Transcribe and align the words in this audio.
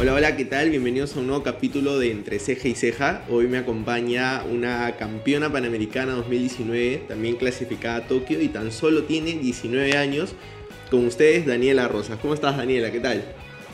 Hola, 0.00 0.14
hola, 0.14 0.36
¿qué 0.36 0.44
tal? 0.44 0.70
Bienvenidos 0.70 1.16
a 1.16 1.18
un 1.18 1.26
nuevo 1.26 1.42
capítulo 1.42 1.98
de 1.98 2.12
Entre 2.12 2.38
Ceja 2.38 2.68
y 2.68 2.76
Ceja. 2.76 3.24
Hoy 3.28 3.48
me 3.48 3.58
acompaña 3.58 4.44
una 4.44 4.94
campeona 4.96 5.50
panamericana 5.50 6.12
2019, 6.12 7.06
también 7.08 7.34
clasificada 7.34 7.96
a 7.96 8.06
Tokio 8.06 8.40
y 8.40 8.46
tan 8.46 8.70
solo 8.70 9.02
tiene 9.02 9.32
19 9.32 9.96
años. 9.96 10.36
Con 10.88 11.04
ustedes, 11.04 11.46
Daniela 11.46 11.88
Rosas. 11.88 12.20
¿Cómo 12.20 12.34
estás, 12.34 12.56
Daniela? 12.56 12.92
¿Qué 12.92 13.00
tal? 13.00 13.24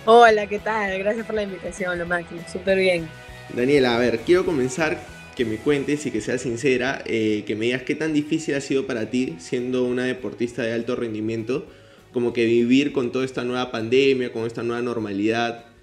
Hola, 0.06 0.46
¿qué 0.46 0.58
tal? 0.58 0.98
Gracias 0.98 1.26
por 1.26 1.34
la 1.34 1.42
invitación, 1.42 1.98
lo 1.98 2.06
máximo. 2.06 2.40
Súper 2.50 2.78
bien. 2.78 3.06
Daniela, 3.54 3.94
a 3.94 3.98
ver, 3.98 4.20
quiero 4.20 4.46
comenzar 4.46 4.98
que 5.36 5.44
me 5.44 5.58
cuentes 5.58 6.06
y 6.06 6.10
que 6.10 6.22
seas 6.22 6.40
sincera, 6.40 7.02
eh, 7.04 7.44
que 7.46 7.54
me 7.54 7.66
digas 7.66 7.82
qué 7.82 7.96
tan 7.96 8.14
difícil 8.14 8.54
ha 8.54 8.62
sido 8.62 8.86
para 8.86 9.10
ti, 9.10 9.36
siendo 9.40 9.84
una 9.84 10.04
deportista 10.04 10.62
de 10.62 10.72
alto 10.72 10.96
rendimiento, 10.96 11.66
como 12.14 12.32
que 12.32 12.46
vivir 12.46 12.92
con 12.92 13.12
toda 13.12 13.26
esta 13.26 13.44
nueva 13.44 13.70
pandemia, 13.70 14.32
con 14.32 14.46
esta 14.46 14.62
nueva 14.62 14.80
normalidad 14.80 15.73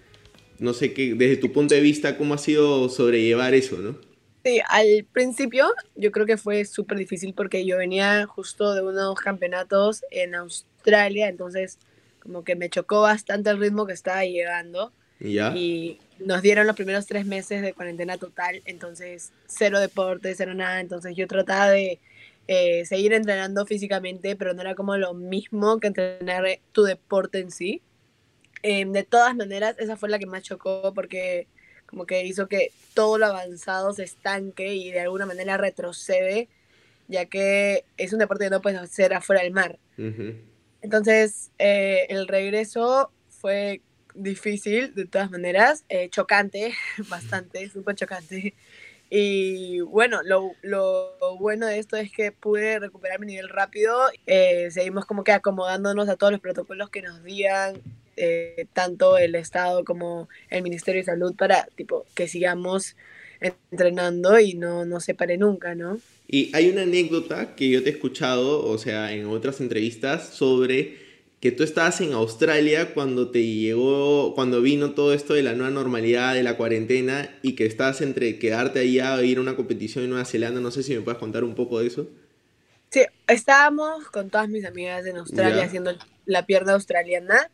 no 0.62 0.74
sé 0.74 0.94
qué, 0.94 1.16
desde 1.16 1.38
tu 1.38 1.52
punto 1.52 1.74
de 1.74 1.82
vista, 1.82 2.18
cómo 2.18 2.36
ha 2.36 2.38
sido 2.38 2.88
sobrellevar 2.88 3.56
eso, 3.56 3.80
¿no? 3.80 3.98
Sí, 4.44 4.62
al 4.70 5.06
principio 5.12 5.68
yo 5.96 6.12
creo 6.12 6.28
que 6.28 6.38
fue 6.38 6.66
súper 6.66 7.00
difícil 7.00 7.34
porque 7.34 7.66
yo 7.66 7.78
venía 7.78 8.28
justo 8.28 8.74
de 8.76 8.84
unos 8.84 9.20
campeonatos 9.20 10.04
en 10.12 10.36
Australia, 10.36 11.30
entonces 11.30 11.80
como 12.20 12.44
que 12.44 12.56
me 12.56 12.70
chocó 12.70 13.02
bastante 13.02 13.50
el 13.50 13.60
ritmo 13.60 13.88
que 13.88 13.94
estaba 13.94 14.24
llegando. 14.24 14.94
¿Ya? 15.20 15.56
Y 15.56 16.00
nos 16.20 16.44
dieron 16.44 16.68
los 16.68 16.76
primeros 16.76 17.08
tres 17.08 17.26
meses 17.26 17.64
de 17.64 17.74
cuarentena 17.74 18.18
total, 18.18 18.62
entonces 18.66 19.32
cero 19.48 19.80
deporte, 19.80 20.34
cero 20.36 20.54
nada, 20.54 20.80
entonces 20.80 21.16
yo 21.16 21.28
trataba 21.28 21.72
de 21.72 22.00
eh, 22.48 22.86
seguir 22.86 23.14
entrenando 23.14 23.66
físicamente, 23.66 24.36
pero 24.36 24.54
no 24.54 24.62
era 24.62 24.76
como 24.76 24.96
lo 24.98 25.16
mismo 25.16 25.80
que 25.80 25.88
entrenar 25.88 26.46
tu 26.72 26.84
deporte 26.84 27.40
en 27.40 27.50
sí. 27.50 27.82
Em, 28.64 28.92
de 28.92 29.04
todas 29.04 29.36
maneras, 29.36 29.76
esa 29.80 29.98
fue 29.98 30.10
la 30.10 30.20
que 30.20 30.26
más 30.26 30.44
chocó 30.44 30.94
porque 30.94 31.48
como 31.86 32.06
que 32.06 32.26
hizo 32.26 32.48
que 32.48 32.72
todo 32.94 33.18
lo 33.18 33.26
avanzado 33.26 33.94
se 33.94 34.04
estanque 34.04 34.74
y 34.76 34.92
de 34.92 35.02
alguna 35.02 35.26
manera 35.26 35.58
retrocede, 35.58 36.48
ya 37.08 37.26
que 37.26 37.84
es 37.98 38.14
un 38.14 38.20
deporte 38.20 38.46
que 38.46 38.50
no 38.50 38.62
puedes 38.62 38.80
hacer 38.80 39.14
afuera 39.14 39.44
del 39.44 39.52
mar. 39.52 39.78
Entonces, 40.82 41.52
eh, 41.60 42.06
el 42.10 42.28
regreso 42.28 43.12
fue 43.30 43.82
difícil 44.16 44.96
de 44.96 45.06
todas 45.06 45.30
maneras, 45.32 45.84
eh, 45.90 46.10
chocante, 46.10 46.74
bastante, 47.10 47.70
súper 47.70 47.96
chocante. 47.96 48.54
Y 49.10 49.82
bueno, 49.82 50.22
lo, 50.24 50.54
lo, 50.62 51.38
bueno 51.38 51.68
de 51.68 51.80
esto 51.80 51.98
es 51.98 52.10
que 52.14 52.32
pude 52.32 52.80
recuperar 52.80 53.20
mi 53.20 53.28
nivel 53.28 53.50
rápido. 53.50 54.00
Eh, 54.26 54.70
seguimos 54.72 55.06
como 55.06 55.26
que 55.26 55.34
acomodándonos 55.34 56.08
a 56.08 56.16
todos 56.16 56.32
los 56.32 56.40
protocolos 56.40 56.90
que 56.90 57.02
nos 57.02 57.22
digan 57.22 57.82
eh, 58.24 58.68
tanto 58.74 59.18
el 59.18 59.34
Estado 59.34 59.84
como 59.84 60.30
el 60.52 60.62
Ministerio 60.62 61.02
de 61.02 61.06
Salud 61.06 61.36
para 61.36 61.68
tipo 61.76 62.06
que 62.14 62.28
sigamos 62.28 62.96
entrenando 63.40 64.40
y 64.40 64.54
no, 64.54 64.86
no 64.86 65.00
se 65.00 65.16
pare 65.16 65.40
nunca, 65.40 65.74
¿no? 65.74 66.00
Y 66.28 66.56
hay 66.56 66.70
una 66.70 66.84
anécdota 66.84 67.56
que 67.56 67.68
yo 67.70 67.82
te 67.82 67.90
he 67.90 67.94
escuchado, 67.94 68.64
o 68.64 68.78
sea, 68.78 69.12
en 69.12 69.26
otras 69.26 69.60
entrevistas, 69.60 70.30
sobre 70.30 71.00
que 71.40 71.52
tú 71.52 71.64
estabas 71.64 72.00
en 72.02 72.14
Australia 72.14 72.94
cuando 72.94 73.32
te 73.32 73.44
llegó, 73.44 74.36
cuando 74.36 74.62
vino 74.62 74.92
todo 74.92 75.16
esto 75.16 75.34
de 75.34 75.42
la 75.42 75.54
nueva 75.54 75.72
normalidad, 75.72 76.36
de 76.36 76.44
la 76.44 76.56
cuarentena, 76.56 77.36
y 77.42 77.54
que 77.56 77.66
estabas 77.66 78.02
entre 78.02 78.38
quedarte 78.38 78.82
allá 78.82 79.16
o 79.16 79.24
ir 79.24 79.40
a 79.40 79.42
una 79.42 79.56
competición 79.56 80.04
en 80.04 80.12
Nueva 80.12 80.26
Zelanda. 80.26 80.62
No 80.62 80.70
sé 80.70 80.84
si 80.84 80.94
me 80.94 81.02
puedes 81.02 81.20
contar 81.20 81.44
un 81.44 81.56
poco 81.56 81.80
de 81.80 81.88
eso. 81.88 82.08
Sí, 82.92 83.02
estábamos 83.28 84.06
con 84.10 84.30
todas 84.30 84.48
mis 84.48 84.64
amigas 84.66 85.08
en 85.08 85.18
Australia 85.18 85.64
haciendo 85.64 85.94
la 86.28 86.46
pierna 86.46 86.74
australiana 86.74 87.50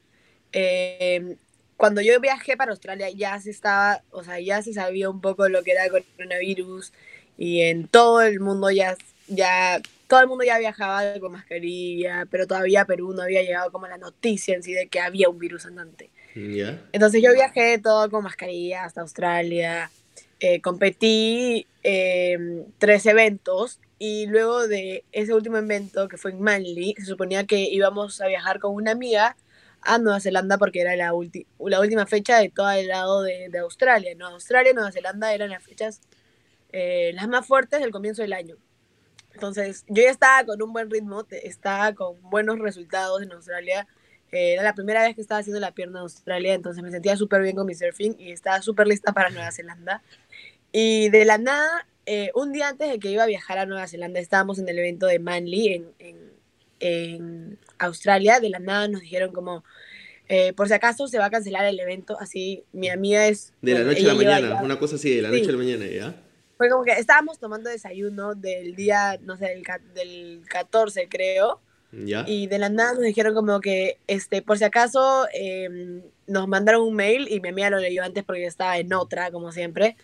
eh, 0.53 1.37
cuando 1.77 2.01
yo 2.01 2.19
viajé 2.19 2.57
para 2.57 2.71
Australia 2.71 3.09
ya 3.11 3.39
se 3.39 3.51
estaba, 3.51 4.01
o 4.11 4.23
sea, 4.23 4.39
ya 4.39 4.61
se 4.61 4.73
sabía 4.73 5.09
un 5.09 5.21
poco 5.21 5.47
lo 5.47 5.63
que 5.63 5.71
era 5.71 5.85
el 5.85 5.91
coronavirus 5.91 6.91
y 7.37 7.61
en 7.61 7.87
todo 7.87 8.21
el 8.21 8.39
mundo 8.39 8.71
ya, 8.71 8.97
ya, 9.27 9.79
todo 10.07 10.21
el 10.21 10.27
mundo 10.27 10.43
ya 10.43 10.57
viajaba 10.57 11.19
con 11.19 11.33
mascarilla, 11.33 12.25
pero 12.31 12.47
todavía 12.47 12.85
Perú 12.85 13.13
no 13.13 13.21
había 13.21 13.43
llegado 13.43 13.71
como 13.71 13.87
la 13.87 13.97
noticia 13.97 14.55
en 14.55 14.63
sí 14.63 14.73
de 14.73 14.87
que 14.87 14.99
había 14.99 15.29
un 15.29 15.37
virus 15.37 15.65
andante. 15.65 16.09
Entonces 16.91 17.21
yo 17.23 17.33
viajé 17.33 17.79
todo 17.79 18.09
con 18.09 18.23
mascarilla 18.23 18.83
hasta 18.83 19.01
Australia, 19.01 19.89
eh, 20.39 20.61
competí 20.61 21.65
eh, 21.83 22.63
tres 22.77 23.05
eventos 23.05 23.79
y 23.99 24.27
luego 24.27 24.67
de 24.67 25.03
ese 25.11 25.33
último 25.33 25.57
evento 25.57 26.07
que 26.07 26.17
fue 26.17 26.31
en 26.31 26.41
Manly, 26.41 26.95
se 26.97 27.05
suponía 27.05 27.45
que 27.45 27.57
íbamos 27.57 28.21
a 28.21 28.27
viajar 28.27 28.59
con 28.59 28.75
una 28.75 28.91
amiga 28.91 29.35
a 29.87 29.97
Nueva 29.99 30.19
Zelanda 30.19 30.57
porque 30.57 30.81
era 30.81 30.95
la, 30.95 31.13
la 31.59 31.79
última 31.79 32.05
fecha 32.05 32.39
de 32.39 32.49
todo 32.49 32.69
el 32.71 32.87
lado 32.87 33.23
de, 33.23 33.49
de 33.49 33.59
Australia. 33.59 34.13
¿no? 34.15 34.27
Australia 34.27 34.71
y 34.71 34.75
Nueva 34.75 34.91
Zelanda 34.91 35.33
eran 35.33 35.49
las 35.49 35.63
fechas 35.63 36.01
eh, 36.73 37.11
las 37.13 37.27
más 37.27 37.45
fuertes 37.45 37.79
del 37.79 37.91
comienzo 37.91 38.21
del 38.21 38.33
año. 38.33 38.57
Entonces, 39.33 39.85
yo 39.87 40.03
ya 40.03 40.09
estaba 40.09 40.45
con 40.45 40.61
un 40.61 40.73
buen 40.73 40.89
ritmo, 40.89 41.25
estaba 41.29 41.93
con 41.93 42.21
buenos 42.29 42.59
resultados 42.59 43.21
en 43.21 43.31
Australia. 43.31 43.87
Eh, 44.31 44.53
era 44.53 44.63
la 44.63 44.73
primera 44.73 45.03
vez 45.03 45.15
que 45.15 45.21
estaba 45.21 45.39
haciendo 45.39 45.59
la 45.59 45.71
pierna 45.71 45.99
en 45.99 46.03
Australia, 46.03 46.53
entonces 46.53 46.83
me 46.83 46.91
sentía 46.91 47.15
súper 47.15 47.41
bien 47.43 47.55
con 47.55 47.65
mi 47.65 47.75
surfing 47.75 48.15
y 48.19 48.31
estaba 48.31 48.61
súper 48.61 48.87
lista 48.87 49.13
para 49.13 49.29
Nueva 49.29 49.51
Zelanda. 49.51 50.01
Y 50.71 51.09
de 51.09 51.23
la 51.23 51.37
nada, 51.37 51.87
eh, 52.05 52.31
un 52.35 52.51
día 52.51 52.67
antes 52.67 52.89
de 52.89 52.99
que 52.99 53.11
iba 53.11 53.23
a 53.23 53.27
viajar 53.27 53.57
a 53.59 53.65
Nueva 53.65 53.87
Zelanda, 53.87 54.19
estábamos 54.19 54.59
en 54.59 54.67
el 54.67 54.77
evento 54.79 55.05
de 55.05 55.19
Manly 55.19 55.73
en, 55.73 55.93
en, 55.99 56.31
en 56.79 57.59
Australia. 57.79 58.39
De 58.39 58.49
la 58.49 58.59
nada 58.59 58.87
nos 58.87 59.01
dijeron 59.01 59.31
como, 59.33 59.63
eh, 60.29 60.53
por 60.53 60.67
si 60.67 60.73
acaso 60.73 61.07
se 61.07 61.17
va 61.17 61.25
a 61.25 61.29
cancelar 61.29 61.65
el 61.65 61.79
evento, 61.79 62.17
así 62.19 62.63
mi 62.73 62.89
amiga 62.89 63.27
es... 63.27 63.53
De 63.61 63.73
la 63.73 63.81
noche 63.81 64.03
a 64.03 64.07
la 64.07 64.13
mañana, 64.13 64.61
una 64.61 64.77
cosa 64.77 64.95
así, 64.95 65.15
de 65.15 65.21
la 65.21 65.29
noche 65.29 65.47
a 65.47 65.51
la 65.51 65.57
mañana, 65.57 65.85
¿ya? 65.85 66.15
Fue 66.57 66.69
como 66.69 66.83
que 66.83 66.91
estábamos 66.93 67.39
tomando 67.39 67.69
desayuno 67.69 68.35
del 68.35 68.75
día, 68.75 69.19
no 69.23 69.37
sé, 69.37 69.45
del, 69.45 69.63
del 69.93 70.41
14 70.49 71.07
creo. 71.07 71.61
¿Ya? 71.91 72.25
Y 72.27 72.47
de 72.47 72.59
la 72.59 72.67
nada 72.67 72.93
nos 72.93 73.03
dijeron 73.03 73.33
como 73.33 73.61
que, 73.61 73.99
este, 74.07 74.41
por 74.41 74.57
si 74.57 74.65
acaso, 74.65 75.27
em, 75.33 76.01
nos 76.25 76.47
mandaron 76.47 76.81
un 76.81 76.95
mail 76.95 77.27
y 77.29 77.39
mi 77.39 77.49
amiga 77.49 77.69
lo 77.69 77.77
leyó 77.77 78.03
antes 78.03 78.25
porque 78.25 78.45
estaba 78.45 78.77
en 78.77 78.91
otra, 78.91 79.31
como 79.31 79.53
siempre. 79.53 79.95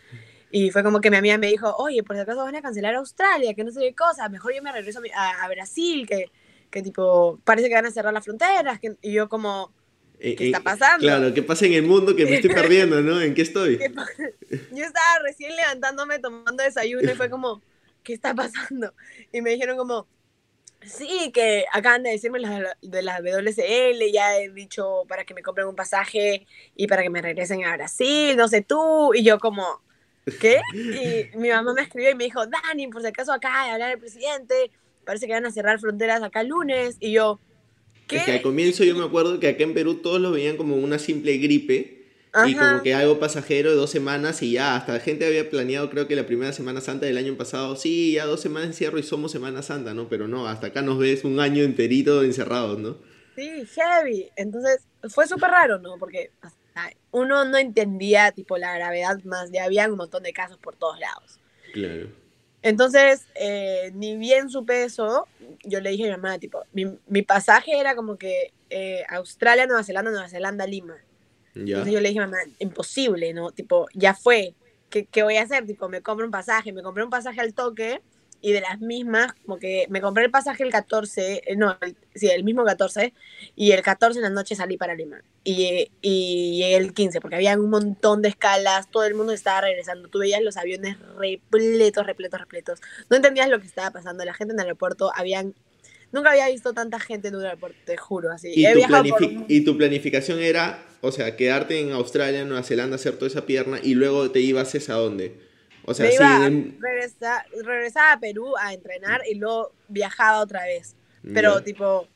Y 0.51 0.69
fue 0.69 0.83
como 0.83 1.01
que 1.01 1.11
mi 1.11 1.17
amiga 1.17 1.37
me 1.37 1.47
dijo, 1.47 1.75
oye, 1.77 2.03
por 2.03 2.15
si 2.15 2.21
acaso 2.21 2.43
van 2.43 2.55
a 2.55 2.61
cancelar 2.61 2.95
Australia, 2.95 3.53
que 3.55 3.63
no 3.63 3.71
sé 3.71 3.81
qué 3.81 3.95
cosa, 3.95 4.29
mejor 4.29 4.53
yo 4.55 4.61
me 4.61 4.71
regreso 4.71 5.01
a, 5.13 5.43
a 5.43 5.49
Brasil, 5.49 6.07
que, 6.07 6.31
que 6.73 6.81
tipo, 6.81 7.39
parece 7.43 7.69
que 7.69 7.75
van 7.75 7.85
a 7.85 7.91
cerrar 7.91 8.11
las 8.11 8.25
fronteras. 8.25 8.79
Que, 8.79 8.95
y 9.03 9.13
yo 9.13 9.29
como, 9.29 9.71
¿Qué 10.19 10.47
está 10.47 10.61
pasando? 10.61 10.99
Claro, 10.99 11.33
¿qué 11.33 11.43
pasa 11.43 11.65
en 11.65 11.73
el 11.73 11.83
mundo 11.83 12.15
que 12.15 12.25
me 12.25 12.35
estoy 12.35 12.49
perdiendo, 12.53 13.01
no? 13.01 13.21
¿En 13.21 13.35
qué 13.35 13.43
estoy? 13.43 13.77
Yo 14.71 14.83
estaba 14.83 15.19
recién 15.21 15.55
levantándome 15.55 16.17
tomando 16.19 16.63
desayuno 16.63 17.11
y 17.11 17.15
fue 17.15 17.29
como, 17.29 17.61
¿qué 18.03 18.13
está 18.13 18.33
pasando? 18.33 18.93
Y 19.31 19.41
me 19.41 19.51
dijeron 19.51 19.77
como, 19.77 20.07
sí, 20.81 21.31
que 21.31 21.65
acaban 21.71 22.03
de 22.03 22.11
decirme 22.11 22.39
de 22.81 23.01
la 23.03 23.21
WCL, 23.21 24.11
ya 24.11 24.37
he 24.37 24.49
dicho 24.49 25.03
para 25.07 25.25
que 25.25 25.35
me 25.35 25.43
compren 25.43 25.67
un 25.67 25.75
pasaje 25.75 26.47
y 26.75 26.87
para 26.87 27.03
que 27.03 27.09
me 27.09 27.21
regresen 27.21 27.65
a 27.65 27.75
Brasil, 27.75 28.35
no 28.35 28.47
sé 28.47 28.61
tú, 28.61 29.13
y 29.13 29.23
yo 29.23 29.37
como, 29.39 29.81
¿qué? 30.39 30.61
Y 30.73 31.37
mi 31.37 31.49
mamá 31.49 31.73
me 31.73 31.83
escribió 31.83 32.09
y 32.09 32.15
me 32.15 32.23
dijo, 32.23 32.45
Dani, 32.47 32.87
por 32.87 33.01
si 33.01 33.09
acaso 33.09 33.31
acá 33.31 33.65
de 33.65 33.71
hablar 33.71 33.91
el 33.91 33.99
presidente, 33.99 34.71
parece 35.05 35.27
que 35.27 35.33
van 35.33 35.45
a 35.45 35.51
cerrar 35.51 35.79
fronteras 35.79 36.21
acá 36.23 36.41
el 36.41 36.47
lunes, 36.47 36.97
y 36.99 37.11
yo, 37.11 37.39
es 38.09 38.23
que 38.23 38.31
al 38.31 38.41
comienzo 38.41 38.83
yo 38.83 38.95
me 38.95 39.03
acuerdo 39.03 39.39
que 39.39 39.47
acá 39.47 39.63
en 39.63 39.73
Perú 39.73 39.95
todos 39.95 40.19
lo 40.19 40.31
veían 40.31 40.57
como 40.57 40.75
una 40.75 40.99
simple 40.99 41.37
gripe 41.37 42.03
y 42.45 42.55
como 42.55 42.81
que 42.81 42.93
algo 42.93 43.19
pasajero 43.19 43.69
de 43.69 43.75
dos 43.75 43.91
semanas 43.91 44.41
y 44.41 44.53
ya, 44.53 44.75
hasta 44.75 44.93
la 44.93 44.99
gente 44.99 45.25
había 45.25 45.49
planeado 45.49 45.89
creo 45.89 46.07
que 46.07 46.15
la 46.15 46.25
primera 46.25 46.51
Semana 46.51 46.81
Santa 46.81 47.05
del 47.05 47.17
año 47.17 47.35
pasado, 47.37 47.75
sí, 47.75 48.13
ya 48.13 48.25
dos 48.25 48.41
semanas 48.41 48.69
encierro 48.69 48.97
y 48.97 49.03
somos 49.03 49.31
Semana 49.31 49.61
Santa, 49.61 49.93
¿no? 49.93 50.09
Pero 50.09 50.27
no, 50.27 50.47
hasta 50.47 50.67
acá 50.67 50.81
nos 50.81 50.97
ves 50.97 51.23
un 51.23 51.39
año 51.39 51.63
enterito 51.63 52.23
encerrados, 52.23 52.79
¿no? 52.79 52.97
Sí, 53.35 53.65
heavy. 53.75 54.29
Entonces 54.35 54.81
fue 55.09 55.27
súper 55.27 55.51
raro, 55.51 55.79
¿no? 55.79 55.97
Porque 55.99 56.31
uno 57.11 57.45
no 57.45 57.57
entendía 57.57 58.31
tipo 58.31 58.57
la 58.57 58.75
gravedad 58.75 59.23
más, 59.23 59.51
ya 59.51 59.65
había 59.65 59.87
un 59.87 59.97
montón 59.97 60.23
de 60.23 60.33
casos 60.33 60.57
por 60.57 60.75
todos 60.75 60.99
lados. 60.99 61.39
Claro. 61.73 62.07
Entonces, 62.63 63.27
eh, 63.35 63.91
ni 63.93 64.15
bien 64.17 64.49
supe 64.49 64.85
eso, 64.85 65.27
yo 65.63 65.81
le 65.81 65.91
dije 65.91 66.05
a 66.05 66.15
mi 66.17 66.21
mamá, 66.21 66.39
tipo, 66.39 66.63
mi, 66.73 67.21
pasaje 67.21 67.77
era 67.77 67.95
como 67.95 68.17
que 68.17 68.53
eh, 68.69 69.03
Australia, 69.09 69.67
Nueva 69.67 69.83
Zelanda, 69.83 70.11
Nueva 70.11 70.29
Zelanda, 70.29 70.65
Lima. 70.65 70.95
Entonces 71.53 71.93
yo 71.93 71.99
le 71.99 72.09
dije 72.09 72.21
a 72.21 72.25
mamá, 72.25 72.37
imposible, 72.59 73.33
¿no? 73.33 73.51
Tipo, 73.51 73.87
ya 73.93 74.15
fue. 74.15 74.55
¿Qué, 74.89 75.05
¿Qué 75.05 75.23
voy 75.23 75.37
a 75.37 75.43
hacer? 75.43 75.65
Tipo, 75.65 75.89
me 75.89 76.01
compro 76.01 76.25
un 76.25 76.31
pasaje, 76.31 76.71
me 76.71 76.81
compré 76.81 77.03
un 77.03 77.09
pasaje 77.09 77.41
al 77.41 77.53
toque 77.53 78.01
y 78.43 78.51
de 78.51 78.59
las 78.59 78.81
mismas, 78.81 79.31
como 79.45 79.57
que 79.57 79.87
me 79.89 80.01
compré 80.01 80.25
el 80.25 80.29
pasaje 80.29 80.63
el 80.63 80.69
14, 80.69 81.43
eh, 81.47 81.55
no, 81.55 81.77
sí, 82.13 82.27
el 82.27 82.43
mismo 82.43 82.65
14, 82.65 83.13
y 83.55 83.71
el 83.71 83.81
14 83.81 84.19
en 84.19 84.23
la 84.23 84.29
noche 84.29 84.53
salí 84.53 84.75
para 84.75 84.95
Lima. 84.95 85.23
Y, 85.45 85.89
y 86.01 86.61
el 86.63 86.93
15, 86.93 87.21
porque 87.21 87.37
había 87.37 87.57
un 87.57 87.69
montón 87.69 88.21
de 88.21 88.27
escalas, 88.27 88.91
todo 88.91 89.05
el 89.05 89.15
mundo 89.15 89.31
estaba 89.31 89.61
regresando, 89.61 90.09
tú 90.09 90.19
veías 90.19 90.41
los 90.43 90.57
aviones 90.57 90.97
repletos, 91.17 92.05
repletos, 92.05 92.41
repletos. 92.41 92.81
No 93.09 93.15
entendías 93.15 93.47
lo 93.47 93.61
que 93.61 93.65
estaba 93.67 93.91
pasando, 93.91 94.25
la 94.25 94.33
gente 94.33 94.53
en 94.53 94.59
el 94.59 94.65
aeropuerto, 94.65 95.13
habían 95.15 95.55
nunca 96.11 96.31
había 96.31 96.49
visto 96.49 96.73
tanta 96.73 96.99
gente 96.99 97.29
en 97.29 97.37
un 97.37 97.45
aeropuerto, 97.45 97.77
te 97.85 97.95
juro, 97.95 98.29
así. 98.29 98.51
¿Y, 98.53 98.63
tu, 98.65 99.45
¿Y 99.47 99.61
tu 99.63 99.77
planificación 99.77 100.39
era, 100.39 100.83
o 100.99 101.13
sea, 101.13 101.37
quedarte 101.37 101.79
en 101.79 101.93
Australia, 101.93 102.41
en 102.41 102.49
Nueva 102.49 102.63
Zelanda, 102.63 102.97
hacer 102.97 103.15
toda 103.15 103.27
esa 103.27 103.45
pierna 103.45 103.79
y 103.81 103.93
luego 103.93 104.31
te 104.31 104.41
ibas 104.41 104.75
a 104.89 104.93
dónde? 104.95 105.52
O 105.85 105.93
sea, 105.93 106.07
Me 106.07 106.15
iba 106.15 106.49
regresar, 106.79 107.45
regresaba 107.63 108.13
a 108.13 108.19
Perú 108.19 108.53
a 108.59 108.73
entrenar 108.73 109.21
y 109.29 109.35
luego 109.35 109.71
viajaba 109.87 110.39
otra 110.39 110.63
vez. 110.63 110.95
Pero, 111.33 111.63
tipo, 111.63 112.07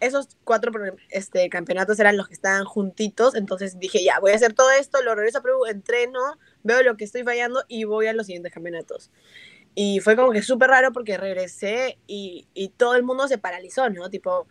esos 0.00 0.28
cuatro 0.44 0.72
este, 1.10 1.48
campeonatos 1.48 1.98
eran 2.00 2.16
los 2.16 2.28
que 2.28 2.34
estaban 2.34 2.64
juntitos, 2.64 3.34
entonces 3.34 3.78
dije, 3.78 4.02
ya, 4.04 4.18
voy 4.20 4.32
a 4.32 4.34
hacer 4.34 4.52
todo 4.52 4.70
esto, 4.72 5.02
lo 5.02 5.14
regreso 5.14 5.38
a 5.38 5.42
Perú, 5.42 5.66
entreno, 5.66 6.20
veo 6.62 6.82
lo 6.82 6.96
que 6.96 7.04
estoy 7.04 7.22
fallando 7.22 7.64
y 7.68 7.84
voy 7.84 8.06
a 8.06 8.12
los 8.12 8.26
siguientes 8.26 8.52
campeonatos. 8.52 9.10
Y 9.74 10.00
fue 10.00 10.16
como 10.16 10.32
que 10.32 10.42
súper 10.42 10.70
raro 10.70 10.92
porque 10.92 11.16
regresé 11.16 11.98
y, 12.06 12.46
y, 12.54 12.70
todo 12.70 12.94
el 12.94 13.02
mundo 13.02 13.28
se 13.28 13.38
paralizó, 13.38 13.90
¿no? 13.90 14.08
Tipo, 14.08 14.48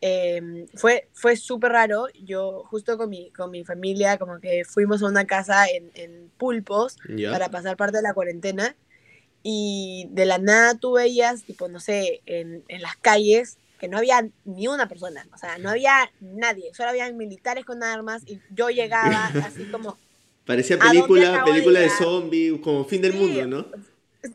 em, 0.00 0.66
fue, 0.74 1.08
fue 1.12 1.36
súper 1.36 1.72
raro. 1.72 2.06
Yo 2.24 2.64
justo 2.66 2.96
con 2.96 3.10
mi, 3.10 3.30
con 3.30 3.50
mi 3.50 3.64
familia, 3.64 4.18
como 4.18 4.40
que 4.40 4.64
fuimos 4.64 5.02
a 5.02 5.06
una 5.06 5.26
casa 5.26 5.66
en, 5.66 5.90
en 5.94 6.30
Pulpos 6.38 6.96
para 7.30 7.50
pasar 7.50 7.76
parte 7.76 7.98
de 7.98 8.02
la 8.02 8.14
cuarentena. 8.14 8.76
Y 9.42 10.08
de 10.10 10.26
la 10.26 10.38
nada 10.38 10.74
tú 10.74 10.92
veías, 10.92 11.44
tipo, 11.44 11.68
no 11.68 11.80
sé, 11.80 12.22
en, 12.26 12.64
en 12.68 12.82
las 12.82 12.96
calles, 12.96 13.58
que 13.78 13.88
no 13.88 13.96
había 13.96 14.28
ni 14.44 14.66
una 14.66 14.88
persona, 14.88 15.26
o 15.32 15.38
sea, 15.38 15.58
no 15.58 15.70
había 15.70 16.10
nadie, 16.20 16.74
solo 16.74 16.90
habían 16.90 17.16
militares 17.16 17.64
con 17.64 17.82
armas 17.82 18.22
y 18.26 18.40
yo 18.50 18.68
llegaba 18.70 19.26
así 19.44 19.64
como... 19.66 19.96
Parecía 20.44 20.78
película, 20.78 21.44
película 21.44 21.80
de, 21.80 21.90
zombie, 21.90 22.58
como 22.60 22.84
fin 22.84 23.02
del 23.02 23.12
mundo, 23.12 23.46
¿no? 23.46 23.66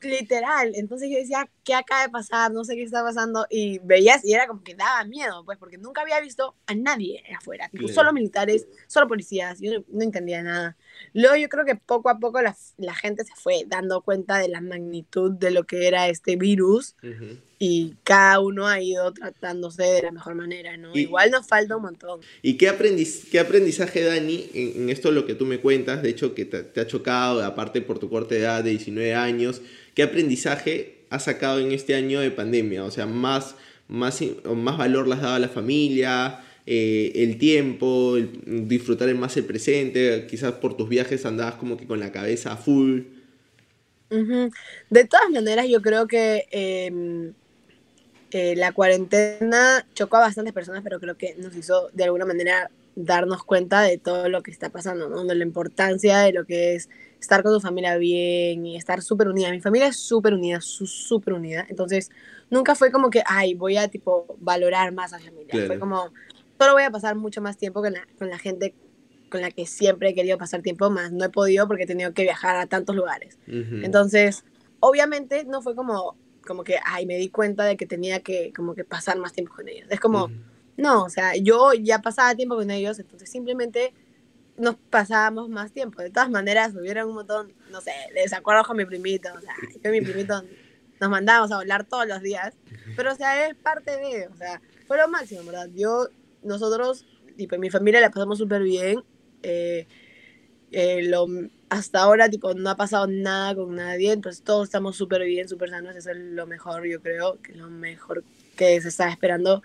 Literal, 0.02 0.72
entonces 0.76 1.10
yo 1.10 1.18
decía, 1.18 1.50
¿qué 1.64 1.74
acaba 1.74 2.04
de 2.04 2.10
pasar? 2.10 2.52
No 2.52 2.64
sé 2.64 2.76
qué 2.76 2.84
está 2.84 3.04
pasando. 3.04 3.46
Y 3.50 3.80
veías 3.80 4.24
y 4.24 4.34
era 4.34 4.48
como 4.48 4.64
que 4.64 4.76
daba 4.76 5.04
miedo, 5.06 5.44
pues, 5.46 5.58
porque 5.58 5.78
nunca 5.78 6.02
había 6.02 6.20
visto 6.22 6.56
a 6.68 6.76
nadie 6.76 7.24
afuera, 7.38 7.70
solo 7.94 8.14
militares, 8.14 8.68
solo 8.88 9.08
policías, 9.08 9.60
yo 9.60 9.74
no, 9.74 9.86
no, 9.88 10.04
entendía 10.04 10.44
nada. 10.44 10.78
Luego 11.14 11.36
yo 11.36 11.50
creo 11.50 11.66
que 11.66 11.76
poco 11.76 12.10
a 12.10 12.20
poco 12.20 12.42
la, 12.42 12.56
la, 12.78 12.94
gente 12.94 13.24
se 13.24 13.34
fue 13.36 13.64
dando 13.68 14.02
cuenta 14.02 14.38
de 14.38 14.48
la 14.48 14.62
magnitud 14.62 15.32
de 15.32 15.52
lo 15.52 15.64
que 15.64 15.88
era 15.88 16.08
este 16.08 16.36
virus 16.36 16.96
y 17.60 17.96
cada 18.04 18.40
uno 18.40 18.68
ha 18.68 18.82
ido 18.82 19.14
tratándose 19.14 19.84
de 19.84 20.02
la 20.02 20.12
mejor 20.12 20.36
manera, 20.36 20.76
¿no? 20.76 20.94
Igual 20.94 21.32
nos 21.32 21.48
falta 21.48 21.78
un 21.78 21.84
montón. 21.84 22.20
¿Y 22.42 22.58
qué, 22.58 22.68
aprendiz 22.68 23.28
qué 23.32 23.40
aprendizaje, 23.40 24.04
Dani, 24.04 24.50
en, 24.54 24.90
esto 24.90 25.12
lo 25.12 25.26
que 25.26 25.34
tú 25.34 25.46
me 25.46 25.60
cuentas, 25.60 26.04
de 26.04 26.10
hecho 26.10 26.36
que 26.36 26.46
te, 26.46 26.80
ha 26.80 26.88
chocado, 26.88 27.44
aparte 27.44 27.82
por 27.82 28.00
tu 28.00 28.10
corta 28.10 28.36
edad 28.36 28.64
de 28.64 28.72
19 28.72 29.16
años, 29.16 29.62
qué 29.94 30.04
aprendizaje 30.04 31.03
has 31.14 31.24
sacado 31.24 31.60
en 31.60 31.72
este 31.72 31.96
año 31.96 32.20
de 32.20 32.32
pandemia? 32.32 32.84
O 32.84 32.92
sea, 32.92 33.06
más, 33.06 33.56
más, 33.88 34.22
más 34.56 34.78
valor 34.78 35.08
le 35.08 35.16
has 35.16 35.22
dado 35.22 35.40
la 35.40 35.50
familia, 35.50 36.42
eh, 36.66 37.12
el 37.16 37.38
tiempo, 37.38 38.16
disfrutar 38.46 39.14
más 39.16 39.36
el 39.38 39.46
presente, 39.46 40.28
quizás 40.30 40.54
por 40.54 40.76
tus 40.76 40.90
viajes 40.90 41.26
andabas 41.26 41.56
como 41.56 41.78
que 41.78 41.86
con 41.86 42.00
la 42.00 42.12
cabeza 42.12 42.58
full. 42.58 43.02
De 44.10 45.06
todas 45.06 45.30
maneras, 45.32 45.68
yo 45.68 45.82
creo 45.82 46.08
que... 46.08 46.46
Em, 46.52 47.34
eh, 48.36 48.56
la 48.56 48.72
cuarentena 48.72 49.86
chocó 49.94 50.18
a 50.18 50.22
bastantes 50.22 50.56
personas, 50.56 50.82
pero 50.84 51.00
creo 51.00 51.16
que 51.16 51.36
nos 51.36 51.56
hizo 51.56 51.90
de 51.94 52.06
alguna 52.06 52.26
manera 52.26 52.72
darnos 52.96 53.44
cuenta 53.44 53.82
de 53.82 54.00
todo 54.00 54.28
lo 54.28 54.42
que 54.42 54.50
está 54.50 54.72
pasando, 54.72 55.08
¿no? 55.08 55.24
De 55.24 55.36
la 55.36 55.44
importancia 55.44 56.18
de 56.20 56.34
lo 56.34 56.44
que 56.46 56.74
es 56.74 56.90
estar 57.24 57.42
con 57.42 57.54
tu 57.54 57.60
familia 57.62 57.98
bien 57.98 58.66
y 58.66 58.76
estar 58.76 59.02
súper 59.02 59.30
unida. 59.30 59.50
Mi 59.50 59.62
familia 59.62 59.88
es 59.88 59.96
súper 59.98 60.34
unida, 60.34 60.60
súper 60.62 61.34
unida. 61.34 61.66
Entonces, 61.70 62.12
nunca 62.50 62.76
fue 62.76 62.92
como 62.92 63.10
que, 63.10 63.24
ay, 63.26 63.54
voy 63.56 63.78
a, 63.78 63.88
tipo, 63.88 64.36
valorar 64.40 64.92
más 64.92 65.14
a 65.14 65.18
mi 65.18 65.24
familia. 65.24 65.66
Fue 65.66 65.80
como, 65.80 66.12
solo 66.60 66.74
voy 66.74 66.84
a 66.84 66.92
pasar 66.92 67.16
mucho 67.16 67.42
más 67.42 67.58
tiempo 67.58 67.82
con 67.82 67.94
la, 67.94 68.06
con 68.20 68.30
la 68.30 68.38
gente 68.38 68.76
con 69.30 69.42
la 69.42 69.50
que 69.50 69.66
siempre 69.66 70.10
he 70.10 70.14
querido 70.14 70.38
pasar 70.38 70.62
tiempo, 70.62 70.92
más 70.92 71.12
no 71.12 71.26
he 71.26 71.30
podido 71.30 71.68
porque 71.68 71.84
he 71.84 71.88
tenido 71.88 72.14
que 72.14 72.22
viajar 72.22 72.56
a 72.56 72.68
tantos 72.68 72.96
lugares. 72.96 73.40
Entonces, 73.48 74.44
obviamente 74.80 75.44
no 75.46 75.64
fue 75.64 75.76
como, 75.76 76.16
como 76.46 76.64
que, 76.64 76.76
ay, 76.86 77.08
me 77.08 77.16
di 77.18 77.30
cuenta 77.30 77.64
de 77.64 77.76
que 77.76 77.88
tenía 77.88 78.20
que 78.20 78.54
como 78.56 78.76
que 78.76 78.84
pasar 78.84 79.18
más 79.18 79.34
tiempo 79.34 79.56
con 79.56 79.68
ellos. 79.68 79.88
Es 79.90 80.00
como, 80.00 80.30
no, 80.78 81.04
o 81.06 81.10
sea, 81.10 81.36
yo 81.36 81.74
ya 81.74 82.00
pasaba 82.00 82.36
tiempo 82.36 82.56
con 82.56 82.70
ellos, 82.70 83.00
entonces 83.00 83.28
simplemente 83.32 83.94
nos 84.58 84.76
pasábamos 84.76 85.50
más 85.50 85.72
tiempo. 85.72 86.02
De 86.02 86.10
todas 86.10 86.30
maneras, 86.30 86.74
hubieron 86.76 87.10
un 87.10 87.16
montón, 87.16 87.54
no 87.72 87.82
sé, 87.82 87.92
desacuerdos 88.14 88.68
con 88.68 88.78
mi 88.78 88.86
primito, 88.86 89.30
o 89.36 89.42
sea, 89.42 89.54
yo 89.84 89.94
y 89.94 90.00
mi 90.00 90.06
primito 90.06 90.44
nos 91.00 91.10
mandábamos 91.10 91.52
a 91.52 91.58
hablar 91.58 91.86
todos 91.86 92.08
los 92.08 92.22
días, 92.22 92.54
pero 92.96 93.12
o 93.12 93.16
sea, 93.16 93.48
es 93.48 93.56
parte 93.56 93.98
de, 93.98 94.28
o 94.28 94.36
sea, 94.38 94.62
fue 94.88 94.98
lo 94.98 95.08
máximo, 95.08 95.44
¿verdad? 95.44 95.70
Yo, 95.74 96.08
nosotros, 96.44 97.06
tipo, 97.36 97.58
mi 97.58 97.70
familia 97.70 98.00
la 98.00 98.10
pasamos 98.10 98.38
súper 98.38 98.64
bien, 98.64 99.04
eh, 99.42 99.88
eh, 100.72 101.04
lo 101.04 101.28
hasta 101.70 102.02
ahora, 102.02 102.30
tipo, 102.30 102.54
no 102.54 102.70
ha 102.70 102.76
pasado 102.76 103.08
nada 103.08 103.56
con 103.56 103.76
nadie, 103.76 104.12
entonces 104.12 104.44
todos 104.44 104.66
estamos 104.66 104.96
súper 104.96 105.24
bien, 105.24 105.50
súper 105.50 105.72
sanos, 105.72 105.96
eso 105.96 106.12
es 106.12 106.18
lo 106.18 106.46
mejor, 106.46 106.86
yo 106.86 107.02
creo, 107.02 107.42
que 107.42 107.54
es 107.54 107.58
lo 107.58 107.68
mejor 107.68 108.24
que 108.56 108.80
se 108.80 108.90
está 108.90 109.10
esperando. 109.10 109.64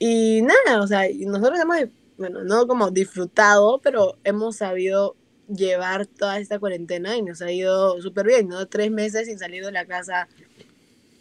Y 0.00 0.42
nada, 0.42 0.82
o 0.82 0.86
sea, 0.88 1.02
nosotros 1.26 1.60
hemos, 1.60 1.76
bueno, 2.18 2.44
no 2.44 2.66
como 2.66 2.90
disfrutado, 2.90 3.80
pero 3.82 4.16
hemos 4.24 4.56
sabido 4.56 5.16
llevar 5.48 6.06
toda 6.06 6.38
esta 6.38 6.58
cuarentena 6.58 7.16
y 7.16 7.22
nos 7.22 7.42
ha 7.42 7.52
ido 7.52 8.00
súper 8.02 8.26
bien, 8.26 8.48
¿no? 8.48 8.66
Tres 8.66 8.90
meses 8.90 9.26
sin 9.26 9.38
salir 9.38 9.64
de 9.64 9.72
la 9.72 9.86
casa. 9.86 10.28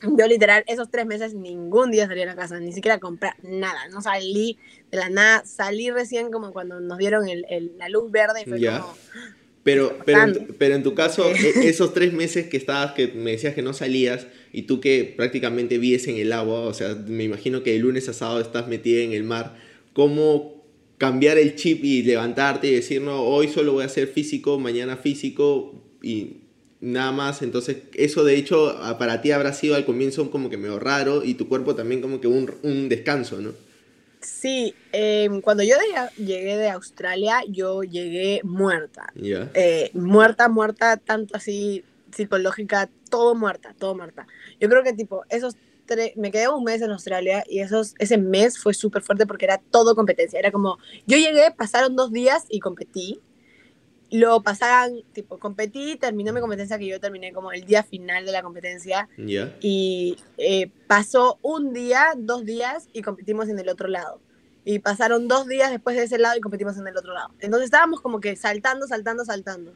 Yo 0.02 0.28
literal, 0.28 0.64
esos 0.68 0.90
tres 0.90 1.06
meses 1.06 1.34
ningún 1.34 1.92
día 1.92 2.08
salí 2.08 2.20
de 2.20 2.26
la 2.26 2.36
casa, 2.36 2.60
ni 2.60 2.74
siquiera 2.74 3.00
comprar 3.00 3.36
nada, 3.44 3.88
no 3.90 4.02
salí 4.02 4.58
de 4.92 4.98
la 4.98 5.10
nada, 5.10 5.44
salí 5.46 5.90
recién 5.90 6.32
como 6.32 6.52
cuando 6.52 6.80
nos 6.80 6.98
dieron 6.98 7.28
el, 7.28 7.46
el, 7.50 7.78
la 7.78 7.90
luz 7.90 8.12
verde 8.12 8.42
y 8.42 8.50
fue 8.50 8.60
como 8.64 8.96
pero, 9.66 9.98
pero, 10.06 10.22
en, 10.22 10.56
pero 10.60 10.76
en 10.76 10.84
tu 10.84 10.94
caso, 10.94 11.28
e, 11.32 11.68
esos 11.68 11.96
tres 11.96 12.14
meses 12.14 12.46
que 12.46 12.56
estabas, 12.56 12.92
que 12.92 13.08
me 13.08 13.32
decías 13.32 13.56
que 13.56 13.64
no 13.64 13.74
salías 13.74 14.28
y 14.54 14.64
tú 14.64 14.80
que 14.80 15.12
prácticamente 15.18 15.80
vives 15.80 16.08
en 16.08 16.18
el 16.18 16.34
agua, 16.34 16.60
o 16.60 16.74
sea, 16.76 16.94
me 16.94 17.24
imagino 17.24 17.64
que 17.64 17.72
de 17.72 17.80
lunes 17.80 18.08
a 18.08 18.14
sábado 18.14 18.42
estás 18.42 18.68
metida 18.68 19.02
en 19.02 19.14
el 19.14 19.24
mar, 19.24 19.58
¿cómo 19.94 20.55
cambiar 20.98 21.38
el 21.38 21.56
chip 21.56 21.84
y 21.84 22.04
levantarte 22.04 22.68
y 22.68 22.76
decir, 22.76 23.02
no, 23.02 23.22
hoy 23.22 23.48
solo 23.48 23.74
voy 23.74 23.84
a 23.84 23.88
hacer 23.88 24.08
físico, 24.08 24.60
mañana 24.60 24.98
físico 24.98 25.74
y 26.02 26.38
nada 26.80 27.12
más? 27.12 27.42
Entonces, 27.42 27.78
eso 27.94 28.24
de 28.24 28.36
hecho 28.36 28.78
para 28.98 29.22
ti 29.22 29.32
habrá 29.32 29.54
sido 29.54 29.76
al 29.76 29.86
comienzo 29.86 30.30
como 30.32 30.50
que 30.50 30.58
medio 30.58 30.80
raro 30.80 31.24
y 31.24 31.34
tu 31.36 31.48
cuerpo 31.48 31.76
también 31.76 32.02
como 32.02 32.22
que 32.22 32.28
un, 32.28 32.52
un 32.64 32.90
descanso, 32.90 33.42
¿no? 33.42 33.52
Sí, 34.26 34.74
em, 34.92 35.40
cuando 35.40 35.62
yo 35.62 35.76
llegué 36.18 36.58
de 36.58 36.70
Australia, 36.70 37.44
yo 37.48 37.84
llegué 37.84 38.42
muerta. 38.44 39.14
Eh, 39.16 39.92
muerta, 39.94 40.50
muerta, 40.50 40.98
tanto 40.98 41.38
así 41.38 41.84
psicológica, 42.12 42.90
todo 43.12 43.36
muerta, 43.36 43.76
todo 43.78 43.94
muerta. 43.94 44.26
Yo 44.60 44.68
creo 44.68 44.82
que 44.82 44.94
tipo, 44.94 45.24
esos 45.30 45.56
me 46.16 46.32
quedé 46.32 46.48
un 46.50 46.64
mes 46.64 46.82
en 46.82 46.92
Australia 46.92 47.44
y 47.48 47.60
esos, 47.60 47.94
ese 48.00 48.18
mes 48.18 48.58
fue 48.58 48.74
súper 48.74 49.02
fuerte 49.02 49.26
porque 49.26 49.46
era 49.46 49.62
todo 49.72 49.96
competencia. 49.96 50.40
Era 50.40 50.52
como, 50.52 50.78
yo 51.06 51.18
llegué, 51.18 51.52
pasaron 51.52 51.96
dos 51.96 52.12
días 52.12 52.46
y 52.50 52.60
competí 52.60 53.22
lo 54.12 54.42
pasaban, 54.44 55.02
tipo, 55.14 55.40
competí, 55.40 55.98
terminó 55.98 56.32
mi 56.32 56.40
competencia 56.40 56.78
que 56.78 56.88
yo 56.88 57.00
terminé 57.00 57.34
como 57.34 57.52
el 57.52 57.66
día 57.66 57.84
final 57.84 58.26
de 58.26 58.32
la 58.32 58.44
competencia. 58.44 59.10
Y 59.62 60.18
eh, 60.38 60.72
pasó 60.88 61.40
un 61.42 61.74
día, 61.74 62.14
dos 62.16 62.46
días 62.46 62.88
y 62.94 63.02
competimos 63.02 63.50
en 63.50 63.60
el 63.60 63.70
otro 63.70 63.88
lado. 63.88 64.22
Y 64.64 64.80
pasaron 64.80 65.28
dos 65.28 65.48
días 65.48 65.72
después 65.72 65.96
de 65.96 66.04
ese 66.04 66.18
lado 66.18 66.38
y 66.38 66.42
competimos 66.42 66.78
en 66.78 66.88
el 66.88 66.98
otro 66.98 67.14
lado. 67.14 67.30
Entonces 67.40 67.66
estábamos 67.66 68.02
como 68.02 68.20
que 68.20 68.36
saltando, 68.36 68.88
saltando, 68.88 69.26
saltando. 69.26 69.74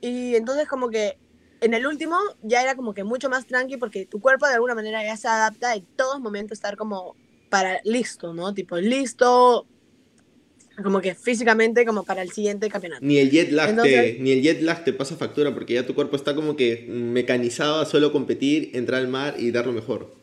Y 0.00 0.34
entonces 0.36 0.68
como 0.68 0.88
que 0.88 1.18
en 1.60 1.74
el 1.74 1.86
último 1.86 2.16
ya 2.42 2.62
era 2.62 2.74
como 2.74 2.94
que 2.94 3.04
mucho 3.04 3.28
más 3.28 3.46
tranqui 3.46 3.76
porque 3.76 4.06
tu 4.06 4.20
cuerpo 4.20 4.46
de 4.46 4.54
alguna 4.54 4.74
manera 4.74 5.02
ya 5.02 5.16
se 5.16 5.28
adapta 5.28 5.74
en 5.74 5.84
todos 5.96 6.20
momentos 6.20 6.58
estar 6.58 6.76
como 6.76 7.16
para 7.48 7.80
listo, 7.84 8.34
¿no? 8.34 8.52
Tipo, 8.52 8.76
listo, 8.78 9.66
como 10.82 11.00
que 11.00 11.14
físicamente 11.14 11.86
como 11.86 12.04
para 12.04 12.22
el 12.22 12.30
siguiente 12.30 12.68
campeonato. 12.68 13.04
Ni 13.04 13.18
el 13.18 13.30
jet 13.30 13.50
lag, 13.52 13.74
te, 13.82 14.18
ni 14.20 14.32
el 14.32 14.42
jet 14.42 14.60
lag 14.62 14.84
te 14.84 14.92
pasa 14.92 15.16
factura 15.16 15.54
porque 15.54 15.74
ya 15.74 15.86
tu 15.86 15.94
cuerpo 15.94 16.16
está 16.16 16.34
como 16.34 16.56
que 16.56 16.86
mecanizado 16.88 17.80
a 17.80 17.86
solo 17.86 18.12
competir, 18.12 18.70
entrar 18.74 19.00
al 19.00 19.08
mar 19.08 19.34
y 19.38 19.50
dar 19.50 19.66
lo 19.66 19.72
mejor. 19.72 20.14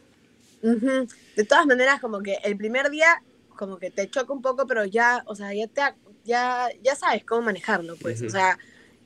De 0.61 1.43
todas 1.43 1.65
maneras, 1.65 1.99
como 1.99 2.21
que 2.21 2.37
el 2.43 2.55
primer 2.55 2.89
día 2.89 3.21
como 3.57 3.77
que 3.77 3.91
te 3.91 4.09
choca 4.09 4.33
un 4.33 4.41
poco, 4.41 4.65
pero 4.65 4.85
ya, 4.85 5.23
o 5.25 5.35
sea, 5.35 5.53
ya 5.53 5.67
te 5.67 5.81
ya, 6.25 6.69
ya 6.81 6.95
sabes 6.95 7.23
cómo 7.25 7.41
manejarlo, 7.41 7.95
pues. 7.97 8.21
O 8.21 8.29
sea, 8.29 8.57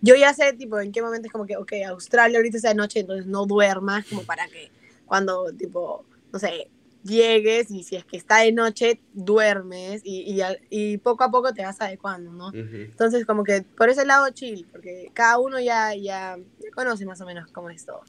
yo 0.01 0.15
ya 0.15 0.33
sé 0.33 0.53
tipo 0.53 0.79
en 0.79 0.91
qué 0.91 1.01
momento 1.01 1.27
es 1.27 1.31
como 1.31 1.45
que, 1.45 1.57
ok, 1.57 1.73
Australia 1.87 2.37
ahorita 2.37 2.57
es 2.57 2.63
de 2.63 2.75
noche, 2.75 2.99
entonces 3.01 3.25
no 3.25 3.45
duermas 3.45 4.05
como 4.05 4.23
para 4.23 4.47
que 4.47 4.71
cuando 5.05 5.51
tipo, 5.53 6.05
no 6.31 6.39
sé, 6.39 6.69
llegues 7.03 7.71
y 7.71 7.83
si 7.83 7.95
es 7.95 8.05
que 8.05 8.17
está 8.17 8.39
de 8.39 8.51
noche, 8.51 8.99
duermes 9.13 10.01
y, 10.03 10.41
y, 10.69 10.97
poco 10.97 11.23
a 11.23 11.31
poco 11.31 11.53
te 11.53 11.63
vas 11.63 11.81
adecuando, 11.81 12.31
¿no? 12.31 12.51
Entonces, 12.53 13.25
como 13.25 13.43
que 13.43 13.63
por 13.63 13.89
ese 13.89 14.05
lado 14.05 14.29
chill, 14.29 14.67
porque 14.71 15.09
cada 15.13 15.39
uno 15.39 15.59
ya, 15.59 15.95
ya, 15.95 16.37
conoce 16.75 17.05
más 17.05 17.21
o 17.21 17.25
menos 17.25 17.51
cómo 17.51 17.69
es 17.69 17.85
todo. 17.85 18.01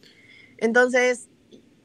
Entonces, 0.58 1.28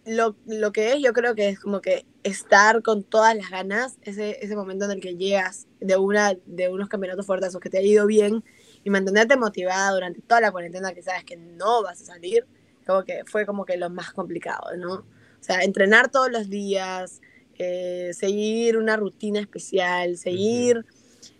lo, 0.05 0.35
lo, 0.47 0.71
que 0.71 0.93
es, 0.93 1.01
yo 1.01 1.13
creo 1.13 1.35
que 1.35 1.49
es 1.49 1.59
como 1.59 1.79
que 1.79 2.05
estar 2.23 2.81
con 2.81 3.03
todas 3.03 3.35
las 3.35 3.49
ganas, 3.49 3.97
ese, 4.01 4.37
ese 4.41 4.55
momento 4.55 4.85
en 4.85 4.91
el 4.91 4.99
que 4.99 5.15
llegas 5.15 5.67
de, 5.79 5.95
una, 5.95 6.35
de 6.45 6.69
unos 6.69 6.89
campeonatos 6.89 7.25
fuertes 7.25 7.55
o 7.55 7.59
que 7.59 7.69
te 7.69 7.77
ha 7.77 7.81
ido 7.81 8.05
bien 8.05 8.43
y 8.83 8.89
mantenerte 8.89 9.37
motivada 9.37 9.91
durante 9.91 10.21
toda 10.21 10.41
la 10.41 10.51
cuarentena 10.51 10.93
que 10.93 11.01
sabes 11.01 11.23
que 11.23 11.37
no 11.37 11.83
vas 11.83 12.01
a 12.01 12.05
salir, 12.05 12.45
como 12.85 13.03
que 13.03 13.21
fue 13.25 13.45
como 13.45 13.65
que 13.65 13.77
lo 13.77 13.89
más 13.89 14.11
complicado, 14.11 14.75
¿no? 14.77 14.93
O 14.93 15.05
sea, 15.45 15.61
entrenar 15.61 16.09
todos 16.09 16.31
los 16.31 16.49
días, 16.49 17.21
eh, 17.57 18.11
seguir 18.13 18.77
una 18.77 18.97
rutina 18.97 19.39
especial, 19.39 20.17
seguir 20.17 20.85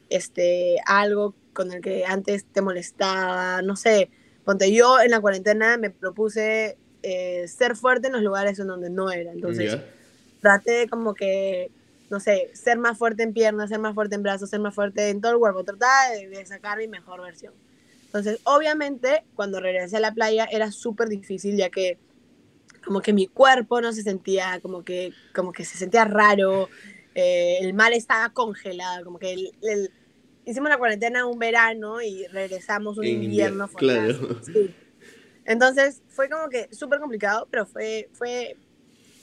este, 0.10 0.78
algo 0.86 1.34
con 1.54 1.72
el 1.72 1.82
que 1.82 2.06
antes 2.06 2.46
te 2.46 2.62
molestaba, 2.62 3.62
no 3.62 3.76
sé, 3.76 4.10
ponte 4.44 4.74
yo 4.74 5.00
en 5.00 5.12
la 5.12 5.22
cuarentena 5.22 5.78
me 5.78 5.90
propuse 5.90 6.78
eh, 7.02 7.48
ser 7.48 7.76
fuerte 7.76 8.08
en 8.08 8.14
los 8.14 8.22
lugares 8.22 8.60
en 8.60 8.68
donde 8.68 8.90
no 8.90 9.12
era, 9.12 9.32
entonces 9.32 9.78
traté 10.42 10.88
como 10.90 11.14
que, 11.14 11.72
no 12.14 12.20
sé, 12.20 12.52
ser 12.54 12.78
más 12.78 12.96
fuerte 12.96 13.24
en 13.24 13.34
piernas, 13.34 13.72
ser 13.72 13.80
más 13.80 13.96
fuerte 13.96 14.14
en 14.14 14.22
brazos, 14.22 14.48
ser 14.48 14.60
más 14.60 14.76
fuerte 14.76 15.10
en 15.10 15.20
todo 15.20 15.32
el 15.32 15.40
cuerpo, 15.40 15.64
trataba 15.64 16.12
de, 16.12 16.46
sacar 16.46 16.78
mi 16.78 16.88
mejor 16.88 17.24
versión. 17.24 17.56
Entonces, 18.06 18.40
obviamente, 18.44 19.24
cuando 19.34 19.60
regresé 19.60 19.98
a 19.98 20.00
la 20.00 20.14
playa 20.14 20.48
era 20.52 20.72
súper 20.72 21.10
difícil, 21.10 21.58
ya 21.58 21.72
que 21.72 21.98
como 22.86 23.02
que 23.02 23.14
mi 23.14 23.26
cuerpo 23.26 23.82
no 23.82 23.92
se 23.94 24.04
sentía, 24.04 24.60
como 24.62 24.84
que, 24.84 25.12
como 25.34 25.52
que 25.52 25.66
se 25.66 25.76
sentía 25.76 26.06
raro, 26.06 26.70
eh, 27.16 27.58
el 27.62 27.74
mar 27.74 27.94
estaba 27.94 28.30
congelado, 28.30 29.06
como 29.06 29.18
que 29.18 29.34
el, 29.34 29.92
hicimos 30.46 30.70
la 30.70 30.78
cuarentena 30.78 31.26
un 31.26 31.40
verano 31.40 32.00
y 32.00 32.28
regresamos 32.28 33.00
un 33.00 33.06
invierno. 33.06 33.68
Claro. 33.70 34.40
Entonces 35.46 36.04
fue 36.10 36.30
como 36.30 36.48
que 36.50 36.70
súper 36.72 37.00
complicado, 37.00 37.48
pero 37.50 37.66
fue, 37.66 38.08
fue 38.14 38.56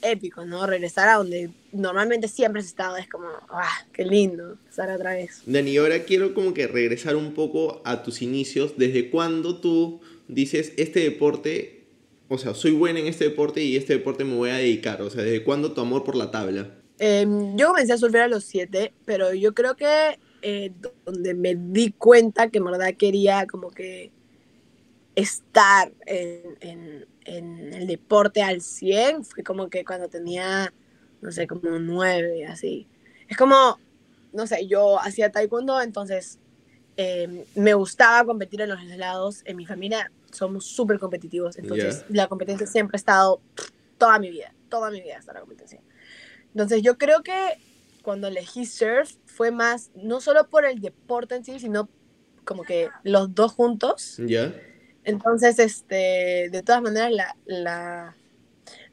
épico, 0.01 0.45
¿no? 0.45 0.65
Regresar 0.65 1.09
a 1.09 1.15
donde 1.15 1.49
normalmente 1.71 2.27
siempre 2.27 2.61
has 2.61 2.67
estado, 2.67 2.97
es 2.97 3.07
como, 3.07 3.27
¡ah, 3.49 3.85
qué 3.93 4.05
lindo! 4.05 4.57
Estar 4.69 4.89
otra 4.89 5.13
vez. 5.13 5.41
Dani, 5.45 5.77
ahora 5.77 6.03
quiero 6.03 6.33
como 6.33 6.53
que 6.53 6.67
regresar 6.67 7.15
un 7.15 7.33
poco 7.33 7.81
a 7.85 8.03
tus 8.03 8.21
inicios. 8.21 8.73
¿Desde 8.77 9.09
cuándo 9.09 9.59
tú 9.59 10.01
dices, 10.27 10.73
este 10.77 11.01
deporte, 11.01 11.85
o 12.27 12.37
sea, 12.37 12.53
soy 12.53 12.71
buena 12.71 12.99
en 12.99 13.07
este 13.07 13.25
deporte 13.25 13.63
y 13.63 13.75
este 13.75 13.93
deporte 13.93 14.23
me 14.23 14.35
voy 14.35 14.49
a 14.49 14.55
dedicar? 14.55 15.01
O 15.01 15.09
sea, 15.09 15.23
¿desde 15.23 15.43
cuándo 15.43 15.73
tu 15.73 15.81
amor 15.81 16.03
por 16.03 16.15
la 16.15 16.31
tabla? 16.31 16.71
Em, 16.99 17.57
yo 17.57 17.69
comencé 17.69 17.93
a 17.93 17.97
surfear 17.97 18.25
a 18.25 18.27
los 18.27 18.43
siete, 18.43 18.93
pero 19.05 19.33
yo 19.33 19.53
creo 19.53 19.75
que 19.75 20.19
eh, 20.43 20.71
donde 21.05 21.33
me 21.33 21.55
di 21.55 21.91
cuenta 21.91 22.49
que 22.49 22.59
en 22.59 22.65
verdad 22.65 22.93
quería 22.97 23.45
como 23.47 23.71
que 23.71 24.11
estar 25.15 25.91
en, 26.05 26.57
en, 26.61 27.05
el 27.25 27.87
deporte 27.87 28.41
al 28.41 28.61
100 28.61 29.23
fue 29.23 29.43
como 29.43 29.69
que 29.69 29.85
cuando 29.85 30.09
tenía, 30.09 30.73
no 31.21 31.31
sé, 31.31 31.47
como 31.47 31.79
nueve, 31.79 32.45
así. 32.45 32.87
Es 33.27 33.37
como, 33.37 33.79
no 34.33 34.47
sé, 34.47 34.67
yo 34.67 34.99
hacía 34.99 35.31
taekwondo, 35.31 35.81
entonces 35.81 36.39
eh, 36.97 37.45
me 37.55 37.73
gustaba 37.73 38.25
competir 38.25 38.61
en 38.61 38.69
los 38.69 38.83
lados. 38.97 39.41
En 39.45 39.57
mi 39.57 39.65
familia 39.65 40.11
somos 40.31 40.65
súper 40.65 40.99
competitivos, 40.99 41.57
entonces 41.57 42.05
la 42.09 42.27
competencia 42.27 42.67
siempre 42.67 42.95
ha 42.95 42.99
estado 42.99 43.41
toda 43.97 44.19
mi 44.19 44.29
vida, 44.29 44.53
toda 44.69 44.89
mi 44.89 45.01
vida 45.01 45.17
está 45.17 45.33
la 45.33 45.41
competencia. 45.41 45.81
Entonces 46.53 46.81
yo 46.81 46.97
creo 46.97 47.21
que 47.23 47.57
cuando 48.01 48.27
elegí 48.27 48.65
surf 48.65 49.15
fue 49.25 49.51
más, 49.51 49.91
no 49.95 50.21
solo 50.21 50.49
por 50.49 50.65
el 50.65 50.81
deporte 50.81 51.35
en 51.35 51.45
sí, 51.45 51.59
sino 51.59 51.87
como 52.43 52.63
que 52.63 52.89
los 53.03 53.33
dos 53.33 53.51
juntos. 53.51 54.17
Ya. 54.25 54.53
Entonces, 55.03 55.59
este, 55.59 56.49
de 56.51 56.63
todas 56.63 56.81
maneras, 56.81 57.11
la, 57.11 57.35
la, 57.45 58.15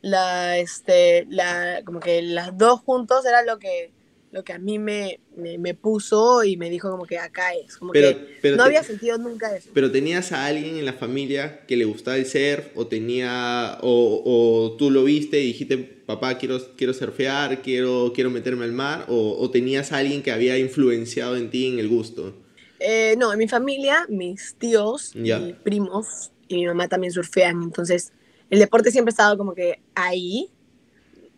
la, 0.00 0.58
este, 0.58 1.26
la, 1.28 1.82
como 1.84 2.00
que 2.00 2.22
las 2.22 2.56
dos 2.56 2.80
juntos 2.80 3.26
era 3.26 3.42
lo 3.42 3.58
que, 3.58 3.90
lo 4.30 4.44
que 4.44 4.52
a 4.52 4.58
mí 4.58 4.78
me, 4.78 5.20
me, 5.36 5.74
puso 5.74 6.44
y 6.44 6.56
me 6.56 6.70
dijo 6.70 6.90
como 6.90 7.04
que 7.04 7.18
acá 7.18 7.54
es. 7.54 7.76
Como 7.76 7.92
que 7.92 8.38
no 8.56 8.62
había 8.62 8.82
sentido 8.82 9.18
nunca 9.18 9.54
eso. 9.56 9.70
Pero 9.72 9.90
tenías 9.90 10.32
a 10.32 10.46
alguien 10.46 10.76
en 10.76 10.84
la 10.84 10.92
familia 10.92 11.66
que 11.66 11.76
le 11.76 11.84
gustaba 11.84 12.16
el 12.16 12.26
surf 12.26 12.68
o 12.74 12.86
tenía, 12.86 13.78
o, 13.82 14.22
o 14.24 14.76
tú 14.76 14.90
lo 14.90 15.04
viste 15.04 15.40
y 15.40 15.48
dijiste, 15.48 15.78
papá, 15.78 16.38
quiero, 16.38 16.58
quiero 16.76 16.94
surfear, 16.94 17.62
quiero, 17.62 18.12
quiero 18.14 18.30
meterme 18.30 18.64
al 18.64 18.72
mar, 18.72 19.06
o, 19.08 19.36
o 19.38 19.50
tenías 19.50 19.92
a 19.92 19.98
alguien 19.98 20.22
que 20.22 20.30
había 20.30 20.58
influenciado 20.58 21.36
en 21.36 21.50
ti 21.50 21.66
en 21.66 21.78
el 21.78 21.88
gusto. 21.88 22.34
Eh, 22.80 23.16
no, 23.18 23.32
en 23.32 23.38
mi 23.38 23.48
familia, 23.48 24.06
mis 24.08 24.54
tíos, 24.54 25.14
mis 25.14 25.54
primos 25.64 26.32
y 26.46 26.56
mi 26.56 26.66
mamá 26.66 26.88
también 26.88 27.12
surfean. 27.12 27.62
Entonces, 27.62 28.12
el 28.50 28.58
deporte 28.58 28.90
siempre 28.90 29.10
ha 29.10 29.14
estado 29.14 29.38
como 29.38 29.54
que 29.54 29.80
ahí. 29.94 30.50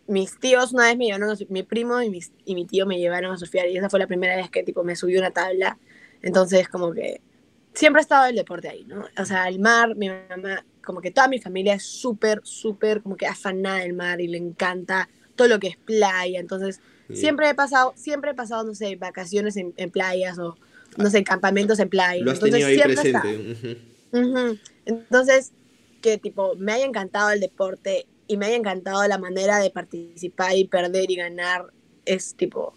Mis 0.07 0.39
tíos 0.39 0.73
una 0.73 0.87
vez 0.87 0.97
me 0.97 1.07
llevaron, 1.07 1.31
a, 1.31 1.35
mi 1.49 1.63
primo 1.63 2.03
y, 2.03 2.11
mis, 2.11 2.33
y 2.45 2.55
mi 2.55 2.67
tío 2.67 2.85
me 2.85 2.99
llevaron 2.99 3.33
a 3.33 3.39
surfear 3.39 3.69
y 3.69 3.77
esa 3.77 3.89
fue 3.89 4.01
la 4.01 4.09
primera 4.09 4.35
vez 4.35 4.51
que 4.51 4.65
tipo 4.65 4.83
me 4.83 4.97
subí 4.97 5.17
una 5.17 5.31
tabla. 5.31 5.79
Entonces, 6.21 6.69
como 6.69 6.93
que 6.93 7.21
siempre 7.73 8.01
ha 8.01 8.03
estado 8.03 8.27
el 8.27 8.37
deporte 8.37 8.69
ahí, 8.69 8.85
¿no? 8.85 9.05
O 9.17 9.25
sea, 9.25 9.49
el 9.49 9.61
mar, 9.61 9.95
mi 9.95 10.09
mamá, 10.09 10.65
como 10.85 11.01
que 11.01 11.13
toda 11.13 11.29
mi 11.29 11.39
familia 11.39 11.75
es 11.75 11.85
súper, 11.85 12.41
súper 12.43 13.03
como 13.03 13.17
que 13.17 13.27
afanada 13.27 13.79
del 13.79 13.95
mar 13.95 14.21
y 14.21 14.27
le 14.27 14.39
encanta 14.39 15.09
todo 15.37 15.47
lo 15.47 15.61
que 15.61 15.69
es 15.69 15.77
playa. 15.77 16.41
Entonces, 16.41 16.81
siempre 17.13 17.49
he 17.49 17.55
pasado, 17.55 17.93
siempre 17.97 18.33
he 18.33 18.35
pasado, 18.35 18.65
no 18.65 18.75
sé, 18.75 18.97
vacaciones 18.97 19.57
en, 19.57 19.73
en 19.77 19.91
playas 19.91 20.39
o 20.39 20.57
no 20.97 21.11
sé, 21.11 21.25
campamentos 21.25 21.79
en 21.79 21.89
playa. 21.89 22.23
Lo 22.23 22.31
has 22.31 22.41
tenido 22.41 22.67
ahí 22.67 22.79
presente. 22.79 23.79
Entonces, 24.85 25.53
que 26.01 26.19
tipo, 26.19 26.55
me 26.57 26.73
haya 26.73 26.85
encantado 26.85 27.31
el 27.31 27.41
deporte 27.41 28.07
y 28.27 28.37
me 28.37 28.47
haya 28.47 28.57
encantado 28.57 29.07
la 29.09 29.19
manera 29.19 29.59
de 29.59 29.71
participar 29.71 30.57
y 30.57 30.65
perder 30.65 31.11
y 31.11 31.17
ganar, 31.17 31.67
es 32.05 32.35
tipo, 32.35 32.75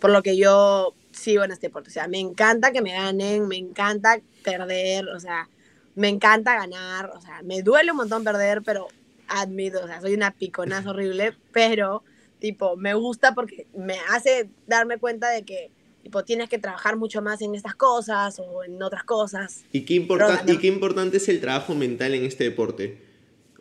por 0.00 0.10
lo 0.10 0.22
que 0.22 0.36
yo 0.36 0.94
sigo 1.12 1.44
en 1.44 1.52
este 1.52 1.68
deporte. 1.68 1.90
O 1.90 1.92
sea, 1.92 2.08
me 2.08 2.18
encanta 2.18 2.72
que 2.72 2.82
me 2.82 2.92
ganen, 2.92 3.48
me 3.48 3.56
encanta 3.56 4.20
perder, 4.44 5.08
o 5.08 5.20
sea, 5.20 5.48
me 5.94 6.08
encanta 6.08 6.54
ganar, 6.54 7.10
o 7.10 7.20
sea, 7.20 7.42
me 7.42 7.62
duele 7.62 7.90
un 7.90 7.98
montón 7.98 8.24
perder, 8.24 8.62
pero 8.62 8.88
admito, 9.28 9.82
o 9.82 9.86
sea, 9.86 10.00
soy 10.00 10.14
una 10.14 10.30
piconaza 10.32 10.90
horrible, 10.90 11.34
pero 11.52 12.02
tipo, 12.38 12.76
me 12.76 12.94
gusta 12.94 13.34
porque 13.34 13.66
me 13.74 13.96
hace 14.10 14.50
darme 14.66 14.98
cuenta 14.98 15.30
de 15.30 15.42
que 15.42 15.70
tipo, 16.06 16.22
tienes 16.22 16.48
que 16.48 16.58
trabajar 16.58 16.96
mucho 16.96 17.20
más 17.20 17.42
en 17.42 17.56
estas 17.56 17.74
cosas 17.74 18.38
o 18.38 18.62
en 18.62 18.80
otras 18.80 19.02
cosas. 19.02 19.64
¿Y 19.72 19.80
qué, 19.80 19.94
¿y 20.46 20.56
qué 20.58 20.66
importante 20.68 21.16
es 21.16 21.28
el 21.28 21.40
trabajo 21.40 21.74
mental 21.74 22.14
en 22.14 22.24
este 22.24 22.44
deporte? 22.44 23.02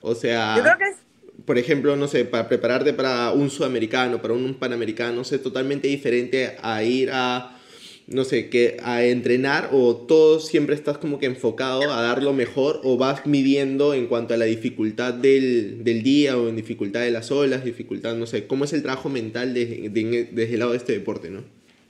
O 0.01 0.13
sea... 0.13 0.55
Yo 0.55 0.61
creo 0.61 0.77
que 0.77 0.83
es 0.83 0.97
por 1.43 1.57
ejemplo, 1.57 1.95
no 1.95 2.07
sé, 2.07 2.23
para 2.23 2.47
prepararte 2.47 2.93
para 2.93 3.31
un 3.31 3.49
sudamericano, 3.49 4.21
para 4.21 4.33
un 4.33 4.53
panamericano, 4.55 5.21
es 5.21 5.43
totalmente 5.43 5.87
diferente 5.87 6.55
a 6.61 6.81
ir 6.81 7.09
a, 7.11 7.59
no 8.07 8.23
sé, 8.23 8.49
que 8.49 8.77
a 8.81 9.03
entrenar 9.03 9.69
o 9.73 9.95
todo 9.95 10.39
siempre 10.39 10.75
estás 10.75 10.97
como 10.97 11.19
que 11.19 11.25
enfocado 11.25 11.91
a 11.91 12.01
dar 12.01 12.23
lo 12.23 12.31
mejor 12.31 12.79
o 12.83 12.97
vas 12.97 13.25
midiendo 13.25 13.93
en 13.93 14.07
cuanto 14.07 14.33
a 14.33 14.37
la 14.37 14.45
dificultad 14.45 15.13
del, 15.13 15.83
del 15.83 16.03
día 16.03 16.37
o 16.37 16.47
en 16.47 16.55
dificultad 16.55 17.01
de 17.01 17.11
las 17.11 17.31
olas, 17.31 17.65
dificultad, 17.65 18.15
no 18.15 18.27
sé, 18.27 18.47
¿cómo 18.47 18.63
es 18.65 18.73
el 18.73 18.81
trabajo 18.81 19.09
mental 19.09 19.53
desde 19.53 20.53
el 20.53 20.59
lado 20.59 20.71
de 20.71 20.77
este 20.77 20.93
deporte, 20.93 21.29
no? 21.29 21.43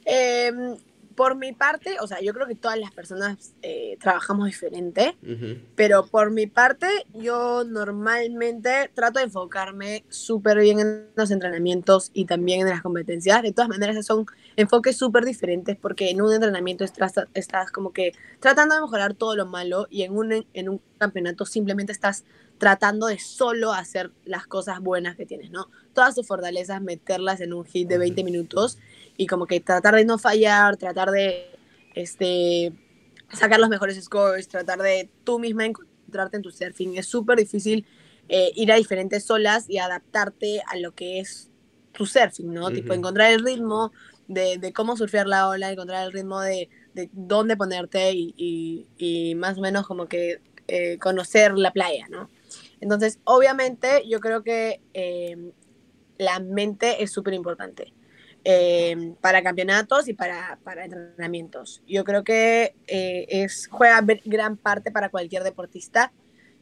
Em, 0.06 0.78
por 1.16 1.36
mi 1.36 1.54
parte, 1.54 1.96
o 2.02 2.08
sea, 2.08 2.20
yo 2.22 2.34
creo 2.34 2.46
que 2.46 2.56
todas 2.56 2.78
las 2.78 2.92
personas 2.92 3.54
eh, 3.62 3.98
trabajamos 4.02 4.48
diferente, 4.48 5.16
pero 5.76 6.06
por 6.08 6.30
mi 6.30 6.46
parte, 6.46 6.88
yo 7.14 7.64
normalmente 7.64 8.92
trato 8.94 9.20
de 9.20 9.26
enfocarme 9.26 10.04
súper 10.10 10.60
bien 10.60 10.80
en 10.82 11.08
los 11.16 11.32
entrenamientos 11.32 12.12
y 12.14 12.26
también 12.26 12.62
en 12.62 12.70
las 12.70 12.82
competencias. 12.82 13.42
De 13.42 13.54
todas 13.54 13.70
maneras, 13.70 14.06
son 14.06 14.26
enfoques 14.58 14.98
súper 14.98 15.24
diferentes 15.24 15.78
porque 15.78 16.10
en 16.10 16.22
un 16.22 16.34
entrenamiento 16.34 16.84
estás, 16.84 17.14
estás 17.34 17.72
como 17.72 17.94
que 17.94 18.12
tratando 18.42 18.76
de 18.76 18.82
mejorar 18.82 19.14
todo 19.14 19.36
lo 19.38 19.46
malo 19.46 19.88
y 19.90 20.04
en 20.04 20.18
un, 20.18 20.46
en 20.54 20.70
un 20.70 20.82
campeonato 20.98 21.46
simplemente 21.46 21.94
estás 21.94 22.26
tratando 22.58 23.08
de 23.08 23.20
solo 23.20 23.74
hacer 23.74 24.12
las 24.26 24.48
cosas 24.48 24.80
buenas 24.80 25.16
que 25.16 25.26
tienes, 25.26 25.52
¿no? 25.52 25.70
Todas 25.94 26.16
tus 26.16 26.28
fortalezas, 26.28 26.82
meterlas 26.82 27.42
en 27.42 27.54
un 27.54 27.66
hit 27.66 27.88
de 27.88 27.98
20 27.98 28.24
minutos 28.24 28.78
y 29.18 29.28
como 29.28 29.46
que 29.46 29.60
tratar 29.60 29.96
de 29.96 30.06
no 30.06 30.18
fallar, 30.18 30.78
tratar 30.78 31.12
de 31.12 31.58
este, 31.94 32.74
sacar 33.32 33.60
los 33.60 33.70
mejores 33.70 34.04
scores, 34.04 34.48
tratar 34.48 34.80
de 34.80 35.10
tú 35.24 35.40
misma 35.40 35.66
encontrarte 35.66 36.38
en 36.38 36.44
tu 36.44 36.52
surfing. 36.52 36.98
Es 36.98 37.08
súper 37.08 37.38
difícil 37.38 37.86
eh, 38.30 38.52
ir 38.56 38.72
a 38.72 38.76
diferentes 38.76 39.30
olas 39.30 39.66
y 39.70 39.78
adaptarte 39.78 40.62
a 40.68 40.78
lo 40.78 40.94
que 40.94 41.20
es 41.20 41.52
tu 41.94 42.06
surfing, 42.06 42.54
¿no? 42.54 42.72
Tipo, 42.72 42.94
encontrar 42.94 43.32
el 43.32 43.46
ritmo 43.46 43.92
de, 44.28 44.58
de, 44.58 44.74
cómo 44.74 44.98
surfear 44.98 45.28
la 45.28 45.48
ola, 45.48 45.72
encontrar 45.72 46.06
el 46.06 46.12
ritmo 46.12 46.42
de, 46.42 46.70
de 46.94 47.10
dónde 47.14 47.56
ponerte 47.56 48.12
y, 48.14 48.88
y, 48.98 49.36
más 49.36 49.58
o 49.58 49.62
menos 49.62 49.86
como 49.88 50.08
que 50.08 50.42
eh, 50.68 50.98
conocer 50.98 51.54
la 51.54 51.72
playa, 51.72 52.08
¿no? 52.10 52.30
Entonces, 52.82 53.20
obviamente, 53.24 54.04
yo 54.08 54.20
creo 54.20 54.44
que 54.44 54.82
eh, 54.94 55.52
la 56.18 56.40
mente 56.40 57.04
es 57.04 57.12
súper 57.12 57.34
importante. 57.34 57.94
Em, 58.48 59.16
para 59.16 59.42
campeonatos 59.42 60.08
y 60.08 60.14
para, 60.14 60.60
para, 60.64 60.86
entrenamientos. 60.86 61.82
Yo 61.88 62.04
creo 62.04 62.24
que 62.24 62.76
eh, 62.86 63.26
es, 63.28 63.68
juega 63.72 64.06
gran 64.24 64.56
parte 64.56 64.92
para 64.92 65.10
cualquier 65.10 65.44
deportista, 65.44 66.14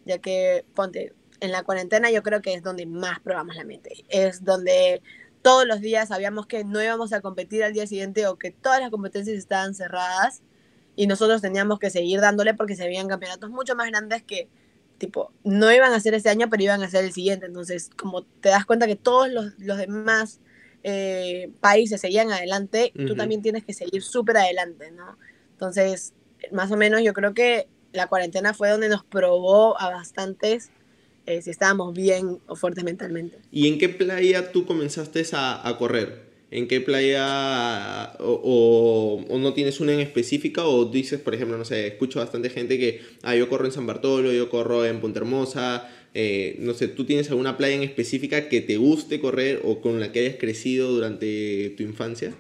ya 0.05 0.17
que, 0.19 0.63
ponte, 0.75 1.11
en 1.41 1.51
la 1.51 1.63
cuarentena 1.63 2.09
yo 2.09 2.23
creo 2.23 2.41
que 2.41 2.53
es 2.53 2.63
donde 2.63 2.85
más 2.85 3.19
probamos 3.19 3.57
la 3.57 3.65
mente. 3.65 4.05
Es 4.07 4.45
donde 4.45 5.01
todos 5.41 5.67
los 5.67 5.81
días 5.81 6.07
sabíamos 6.07 6.47
que 6.47 6.63
no 6.63 6.81
íbamos 6.81 7.11
a 7.11 7.19
competir 7.19 7.65
al 7.65 7.73
día 7.73 7.85
siguiente 7.85 8.27
o 8.27 8.37
que 8.37 8.51
todas 8.51 8.79
las 8.79 8.89
competencias 8.89 9.37
estaban 9.37 9.75
cerradas 9.75 10.41
y 10.95 11.07
nosotros 11.07 11.41
teníamos 11.41 11.79
que 11.79 11.89
seguir 11.89 12.21
dándole 12.21 12.53
porque 12.53 12.77
se 12.77 12.85
habían 12.85 13.09
campeonatos 13.09 13.49
mucho 13.49 13.75
más 13.75 13.89
grandes 13.89 14.23
que, 14.23 14.47
tipo, 14.99 15.33
no 15.43 15.69
iban 15.69 15.91
a 15.91 15.99
ser 15.99 16.13
este 16.13 16.29
año, 16.29 16.49
pero 16.49 16.63
iban 16.63 16.81
a 16.81 16.89
ser 16.89 17.03
el 17.03 17.11
siguiente. 17.11 17.45
Entonces, 17.45 17.89
como 17.97 18.23
te 18.23 18.47
das 18.47 18.65
cuenta 18.65 18.87
que 18.87 18.95
todos 18.95 19.27
los, 19.27 19.59
los 19.59 19.77
demás 19.77 20.39
eh, 20.83 21.49
países 21.61 22.01
seguían 22.01 22.31
adelante, 22.31 22.91
tú 23.07 23.15
también 23.15 23.41
tienes 23.41 23.63
que 23.63 23.73
seguir 23.73 24.01
súper 24.03 24.37
adelante, 24.37 24.91
¿no? 24.91 25.17
Entonces, 25.51 26.13
más 26.51 26.71
o 26.71 26.77
menos 26.77 27.01
yo 27.03 27.13
creo 27.13 27.33
que 27.33 27.67
la 27.93 28.07
cuarentena 28.07 28.53
fue 28.53 28.69
donde 28.69 28.89
nos 28.89 29.03
probó 29.03 29.79
a 29.79 29.89
bastantes 29.89 30.71
eh, 31.25 31.41
si 31.41 31.51
estábamos 31.51 31.93
bien 31.93 32.39
o 32.47 32.55
fuertes 32.55 32.83
mentalmente. 32.83 33.37
¿Y 33.49 33.69
en 33.69 33.77
qué 33.77 33.87
playa 33.87 34.51
tú 34.51 34.65
comenzaste 34.65 35.23
a, 35.31 35.67
a 35.67 35.77
correr? 35.77 36.33
¿En 36.51 36.67
qué 36.67 36.81
playa 36.81 38.13
o, 38.19 39.23
o, 39.27 39.39
no 39.39 39.53
tienes 39.53 39.79
una 39.79 39.93
en 39.93 40.01
específica 40.01 40.65
o 40.65 40.85
dices, 40.85 41.19
por 41.19 41.33
ejemplo, 41.33 41.57
no 41.57 41.65
sé, 41.65 41.87
escucho 41.87 42.19
bastante 42.19 42.49
gente 42.49 42.77
que, 42.77 43.01
ah, 43.23 43.35
yo 43.35 43.49
corro 43.49 43.65
en 43.65 43.71
San 43.71 43.87
Bartolo, 43.87 44.31
yo 44.31 44.49
corro 44.49 44.85
en 44.85 44.99
Punta 44.99 45.19
Hermosa, 45.19 45.89
eh, 46.13 46.57
no 46.59 46.73
sé, 46.73 46.87
¿tú 46.87 47.05
tienes 47.05 47.29
alguna 47.29 47.57
playa 47.57 47.75
en 47.75 47.83
específica 47.83 48.47
que 48.47 48.61
te 48.61 48.77
guste 48.77 49.19
correr 49.19 49.61
o 49.63 49.81
con 49.81 49.99
la 49.99 50.11
que 50.11 50.19
hayas 50.19 50.35
crecido 50.39 50.91
durante 50.91 51.73
tu 51.75 51.83
infancia? 51.83 52.33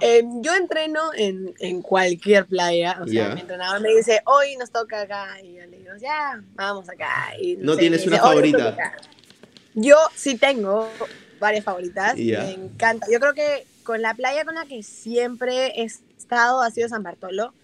Eh, 0.00 0.24
yo 0.40 0.54
entreno 0.54 1.10
en, 1.14 1.54
en, 1.60 1.80
cualquier 1.80 2.46
playa, 2.46 2.98
o 3.02 3.06
sea, 3.06 3.34
mi 3.34 3.40
entrenador 3.40 3.80
me 3.80 3.94
dice, 3.94 4.20
hoy 4.26 4.56
nos 4.56 4.70
toca 4.70 5.02
acá, 5.02 5.40
y 5.42 5.54
yo 5.54 5.66
le 5.66 5.78
digo, 5.78 5.92
ya, 6.00 6.42
vamos 6.54 6.88
acá. 6.88 7.32
Y, 7.40 7.56
no, 7.56 7.76
tienes 7.76 8.06
una 8.06 8.18
favorita? 8.18 8.76
Yo 9.74 9.96
sí 10.14 10.36
tengo 10.36 10.88
varias 11.38 11.64
favoritas, 11.64 12.16
me 12.16 12.52
encanta. 12.52 13.06
Yo 13.10 13.20
creo 13.20 13.34
que 13.34 13.66
con 13.84 14.02
la 14.02 14.14
playa 14.14 14.44
con 14.44 14.56
la 14.56 14.66
que 14.66 14.82
siempre 14.82 15.80
he 15.80 15.84
estado 15.84 16.60
ha 16.60 16.70
sido 16.70 16.88
San 16.88 17.02
Bartolo. 17.02 17.54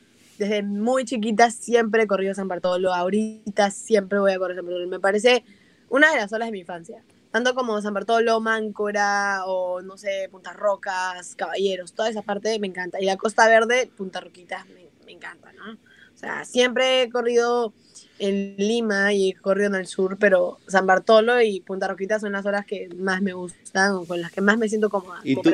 Desde 0.43 0.65
muy 0.65 1.05
chiquita 1.05 1.53
siempre 1.53 2.03
he 2.03 2.07
corrido 2.09 2.35
San 2.35 2.49
Bartolo, 2.49 2.93
ahorita 2.93 3.71
siempre 3.71 4.19
voy 4.19 4.33
a 4.33 4.39
correr 4.39 4.57
San 4.57 4.67
Bartolo. 4.67 4.89
Me 4.89 4.99
parece 4.99 5.45
una 5.89 6.11
de 6.11 6.17
las 6.17 6.33
olas 6.33 6.49
de 6.49 6.53
mi 6.53 6.59
infancia 6.61 7.05
tanto 7.31 7.55
como 7.55 7.81
San 7.81 7.95
Bartolo, 7.95 8.41
Máncora 8.41 9.47
o 9.47 9.81
no 9.81 9.97
sé, 9.97 10.29
Punta 10.31 10.53
Rocas, 10.53 11.35
Caballeros, 11.35 11.95
toda 11.95 12.11
esa 12.11 12.23
parte 12.23 12.59
me 12.59 12.67
encanta. 12.67 13.01
Y 13.01 13.07
la 13.07 13.17
Costa 13.17 13.49
Verde, 13.49 13.91
Punta 13.97 14.21
Roquitas, 14.21 14.67
me, 14.69 14.89
me 15.07 15.13
encanta, 15.13 15.51
¿no? 15.53 15.73
O 15.73 16.19
sea, 16.19 16.45
siempre 16.45 17.03
he 17.03 17.11
corrido 17.11 17.73
en 18.19 18.55
Lima 18.59 19.15
y 19.15 19.31
he 19.31 19.35
corrido 19.35 19.69
en 19.69 19.77
el 19.77 19.87
sur, 19.87 20.19
pero 20.21 20.59
San 20.69 20.87
Bartolo 20.87 21.41
y 21.41 21.61
Punta 21.61 21.89
Roquitas 21.89 22.21
son 22.21 22.33
las 22.33 22.45
horas 22.45 22.67
que 22.67 22.89
más 22.97 23.23
me 23.23 23.33
gustan 23.33 23.93
o 23.93 24.05
con 24.05 24.21
las 24.21 24.31
que 24.31 24.43
más 24.43 24.59
me 24.59 24.69
siento 24.69 24.91
cómoda. 24.91 25.21
¿Y, 25.25 25.37
tú, 25.37 25.51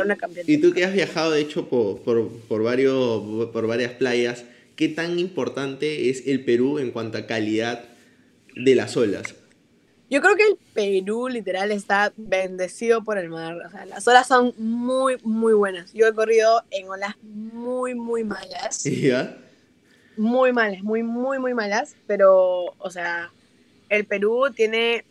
¿y 0.47 0.59
tú 0.59 0.73
que 0.73 0.85
has 0.85 0.92
viajado, 0.92 1.30
de 1.30 1.40
hecho, 1.40 1.68
por, 1.68 2.00
por, 2.02 2.28
por, 2.49 2.62
varios, 2.64 3.23
por 3.52 3.66
varias 3.68 3.92
playas, 3.92 4.45
qué 4.78 4.88
tan 4.88 5.18
importante 5.18 6.08
es 6.08 6.28
el 6.28 6.44
Perú 6.44 6.78
en 6.78 6.92
cuanto 6.92 7.18
a 7.18 7.26
calidad 7.26 7.85
de 8.54 8.76
las 8.76 8.97
olas? 8.97 9.35
Yo 10.08 10.23
creo 10.23 10.37
que 10.37 10.44
el 10.44 10.56
Perú 10.73 11.28
literal 11.28 11.73
está 11.73 12.12
bendecido 12.16 13.02
por 13.02 13.18
el 13.18 13.28
mar. 13.28 13.56
O 13.66 13.70
sea, 13.70 13.87
las 13.87 14.06
olas 14.06 14.28
son 14.28 14.54
muy, 14.56 15.16
muy 15.25 15.52
buenas. 15.52 15.92
Yo 15.92 16.06
he 16.06 16.14
corrido 16.14 16.62
en 16.70 16.88
olas 16.88 17.16
muy, 17.23 17.97
muy 17.97 18.23
malas. 18.23 18.85
¿Ya? 18.85 19.37
Muy 20.16 20.52
malas, 20.52 20.85
muy, 20.85 21.02
muy, 21.02 21.40
muy 21.40 21.54
malas. 21.54 21.97
Pero, 22.06 22.73
o 22.78 22.90
sea, 22.90 23.32
el 23.88 24.06
Perú 24.06 24.44
tiene, 24.54 25.04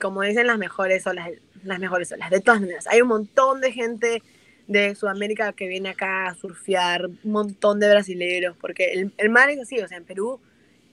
como 0.00 0.22
dicen, 0.22 0.46
las 0.46 0.58
mejores 0.58 1.04
olas, 1.08 1.30
las 1.64 1.80
mejores 1.80 2.12
olas. 2.12 2.30
De 2.30 2.40
todas 2.40 2.60
maneras, 2.60 2.86
hay 2.86 3.00
un 3.00 3.08
montón 3.08 3.60
de 3.60 3.72
gente 3.72 4.22
de 4.68 4.94
Sudamérica 4.94 5.52
que 5.52 5.66
viene 5.66 5.88
acá 5.88 6.28
a 6.28 6.34
surfear, 6.34 7.06
un 7.06 7.18
montón 7.24 7.80
de 7.80 7.88
brasileños, 7.88 8.56
porque 8.60 8.92
el, 8.92 9.12
el 9.16 9.30
mar 9.30 9.50
es 9.50 9.58
así, 9.58 9.80
o 9.80 9.88
sea, 9.88 9.98
en 9.98 10.04
Perú 10.04 10.40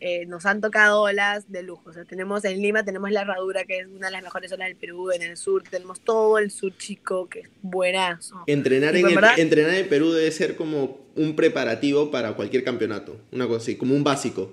eh, 0.01 0.25
nos 0.25 0.45
han 0.45 0.59
tocado 0.59 1.01
olas 1.01 1.51
de 1.51 1.63
lujo. 1.63 1.89
O 1.89 1.93
sea, 1.93 2.03
tenemos 2.03 2.43
en 2.43 2.61
Lima, 2.61 2.83
tenemos 2.83 3.11
la 3.11 3.21
Herradura, 3.21 3.63
que 3.63 3.79
es 3.79 3.87
una 3.87 4.07
de 4.07 4.11
las 4.11 4.23
mejores 4.23 4.51
olas 4.51 4.67
del 4.67 4.75
Perú. 4.75 5.11
En 5.11 5.21
el 5.21 5.37
sur 5.37 5.63
tenemos 5.63 6.01
todo 6.01 6.37
el 6.37 6.51
sur 6.51 6.75
chico, 6.77 7.29
que 7.29 7.39
es 7.41 7.49
buenazo. 7.61 8.43
Entrenar, 8.45 8.95
en, 8.95 9.07
el, 9.07 9.23
entrenar 9.37 9.75
en 9.75 9.87
Perú 9.87 10.11
debe 10.11 10.29
ser 10.31 10.57
como 10.57 10.99
un 11.15 11.35
preparativo 11.35 12.11
para 12.11 12.33
cualquier 12.35 12.63
campeonato. 12.63 13.17
Una 13.31 13.47
cosa 13.47 13.63
así, 13.63 13.77
como 13.77 13.95
un 13.95 14.03
básico. 14.03 14.51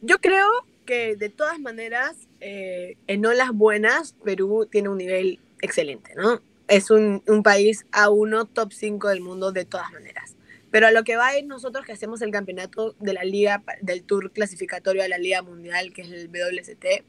Yo 0.00 0.18
creo 0.18 0.48
que 0.86 1.14
de 1.14 1.28
todas 1.28 1.60
maneras, 1.60 2.16
eh, 2.40 2.96
en 3.06 3.24
olas 3.26 3.52
buenas, 3.52 4.14
Perú 4.24 4.66
tiene 4.70 4.88
un 4.88 4.98
nivel 4.98 5.38
excelente, 5.60 6.14
¿no? 6.16 6.40
Es 6.72 6.90
un, 6.90 7.22
un 7.26 7.42
país 7.42 7.86
a 7.92 8.10
uno 8.10 8.46
top 8.46 8.72
5 8.72 9.08
del 9.08 9.20
mundo 9.20 9.52
de 9.52 9.64
todas 9.64 9.90
maneras. 9.92 10.36
Pero 10.72 10.86
a 10.86 10.90
lo 10.90 11.04
que 11.04 11.16
va 11.16 11.36
es 11.36 11.44
nosotros 11.44 11.84
que 11.84 11.92
hacemos 11.92 12.22
el 12.22 12.30
campeonato 12.30 12.96
de 12.98 13.12
la 13.12 13.24
liga, 13.24 13.62
del 13.82 14.04
tour 14.04 14.32
clasificatorio 14.32 15.02
a 15.02 15.08
la 15.08 15.18
liga 15.18 15.42
mundial, 15.42 15.92
que 15.92 16.00
es 16.00 16.10
el 16.10 16.28
WST, 16.28 17.04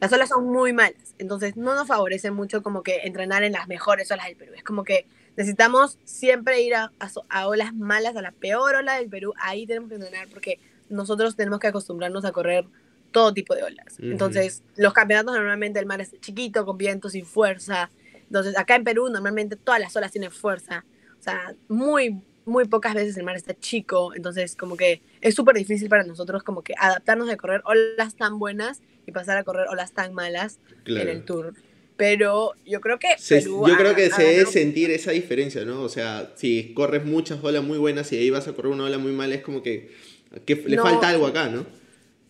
las 0.00 0.10
olas 0.10 0.30
son 0.30 0.46
muy 0.46 0.72
malas. 0.72 1.14
Entonces 1.18 1.54
no 1.54 1.74
nos 1.74 1.86
favorece 1.86 2.30
mucho 2.30 2.62
como 2.62 2.82
que 2.82 3.02
entrenar 3.04 3.44
en 3.44 3.52
las 3.52 3.68
mejores 3.68 4.10
olas 4.10 4.24
del 4.26 4.36
Perú. 4.36 4.54
Es 4.56 4.64
como 4.64 4.84
que 4.84 5.06
necesitamos 5.36 5.98
siempre 6.04 6.62
ir 6.62 6.74
a, 6.76 6.92
a, 7.28 7.46
olas 7.46 7.74
malas, 7.74 8.16
a 8.16 8.22
la 8.22 8.32
peor 8.32 8.76
ola 8.76 8.96
del 8.96 9.10
Perú. 9.10 9.34
Ahí 9.38 9.66
tenemos 9.66 9.90
que 9.90 9.96
entrenar 9.96 10.28
porque 10.28 10.58
nosotros 10.88 11.36
tenemos 11.36 11.60
que 11.60 11.66
acostumbrarnos 11.66 12.24
a 12.24 12.32
correr 12.32 12.64
todo 13.12 13.34
tipo 13.34 13.54
de 13.54 13.64
olas. 13.64 13.98
Entonces 13.98 14.62
los 14.76 14.94
campeonatos 14.94 15.34
normalmente 15.34 15.78
el 15.78 15.84
mar 15.84 16.00
es 16.00 16.18
chiquito, 16.22 16.64
con 16.64 16.78
viento, 16.78 17.10
sin 17.10 17.26
fuerza. 17.26 17.90
Entonces 18.34 18.58
acá 18.58 18.74
en 18.74 18.82
Perú 18.82 19.08
normalmente 19.10 19.54
todas 19.54 19.80
las 19.80 19.94
olas 19.94 20.10
tienen 20.10 20.32
fuerza. 20.32 20.84
O 21.20 21.22
sea, 21.22 21.54
muy 21.68 22.20
muy 22.46 22.66
pocas 22.66 22.92
veces 22.92 23.16
el 23.16 23.22
mar 23.22 23.36
está 23.36 23.54
chico, 23.58 24.12
entonces 24.14 24.56
como 24.56 24.76
que 24.76 25.00
es 25.20 25.34
súper 25.34 25.54
difícil 25.54 25.88
para 25.88 26.02
nosotros 26.02 26.42
como 26.42 26.62
que 26.62 26.74
adaptarnos 26.76 27.30
a 27.30 27.36
correr 27.36 27.62
olas 27.64 28.16
tan 28.16 28.38
buenas 28.40 28.82
y 29.06 29.12
pasar 29.12 29.38
a 29.38 29.44
correr 29.44 29.68
olas 29.68 29.92
tan 29.92 30.12
malas 30.12 30.58
en 30.84 31.08
el 31.08 31.24
tour. 31.24 31.54
Pero 31.96 32.54
yo 32.66 32.80
creo 32.80 32.98
que 32.98 33.14
yo 33.18 33.76
creo 33.78 33.94
que 33.94 34.10
se 34.10 34.24
debe 34.24 34.46
sentir 34.46 34.90
esa 34.90 35.12
diferencia, 35.12 35.64
¿no? 35.64 35.80
O 35.82 35.88
sea, 35.88 36.32
si 36.34 36.74
corres 36.74 37.04
muchas 37.04 37.42
olas 37.42 37.62
muy 37.62 37.78
buenas 37.78 38.12
y 38.12 38.16
ahí 38.18 38.30
vas 38.30 38.48
a 38.48 38.52
correr 38.52 38.72
una 38.72 38.84
ola 38.84 38.98
muy 38.98 39.12
mala, 39.12 39.36
es 39.36 39.42
como 39.42 39.62
que, 39.62 39.92
que 40.44 40.56
le 40.56 40.76
falta 40.76 41.08
algo 41.08 41.28
acá, 41.28 41.48
¿no? 41.48 41.64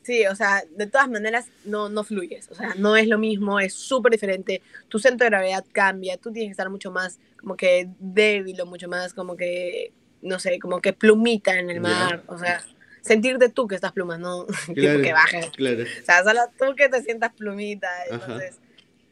Sí, 0.05 0.27
o 0.27 0.37
sea, 0.37 0.63
de 0.77 0.87
todas 0.87 1.09
maneras 1.09 1.47
no, 1.65 1.89
no 1.89 2.05
fluyes, 2.05 2.49
o 2.51 2.55
sea, 2.55 2.75
no 2.77 2.95
es 2.95 3.09
lo 3.09 3.19
mismo, 3.19 3.59
es 3.59 3.75
súper 3.75 4.13
diferente, 4.13 4.63
tu 4.89 4.99
centro 4.99 5.25
de 5.25 5.31
gravedad 5.31 5.65
cambia, 5.73 6.17
tú 6.19 6.31
tienes 6.31 6.49
que 6.49 6.53
estar 6.53 6.71
mucho 6.71 6.93
más 6.93 7.19
como 7.41 7.57
que 7.57 7.89
débil 7.99 8.61
o 8.61 8.67
mucho 8.67 8.87
más 8.87 9.15
como 9.15 9.37
que 9.37 9.93
no 10.25 10.39
sé, 10.39 10.59
como 10.59 10.81
que 10.81 10.93
plumita 10.93 11.59
en 11.59 11.71
el 11.71 11.81
mar, 11.81 12.23
o 12.27 12.39
sea, 12.39 12.65
sentirte 13.03 13.51
tú 13.51 13.69
que 13.69 13.75
estás 13.75 13.93
plumas, 13.93 14.19
no 14.19 14.47
que 14.75 15.13
bajes. 15.13 15.49
O 15.49 16.05
sea, 16.05 16.25
solo 16.25 16.41
tú 16.59 16.75
que 16.75 16.89
te 16.89 17.03
sientas 17.03 17.33
plumita. 17.35 17.89
Entonces, 18.11 18.59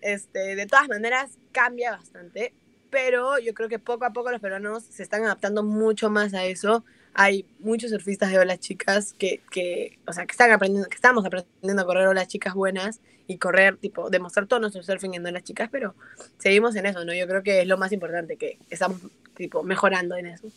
este, 0.00 0.56
de 0.56 0.66
todas 0.66 0.88
maneras, 0.88 1.38
cambia 1.52 1.92
bastante, 1.92 2.54
pero 2.90 3.38
yo 3.38 3.52
creo 3.52 3.68
que 3.68 3.78
poco 3.78 4.06
a 4.06 4.12
poco 4.12 4.30
los 4.30 4.40
peruanos 4.40 4.84
se 4.84 5.02
están 5.02 5.22
adaptando 5.24 5.62
mucho 5.62 6.08
más 6.10 6.32
a 6.34 6.44
eso. 6.44 6.84
Hay 7.14 7.44
muchos 7.58 7.90
surfistas 7.90 8.30
de 8.30 8.38
olas 8.38 8.58
chicas 8.60 9.14
que, 9.18 9.40
que, 9.50 9.98
o 10.06 10.12
sea, 10.12 10.26
que 10.26 10.32
están 10.32 10.50
aprendiendo, 10.50 10.88
que 10.88 10.94
estamos 10.94 11.24
aprendiendo 11.24 11.82
a 11.82 11.86
correr 11.86 12.08
olas 12.08 12.28
chicas 12.28 12.54
buenas 12.54 13.00
y 13.26 13.38
correr, 13.38 13.76
tipo, 13.76 14.10
demostrar 14.10 14.46
todo 14.46 14.60
nuestro 14.60 14.82
surfing 14.82 15.14
en 15.14 15.26
olas 15.26 15.44
chicas, 15.44 15.68
pero 15.70 15.94
seguimos 16.38 16.74
en 16.76 16.86
eso, 16.86 17.04
¿no? 17.04 17.14
Yo 17.14 17.26
creo 17.26 17.42
que 17.42 17.62
es 17.62 17.66
lo 17.66 17.78
más 17.78 17.92
importante, 17.92 18.36
que 18.36 18.58
estamos, 18.70 19.00
tipo, 19.36 19.62
mejorando 19.62 20.16
en 20.16 20.26
eso. 20.26 20.48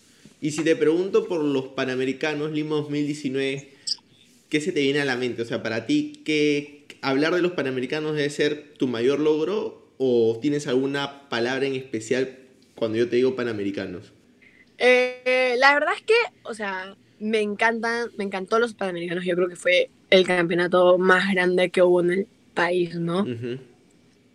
Y 0.42 0.52
si 0.52 0.64
te 0.64 0.76
pregunto 0.76 1.28
por 1.28 1.44
los 1.44 1.68
Panamericanos 1.68 2.52
Lima 2.52 2.76
2019, 2.76 3.70
¿qué 4.50 4.62
se 4.62 4.72
te 4.72 4.82
viene 4.82 5.02
a 5.02 5.06
la 5.06 5.16
mente? 5.16 5.42
O 5.42 5.46
sea, 5.46 5.64
para 5.64 5.86
ti, 5.86 6.22
¿qué, 6.26 6.86
¿hablar 7.02 7.34
de 7.36 7.42
los 7.42 7.54
Panamericanos 7.54 8.16
debe 8.16 8.30
ser 8.30 8.74
tu 8.78 8.88
mayor 8.88 9.20
logro 9.20 9.90
o 9.98 10.38
tienes 10.42 10.68
alguna 10.68 11.30
palabra 11.30 11.66
en 11.66 11.76
especial 11.76 12.38
cuando 12.76 12.98
yo 12.98 13.10
te 13.10 13.16
digo 13.16 13.36
Panamericanos? 13.36 14.12
Eh, 14.78 15.56
la 15.58 15.74
verdad 15.74 15.94
es 15.96 16.02
que, 16.02 16.14
o 16.44 16.54
sea, 16.54 16.96
me 17.20 17.42
encantan, 17.42 18.10
me 18.18 18.24
encantó 18.24 18.60
los 18.60 18.74
Panamericanos. 18.74 19.26
Yo 19.26 19.36
creo 19.36 19.48
que 19.48 19.56
fue 19.56 19.90
el 20.10 20.26
campeonato 20.26 20.98
más 20.98 21.32
grande 21.34 21.70
que 21.70 21.82
hubo 21.82 22.02
en 22.02 22.12
el 22.12 22.28
país, 22.54 22.96
¿no? 22.96 23.26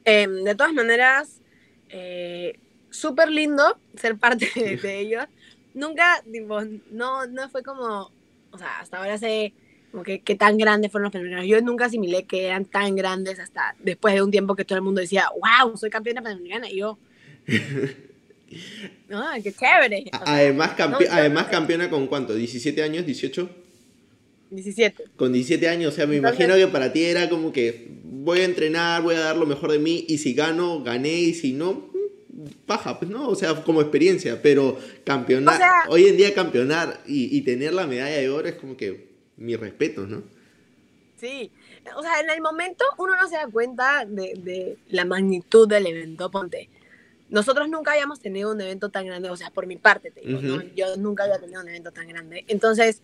Em, 0.05 0.45
de 0.45 0.55
todas 0.55 0.73
maneras, 0.73 1.41
eh, 1.89 2.59
súper 2.91 3.31
lindo 3.31 3.79
ser 3.95 4.17
parte 4.17 4.51
de 4.83 4.99
ellos 4.99 5.27
nunca, 5.75 6.23
tipo, 6.31 6.61
no, 6.91 7.27
no 7.27 7.49
fue 7.49 7.63
como, 7.63 8.11
o 8.51 8.59
sea, 8.59 8.81
hasta 8.81 8.99
ahora 8.99 9.19
sé 9.19 9.53
como 9.91 10.05
que 10.05 10.21
qué 10.21 10.37
tan 10.37 10.57
grandes 10.57 10.93
fueron 10.93 11.05
los 11.05 11.13
panamericanos. 11.13 11.49
Yo 11.49 11.61
nunca 11.63 11.87
asimilé 11.87 12.25
que 12.25 12.47
eran 12.47 12.65
tan 12.65 12.95
grandes 12.95 13.41
hasta 13.41 13.75
después 13.81 14.15
de 14.15 14.23
un 14.23 14.31
tiempo 14.31 14.55
que 14.55 14.65
todo 14.65 14.77
el 14.77 14.85
mundo 14.85 15.01
decía, 15.01 15.29
wow, 15.31 15.77
soy 15.77 15.91
campeona 15.91 16.23
panamericana. 16.23 16.71
Y 16.71 16.77
yo, 16.77 16.99
no, 19.09 19.25
qué 19.43 19.53
chévere. 19.53 20.05
además, 20.13 20.73
además 21.11 21.47
campeona 21.47 21.91
con 21.91 22.07
cuánto, 22.07 22.35
17 22.35 22.83
años, 22.83 23.07
18? 23.07 23.49
17. 24.51 25.05
Con 25.17 25.33
17 25.33 25.69
años, 25.69 25.93
o 25.93 25.97
sea, 25.97 26.07
me 26.07 26.17
imagino 26.17 26.55
que 26.55 26.67
para 26.67 26.93
ti 26.93 27.05
era 27.05 27.29
como 27.29 27.53
que 27.53 27.89
voy 28.03 28.41
a 28.41 28.45
entrenar, 28.45 29.03
voy 29.03 29.15
a 29.15 29.21
dar 29.21 29.37
lo 29.37 29.47
mejor 29.47 29.71
de 29.71 29.79
mí 29.79 30.05
y 30.09 30.19
si 30.19 30.35
gano, 30.35 30.83
gané 30.83 31.13
y 31.13 31.35
si 31.35 31.53
no, 31.53 31.91
paja, 32.67 32.99
pues 32.99 33.11
no, 33.11 33.29
o 33.29 33.35
sea, 33.37 33.63
como 33.63 33.81
experiencia, 33.81 34.43
pero 34.43 34.77
campeonar, 35.05 35.61
hoy 35.89 36.07
en 36.07 36.17
día 36.17 36.35
campeonar 36.35 37.01
y, 37.07 37.37
y, 37.37 37.43
tener 37.43 37.75
la 37.75 37.87
medalla 37.87 38.17
de 38.17 38.29
oro 38.29 38.49
es 38.49 38.55
como 38.55 38.77
que 38.77 39.09
mi 39.37 39.55
respeto, 39.55 40.07
¿no? 40.07 40.23
Sí, 41.17 41.51
o 41.97 42.03
sea, 42.03 42.21
en 42.21 42.31
el 42.31 42.41
momento 42.41 42.85
uno 42.99 43.15
no 43.15 43.29
se 43.29 43.37
da 43.37 43.47
cuenta 43.47 44.05
de, 44.07 44.35
de 44.35 44.79
la 44.89 45.05
magnitud 45.05 45.69
del 45.69 45.87
evento, 45.87 46.31
ponte. 46.31 46.69
Nosotros 47.31 47.69
nunca 47.69 47.93
habíamos 47.93 48.21
tenido 48.21 48.53
un 48.53 48.61
evento 48.61 48.91
tan 48.91 49.07
grande, 49.07 49.31
o 49.31 49.37
sea, 49.37 49.51
por 49.51 49.67
mi 49.67 49.77
parte 49.77 50.11
te 50.11 50.21
digo, 50.21 50.41
¿no? 50.43 50.63
yo 50.75 50.97
nunca 50.97 51.25
había 51.25 51.39
tenido 51.39 51.63
un 51.63 51.69
evento 51.69 51.93
tan 51.93 52.09
grande. 52.09 52.45
Entonces, 52.49 53.03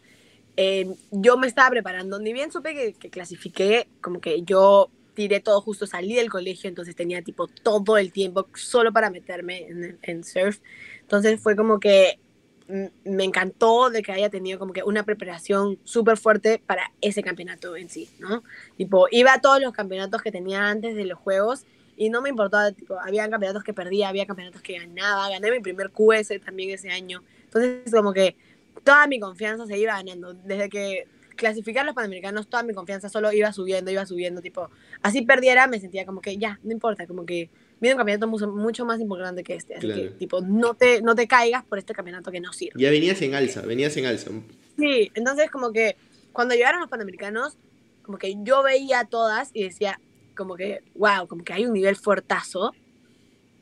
eh, 0.56 0.94
yo 1.10 1.36
me 1.36 1.46
estaba 1.46 1.70
preparando, 1.70 2.18
ni 2.18 2.32
bien 2.32 2.50
supe 2.50 2.74
que, 2.74 2.94
que 2.94 3.10
clasifiqué, 3.10 3.88
como 4.00 4.20
que 4.20 4.42
yo 4.42 4.90
tiré 5.16 5.40
todo 5.40 5.60
justo, 5.60 5.86
salí 5.88 6.14
del 6.14 6.30
colegio, 6.30 6.68
entonces 6.68 6.94
tenía 6.94 7.22
tipo 7.22 7.48
todo 7.48 7.96
el 7.96 8.12
tiempo 8.12 8.46
solo 8.54 8.92
para 8.92 9.10
meterme 9.10 9.66
en, 10.02 10.22
surf. 10.22 10.58
Entonces 11.00 11.40
fue 11.40 11.56
como 11.56 11.80
que 11.80 12.20
me 12.68 13.24
encantó 13.24 13.90
de 13.90 14.02
que 14.02 14.12
haya 14.12 14.28
tenido 14.28 14.58
como 14.58 14.72
que 14.72 14.82
una 14.82 15.04
preparación 15.04 15.78
súper 15.84 16.16
fuerte 16.16 16.60
para 16.64 16.92
ese 17.00 17.22
campeonato 17.22 17.76
en 17.76 17.88
sí, 17.88 18.10
¿no? 18.18 18.42
Tipo, 18.76 19.06
iba 19.10 19.32
a 19.32 19.40
todos 19.40 19.60
los 19.60 19.72
campeonatos 19.72 20.20
que 20.20 20.32
tenía 20.32 20.68
antes 20.68 20.94
de 20.94 21.04
los 21.04 21.18
juegos 21.18 21.64
y 21.96 22.10
no 22.10 22.20
me 22.20 22.28
importaba, 22.28 22.72
tipo, 22.72 22.98
había 23.00 23.28
campeonatos 23.28 23.64
que 23.64 23.72
perdía, 23.72 24.08
había 24.08 24.26
campeonatos 24.26 24.60
que 24.62 24.78
ganaba, 24.78 25.28
gané 25.30 25.50
mi 25.50 25.60
primer 25.60 25.90
QS 25.90 26.40
también 26.44 26.70
ese 26.70 26.90
año. 26.90 27.22
Entonces, 27.44 27.90
como 27.92 28.12
que 28.12 28.36
toda 28.84 29.06
mi 29.06 29.18
confianza 29.18 29.66
se 29.66 29.78
iba 29.78 29.94
ganando. 29.94 30.34
Desde 30.34 30.68
que 30.68 31.08
clasificar 31.36 31.84
los 31.84 31.94
panamericanos, 31.94 32.48
toda 32.48 32.62
mi 32.62 32.74
confianza 32.74 33.08
solo 33.08 33.32
iba 33.32 33.52
subiendo, 33.52 33.90
iba 33.90 34.04
subiendo, 34.06 34.40
tipo, 34.40 34.70
así 35.02 35.22
perdiera, 35.22 35.66
me 35.66 35.80
sentía 35.80 36.04
como 36.04 36.20
que 36.20 36.36
ya, 36.36 36.58
no 36.62 36.72
importa, 36.72 37.06
como 37.06 37.24
que 37.24 37.50
viene 37.80 37.94
un 37.94 37.98
campeonato 37.98 38.26
mucho, 38.26 38.48
mucho 38.48 38.84
más 38.84 39.00
importante 39.00 39.42
que 39.42 39.54
este, 39.54 39.76
así 39.76 39.88
que, 39.88 40.08
tipo, 40.18 40.40
no 40.40 40.74
te, 40.74 41.02
no 41.02 41.14
te 41.14 41.26
caigas 41.28 41.64
por 41.64 41.78
este 41.78 41.94
campeonato 41.94 42.30
que 42.30 42.40
no 42.40 42.52
sirve. 42.52 42.80
Ya 42.80 42.90
venías 42.90 43.20
en 43.22 43.34
alza, 43.34 43.62
venías 43.62 43.96
en 43.96 44.06
alza. 44.06 44.30
Sí, 44.78 45.10
entonces 45.14 45.50
como 45.50 45.72
que 45.72 45.96
cuando 46.32 46.54
llegaron 46.54 46.80
los 46.80 46.90
panamericanos, 46.90 47.56
como 48.02 48.18
que 48.18 48.36
yo 48.42 48.62
veía 48.62 49.00
a 49.00 49.04
todas 49.04 49.50
y 49.52 49.64
decía, 49.64 50.00
como 50.36 50.56
que, 50.56 50.82
wow, 50.94 51.26
como 51.26 51.42
que 51.42 51.52
hay 51.52 51.66
un 51.66 51.72
nivel 51.72 51.96
fuertazo, 51.96 52.72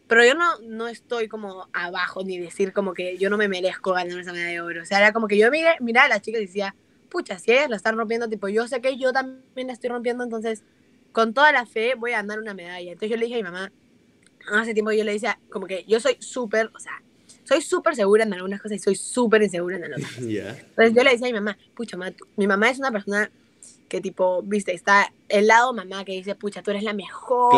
pero 0.07 0.25
yo 0.25 0.35
no, 0.35 0.59
no 0.61 0.89
estoy 0.89 1.29
como 1.29 1.69
abajo, 1.73 2.23
ni 2.23 2.39
decir 2.39 2.73
como 2.73 2.93
que 2.93 3.17
yo 3.17 3.31
no 3.31 3.39
me 3.39 3.49
merezco 3.49 3.93
ganar 3.93 4.19
esa 4.19 4.33
medalla 4.33 4.51
de 4.51 4.61
oro. 4.61 4.83
O 4.83 4.85
sea, 4.85 4.99
era 4.99 5.13
como 5.13 5.27
que 5.29 5.39
yo 5.39 5.51
miré, 5.51 5.77
miraba 5.81 6.07
a 6.07 6.09
las 6.11 6.21
chicas 6.21 6.43
y 6.43 6.47
decía, 6.47 6.75
pucha, 7.09 7.39
si 7.39 7.53
ellas 7.53 7.71
la 7.71 7.77
están 7.77 7.97
rompiendo, 7.97 8.29
tipo, 8.29 8.49
yo 8.49 8.69
sé 8.69 8.81
que 8.81 8.99
yo 8.99 9.13
también 9.13 9.69
la 9.69 9.73
estoy 9.73 9.89
rompiendo, 9.91 10.25
entonces 10.25 10.63
con 11.13 11.33
toda 11.33 11.53
la 11.53 11.65
fe 11.65 11.95
voy 11.95 12.13
a 12.13 12.17
ganar 12.17 12.39
una 12.39 12.55
medalla. 12.55 12.93
Entonces 12.93 13.11
yo 13.11 13.17
le 13.17 13.27
dije 13.27 13.37
a 13.37 13.39
mi 13.39 13.45
mamá, 13.45 13.73
hace 14.53 14.75
tiempo 14.75 14.93
yo 14.93 15.05
le 15.05 15.13
decía, 15.13 15.39
como 15.49 15.67
que 15.67 15.85
yo 15.87 16.01
soy 16.01 16.17
súper, 16.21 16.71
o 16.75 16.79
sea, 16.79 17.03
soy 17.45 17.63
súper 17.63 17.95
segura 17.95 18.25
en 18.25 18.35
algunas 18.35 18.61
cosas 18.61 18.77
y 18.77 18.81
soy 18.81 18.97
súper 18.97 19.43
insegura 19.43 19.77
en 19.77 19.85
otras. 19.85 20.19
Entonces 20.19 20.95
yo 20.95 21.03
le 21.03 21.11
decía 21.11 21.29
a 21.29 21.31
mi 21.31 21.35
mamá, 21.35 21.57
pucha, 21.75 21.97
mi 22.37 22.47
mamá 22.47 22.69
es 22.69 22.79
una 22.79 22.91
persona 22.91 23.31
que 23.89 24.01
tipo, 24.01 24.43
viste, 24.43 24.73
está 24.73 25.13
el 25.29 25.47
lado 25.47 25.73
mamá 25.73 26.05
que 26.05 26.13
dice, 26.13 26.35
pucha, 26.35 26.63
tú 26.63 26.71
eres 26.71 26.83
la 26.83 26.93
mejor, 26.93 27.53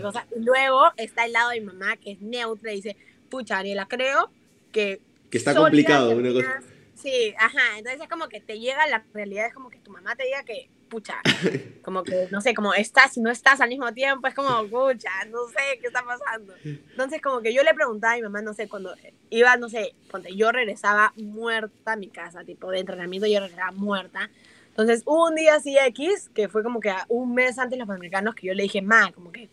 cosa. 0.00 0.26
y 0.36 0.40
luego 0.40 0.84
está 0.96 1.24
el 1.24 1.32
lado 1.32 1.50
de 1.50 1.60
mi 1.60 1.66
mamá 1.66 1.96
que 1.96 2.12
es 2.12 2.20
neutra 2.20 2.72
y 2.72 2.76
dice, 2.76 2.96
pucha, 3.28 3.56
Daniela, 3.56 3.86
creo 3.86 4.30
que... 4.70 5.00
Que 5.30 5.38
está 5.38 5.54
complicado 5.54 6.10
una 6.10 6.32
cosa. 6.32 6.60
Sí, 6.94 7.34
ajá, 7.38 7.78
entonces 7.78 8.00
es 8.00 8.08
como 8.08 8.28
que 8.28 8.40
te 8.40 8.60
llega 8.60 8.86
la 8.86 9.04
realidad, 9.12 9.46
es 9.46 9.54
como 9.54 9.70
que 9.70 9.78
tu 9.78 9.90
mamá 9.90 10.14
te 10.14 10.24
diga 10.24 10.44
que, 10.44 10.68
pucha, 10.88 11.20
como 11.82 12.04
que, 12.04 12.28
no 12.30 12.40
sé, 12.40 12.54
como 12.54 12.74
estás 12.74 13.16
y 13.16 13.20
no 13.20 13.30
estás 13.30 13.60
al 13.60 13.70
mismo 13.70 13.92
tiempo, 13.92 14.28
es 14.28 14.34
como, 14.34 14.64
pucha, 14.68 15.10
no 15.30 15.48
sé 15.48 15.78
qué 15.80 15.88
está 15.88 16.04
pasando. 16.04 16.54
Entonces 16.62 17.20
como 17.20 17.40
que 17.40 17.52
yo 17.52 17.62
le 17.64 17.74
preguntaba 17.74 18.12
a 18.12 18.16
mi 18.16 18.22
mamá, 18.22 18.42
no 18.42 18.54
sé, 18.54 18.68
cuando 18.68 18.94
iba, 19.30 19.56
no 19.56 19.68
sé, 19.68 19.94
cuando 20.10 20.28
yo 20.28 20.52
regresaba 20.52 21.12
muerta 21.16 21.92
a 21.92 21.96
mi 21.96 22.08
casa, 22.08 22.44
tipo 22.44 22.70
de 22.70 22.80
entrenamiento, 22.80 23.26
yo 23.26 23.40
regresaba 23.40 23.72
muerta. 23.72 24.30
Entonces 24.72 25.02
un 25.04 25.34
día 25.34 25.56
así 25.56 25.76
X, 25.78 26.30
que 26.34 26.48
fue 26.48 26.62
como 26.62 26.80
que 26.80 26.92
un 27.08 27.34
mes 27.34 27.58
antes 27.58 27.72
de 27.72 27.78
los 27.78 27.86
Panamericanos, 27.86 28.34
que 28.34 28.46
yo 28.46 28.54
le 28.54 28.62
dije, 28.62 28.80
ma, 28.80 29.12
como 29.12 29.30
que 29.30 29.50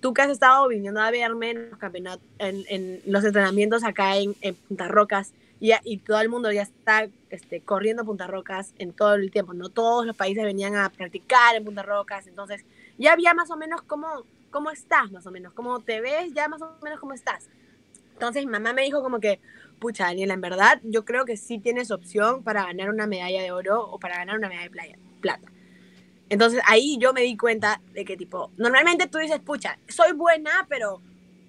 tú 0.00 0.12
que 0.12 0.22
has 0.22 0.30
estado 0.30 0.66
viniendo 0.68 1.00
a 1.00 1.10
verme 1.10 1.50
en 1.50 1.70
los 1.70 1.78
campeonatos, 1.78 2.26
en, 2.38 2.64
en 2.68 3.00
los 3.06 3.24
entrenamientos 3.24 3.84
acá 3.84 4.16
en, 4.16 4.34
en 4.40 4.54
Punta 4.54 4.88
Rocas, 4.88 5.32
y, 5.60 5.72
y, 5.84 5.98
todo 5.98 6.20
el 6.20 6.28
mundo 6.28 6.52
ya 6.52 6.62
está 6.62 7.08
este, 7.30 7.62
corriendo 7.62 8.04
Punta 8.04 8.26
Rocas 8.26 8.74
en 8.78 8.92
todo 8.92 9.14
el 9.14 9.30
tiempo, 9.30 9.54
¿no? 9.54 9.70
Todos 9.70 10.04
los 10.04 10.14
países 10.14 10.44
venían 10.44 10.76
a 10.76 10.90
practicar 10.90 11.54
en 11.54 11.64
Punta 11.64 11.82
Rocas, 11.82 12.26
entonces 12.26 12.62
ya 12.98 13.12
había 13.12 13.32
más 13.34 13.50
o 13.50 13.56
menos 13.56 13.80
cómo, 13.82 14.24
cómo 14.50 14.70
estás, 14.70 15.10
más 15.12 15.26
o 15.26 15.30
menos, 15.30 15.52
cómo 15.54 15.80
te 15.80 16.00
ves, 16.00 16.34
ya 16.34 16.48
más 16.48 16.60
o 16.60 16.76
menos 16.82 17.00
cómo 17.00 17.14
estás. 17.14 17.48
Entonces 18.12 18.44
mi 18.44 18.50
mamá 18.52 18.72
me 18.72 18.82
dijo 18.82 19.02
como 19.02 19.20
que, 19.20 19.40
pucha, 19.78 20.04
Daniela, 20.04 20.34
en 20.34 20.40
verdad 20.40 20.80
yo 20.82 21.04
creo 21.04 21.24
que 21.24 21.36
sí 21.36 21.58
tienes 21.58 21.90
opción 21.90 22.42
para 22.42 22.64
ganar 22.64 22.90
una 22.90 23.06
medalla 23.06 23.42
de 23.42 23.52
oro 23.52 23.82
o 23.82 23.98
para 23.98 24.16
ganar 24.16 24.38
una 24.38 24.48
medalla 24.48 24.68
de 24.68 24.98
plata. 25.20 25.52
Entonces 26.28 26.60
ahí 26.66 26.98
yo 27.00 27.12
me 27.12 27.22
di 27.22 27.36
cuenta 27.36 27.80
de 27.92 28.04
que 28.04 28.16
tipo, 28.16 28.50
normalmente 28.56 29.06
tú 29.06 29.18
dices, 29.18 29.40
pucha, 29.40 29.78
soy 29.88 30.12
buena, 30.12 30.66
pero 30.68 31.00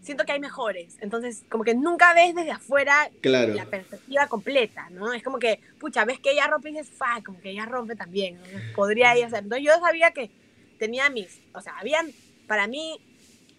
siento 0.08 0.24
que 0.24 0.32
hay 0.32 0.40
mejores. 0.40 0.98
Entonces, 1.02 1.44
como 1.50 1.64
que 1.64 1.76
nunca 1.76 2.14
ves 2.14 2.34
desde 2.34 2.52
afuera 2.52 3.10
la 3.22 3.66
perspectiva 3.66 4.28
completa, 4.28 4.90
¿no? 4.92 5.12
Es 5.14 5.22
como 5.22 5.38
que, 5.38 5.60
pucha, 5.80 6.06
ves 6.06 6.20
que 6.20 6.32
ella 6.32 6.48
rompe 6.48 6.70
y 6.70 6.74
dices, 6.74 6.90
fa, 6.90 7.22
como 7.26 7.42
que 7.42 7.50
ella 7.50 7.66
rompe 7.66 7.96
también. 7.96 8.40
Podría 8.76 9.16
ella 9.16 9.28
hacer. 9.28 9.44
Entonces, 9.44 9.66
yo 9.66 9.74
sabía 9.80 10.12
que 10.12 10.32
tenía 10.80 11.10
mis, 11.10 11.42
o 11.54 11.62
sea, 11.62 11.78
habían 11.78 12.08
para 12.48 12.68
mí 12.68 13.00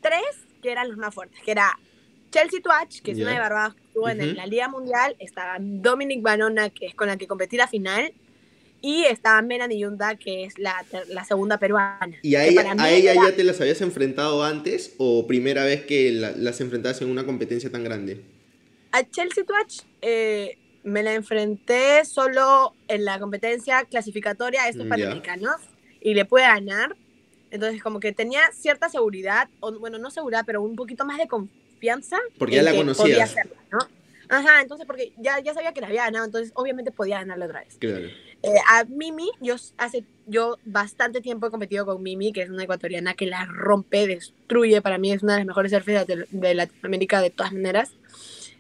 tres 0.01 0.23
que 0.63 0.73
eran 0.73 0.89
los 0.89 0.97
más 0.97 1.15
fuertes, 1.15 1.41
que 1.43 1.51
era 1.51 1.79
Chelsea 2.31 2.61
Twatch, 2.61 3.01
que 3.01 3.13
es 3.13 3.19
una 3.19 3.33
de 3.33 3.39
Barbados 3.39 3.75
que 3.75 3.83
estuvo 3.85 4.09
en 4.09 4.37
la 4.37 4.47
Liga 4.47 4.69
Mundial, 4.69 5.17
estaba 5.19 5.57
Dominic 5.61 6.23
Banona, 6.23 6.71
que 6.71 6.87
es 6.87 6.95
con 6.95 7.09
la 7.09 7.17
que 7.17 7.27
competí 7.27 7.57
la 7.57 7.69
final, 7.69 8.13
y 8.81 9.05
estaba 9.05 9.43
Melanie 9.43 9.81
Yunda, 9.81 10.17
que 10.17 10.45
es 10.45 10.59
la, 10.59 10.85
la 11.09 11.25
segunda 11.25 11.59
peruana. 11.59 12.17
¿Y 12.23 12.35
a 12.37 12.45
ella, 12.45 12.75
a 12.79 12.91
ella 12.91 13.15
ya 13.15 13.35
te 13.35 13.43
las 13.45 13.61
habías 13.61 13.81
enfrentado 13.81 14.45
antes 14.45 14.95
o 14.99 15.27
primera 15.27 15.65
vez 15.65 15.85
que 15.85 16.13
las 16.13 16.61
enfrentas 16.61 17.03
en 17.03 17.11
una 17.11 17.27
competencia 17.27 17.71
tan 17.71 17.83
grande? 17.83 18.23
A 18.93 19.03
Chelsea 19.03 19.45
Twatch 19.45 19.81
eh, 20.01 20.59
me 20.85 21.03
la 21.03 21.15
enfrenté 21.15 22.05
solo 22.05 22.75
en 22.87 23.05
la 23.05 23.19
competencia 23.19 23.85
clasificatoria 23.85 24.63
a 24.63 24.69
estos 24.69 24.87
mm, 24.87 24.89
panamericanos 24.89 25.57
y 26.01 26.15
le 26.15 26.25
pude 26.25 26.43
ganar. 26.43 26.97
Entonces, 27.51 27.83
como 27.83 27.99
que 27.99 28.13
tenía 28.13 28.43
cierta 28.53 28.89
seguridad, 28.89 29.49
o 29.61 29.77
bueno, 29.79 29.99
no 29.99 30.11
seguridad, 30.11 30.45
pero 30.47 30.63
un 30.63 30.77
poquito 30.77 31.05
más 31.05 31.19
de 31.19 31.27
confianza. 31.27 31.68
Porque 32.39 32.57
ya 32.57 32.63
la 32.63 32.75
conocías. 32.75 33.35
¿no? 33.71 33.79
Ajá, 34.29 34.61
entonces 34.61 34.87
porque 34.87 35.13
ya, 35.17 35.41
ya 35.41 35.55
sabía 35.55 35.73
que 35.73 35.81
la 35.81 35.87
había 35.87 36.05
ganado, 36.05 36.27
entonces 36.27 36.53
obviamente 36.55 36.93
podía 36.93 37.19
ganarla 37.19 37.47
otra 37.47 37.61
vez. 37.61 37.77
Claro. 37.79 38.07
Eh, 38.43 38.55
a 38.69 38.85
Mimi, 38.85 39.31
yo 39.41 39.57
hace 39.79 40.05
yo 40.27 40.59
bastante 40.65 41.21
tiempo 41.21 41.47
he 41.47 41.51
competido 41.51 41.87
con 41.87 42.03
Mimi, 42.03 42.33
que 42.33 42.43
es 42.43 42.51
una 42.51 42.65
ecuatoriana 42.65 43.15
que 43.15 43.27
la 43.27 43.47
rompe, 43.47 44.07
destruye, 44.07 44.83
para 44.83 44.99
mí 44.99 45.13
es 45.13 45.23
una 45.23 45.33
de 45.33 45.41
las 45.41 45.47
mejores 45.47 45.73
surfers 45.73 46.07
de, 46.07 46.55
Latinoamérica 46.55 47.23
de 47.23 47.31
todas 47.31 47.53
maneras. 47.53 47.91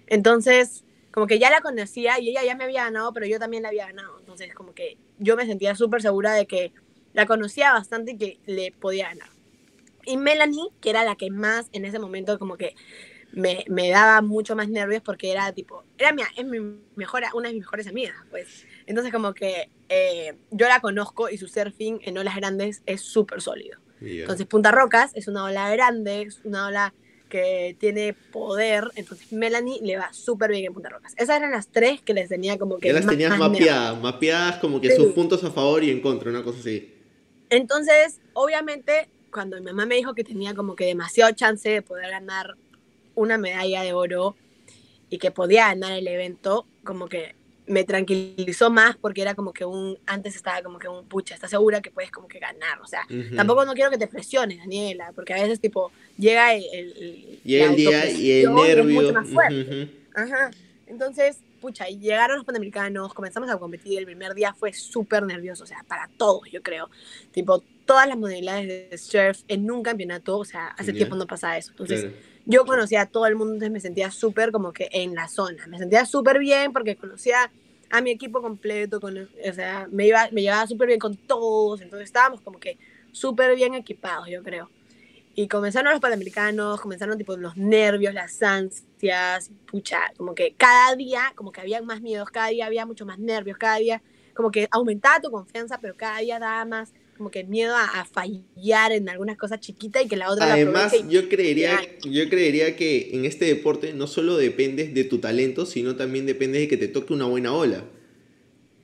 Entonces, 0.07 0.85
como 1.13 1.27
que 1.27 1.39
ya 1.39 1.51
la 1.51 1.61
conocía 1.61 2.19
y 2.19 2.31
ella 2.31 2.43
ya 2.45 2.57
me 2.57 2.65
había 2.65 2.85
ganado, 2.85 3.13
pero 3.13 3.27
yo 3.27 3.39
también 3.39 3.63
la 3.63 3.69
había 3.69 3.87
ganado. 3.87 4.19
Entonces, 4.19 4.55
como 4.55 4.75
que 4.75 4.97
yo 5.19 5.37
me 5.37 5.47
sentía 5.47 5.75
súper 5.75 6.01
segura 6.01 6.33
de 6.33 6.47
que 6.47 6.73
la 7.13 7.27
conocía 7.27 7.73
bastante 7.73 8.13
y 8.13 8.17
que 8.17 8.39
le 8.47 8.73
podía 8.73 9.09
ganar. 9.09 9.29
Y 10.07 10.17
Melanie, 10.17 10.71
que 10.81 10.91
era 10.91 11.05
la 11.05 11.17
que 11.17 11.31
más 11.31 11.69
en 11.73 11.85
ese 11.85 11.99
momento 11.99 12.39
como 12.39 12.57
que 12.57 12.75
me, 13.33 13.65
me 13.69 13.91
daba 13.91 14.21
mucho 14.23 14.57
más 14.57 14.69
nervios 14.69 15.03
porque 15.03 15.31
era 15.31 15.53
tipo, 15.53 15.85
era 15.97 16.13
mi, 16.13 16.23
es 16.37 16.45
mi 16.45 16.59
mejor, 16.97 17.23
una 17.35 17.49
de 17.49 17.55
mis 17.55 17.63
mejores 17.63 17.87
amigas, 17.87 18.17
pues. 18.31 18.67
Entonces 18.87 19.13
como 19.13 19.35
que 19.35 19.71
eh, 19.89 20.35
yo 20.51 20.67
la 20.69 20.81
conozco 20.81 21.29
y 21.29 21.39
su 21.39 21.49
surfing 21.49 22.01
en 22.03 22.19
olas 22.19 22.37
grandes 22.37 22.83
es 22.87 23.03
súper 23.03 23.41
sólido. 23.41 23.79
Entonces 24.01 24.47
Punta 24.47 24.71
Rocas 24.71 25.11
es 25.15 25.27
una 25.27 25.45
ola 25.45 25.71
grande, 25.71 26.23
es 26.23 26.41
una 26.45 26.69
ola 26.69 26.95
que 27.29 27.77
tiene 27.79 28.15
poder, 28.15 28.85
entonces 28.95 29.33
Melanie 29.33 29.81
le 29.83 29.99
va 29.99 30.13
súper 30.13 30.51
bien 30.51 30.67
en 30.67 30.73
Punta 30.73 30.89
Rocas. 30.89 31.13
Esas 31.17 31.37
eran 31.37 31.51
las 31.51 31.69
tres 31.69 32.01
que 32.01 32.15
les 32.15 32.29
tenía 32.29 32.59
como 32.59 32.79
que... 32.79 32.89
Ya 32.89 32.95
las 32.95 33.07
tenías 33.07 33.37
mapeadas, 33.37 34.01
mapeadas 34.01 34.57
como 34.57 34.81
que 34.81 34.95
sus 34.95 35.13
puntos 35.13 35.45
a 35.45 35.51
favor 35.51 35.85
y 35.85 35.91
en 35.91 36.01
contra, 36.01 36.31
una 36.31 36.43
cosa 36.43 36.61
así. 36.61 36.95
Entonces, 37.51 38.21
obviamente, 38.33 39.11
cuando 39.31 39.59
mi 39.59 39.65
mamá 39.65 39.85
me 39.85 39.97
dijo 39.97 40.15
que 40.15 40.25
tenía 40.25 40.55
como 40.55 40.75
que 40.75 40.87
demasiado 40.87 41.33
chance 41.33 41.69
de 41.69 41.83
poder 41.83 42.11
ganar 42.11 42.57
una 43.19 43.37
medalla 43.37 43.83
de 43.83 43.93
oro 43.93 44.37
y 45.11 45.19
que 45.19 45.31
podía 45.31 45.69
ganar 45.69 45.93
el 45.93 46.07
evento, 46.07 46.67
como 46.85 47.09
que 47.09 47.35
me 47.67 47.85
tranquilizó 47.85 48.71
más 48.71 48.97
porque 48.97 49.21
era 49.21 49.35
como 49.35 49.53
que 49.53 49.65
un, 49.65 49.99
antes 50.07 50.37
estaba 50.37 50.63
como 50.63 50.79
que 50.79 50.89
un, 50.89 51.07
pucha, 51.07 51.35
estás 51.35 51.51
segura 51.51 51.83
que 51.83 51.91
puedes 51.91 52.11
como 52.11 52.29
que 52.29 52.39
ganar, 52.39 52.81
o 52.81 52.87
sea, 52.87 53.07
tampoco 53.37 53.65
no 53.65 53.75
quiero 53.75 53.91
que 53.91 53.99
te 53.99 54.07
presiones, 54.07 54.59
Daniela, 54.59 55.13
porque 55.15 55.35
a 55.35 55.43
veces 55.43 55.61
tipo 55.61 55.93
llega 56.17 56.55
el, 56.55 56.65
el, 56.73 57.41
el 57.45 57.77
día 57.77 58.11
y 58.11 58.31
el 58.43 58.55
nervio. 58.55 59.13
Ajá, 60.15 60.51
entonces, 60.87 61.41
pucha, 61.61 61.89
y 61.89 61.99
llegaron 61.99 62.39
los 62.39 62.47
panamericanos, 62.47 63.13
comenzamos 63.13 63.51
a 63.51 63.59
competir, 63.59 63.99
el 63.99 64.07
primer 64.07 64.35
día 64.35 64.55
fue 64.55 64.73
súper 64.73 65.23
nervioso, 65.25 65.65
o 65.65 65.67
sea, 65.67 65.85
para 65.87 66.09
todos, 66.17 66.51
yo 66.51 66.63
creo, 66.63 66.89
tipo, 67.33 67.63
todas 67.85 68.09
las 68.09 68.17
modalidades 68.17 68.91
de 68.91 68.99
surf 68.99 69.43
en 69.49 69.71
un 69.71 69.83
campeonato, 69.83 70.39
o 70.39 70.45
sea, 70.45 70.69
hace 70.69 70.93
tiempo 70.93 71.17
no 71.17 71.27
pasaba 71.27 71.59
eso, 71.59 71.73
entonces 71.73 72.07
yo 72.49 72.65
conocía 72.65 73.03
a 73.03 73.07
todo 73.07 73.27
el 73.27 73.37
mundo, 73.37 73.53
entonces 73.53 73.71
me 73.71 73.81
sentía 73.81 74.11
súper 74.11 74.53
como 74.53 74.73
que 74.73 74.89
en 74.91 75.15
la 75.15 75.29
zona. 75.29 75.67
Me 75.67 75.79
sentía 75.79 76.07
súper 76.07 76.39
bien 76.39 76.73
porque 76.73 76.97
conocía 76.97 77.53
a 77.91 78.01
mi 78.01 78.11
equipo 78.11 78.41
completo, 78.41 79.01
con, 79.01 79.19
o 79.19 79.53
sea, 79.53 79.87
me, 79.93 80.07
iba, 80.07 80.29
me 80.33 80.41
llevaba 80.41 80.67
súper 80.67 80.89
bien 80.89 80.99
con 80.99 81.15
todos, 81.15 81.83
entonces 81.83 82.07
estábamos 82.07 82.41
como 82.41 82.59
que 82.59 82.79
súper 83.13 83.55
bien 83.55 83.75
equipados, 83.75 84.29
yo 84.29 84.43
creo. 84.43 84.71
Y 85.35 85.47
comenzaron 85.47 85.93
los 85.93 86.01
panamericanos, 86.01 86.81
comenzaron 86.81 87.19
tipo 87.19 87.37
los 87.37 87.55
nervios, 87.59 88.15
las 88.15 88.43
ansias, 88.43 89.51
pucha, 89.67 90.01
como 90.17 90.35
que 90.35 90.55
cada 90.57 90.97
día, 90.97 91.33
como 91.35 91.53
que 91.53 91.61
había 91.61 91.83
más 91.83 92.01
miedos, 92.01 92.31
cada 92.31 92.49
día 92.49 92.65
había 92.65 92.87
mucho 92.87 93.05
más 93.05 93.19
nervios, 93.19 93.59
cada 93.59 93.77
día 93.77 94.03
como 94.35 94.51
que 94.51 94.69
aumentaba 94.71 95.21
tu 95.21 95.31
confianza, 95.31 95.79
pero 95.81 95.95
cada 95.97 96.21
día 96.21 96.39
daba 96.39 96.65
más 96.65 96.95
como 97.19 97.31
que 97.31 97.45
miedo 97.45 97.75
a, 97.77 98.05
fallar 98.05 98.93
en 98.93 99.09
algunas 99.09 99.37
cosas 99.37 99.61
chiquitas 99.61 100.05
y 100.05 100.09
que 100.09 100.17
la 100.17 100.31
otra 100.31 100.55
Además, 100.55 100.95
yo 101.09 101.29
creería, 101.29 101.79
yo 102.03 102.29
creería 102.31 102.77
que 102.77 103.11
en 103.13 103.25
este 103.25 103.45
deporte 103.45 103.93
no 103.93 104.07
solo 104.07 104.37
dependes 104.37 104.95
de 104.95 105.05
tu 105.05 105.19
talento, 105.19 105.67
sino 105.67 105.97
también 105.97 106.25
dependes 106.25 106.63
de 106.63 106.69
que 106.69 106.77
te 106.77 106.89
toque 106.89 107.13
una 107.13 107.27
buena 107.27 107.53
ola. 107.53 107.85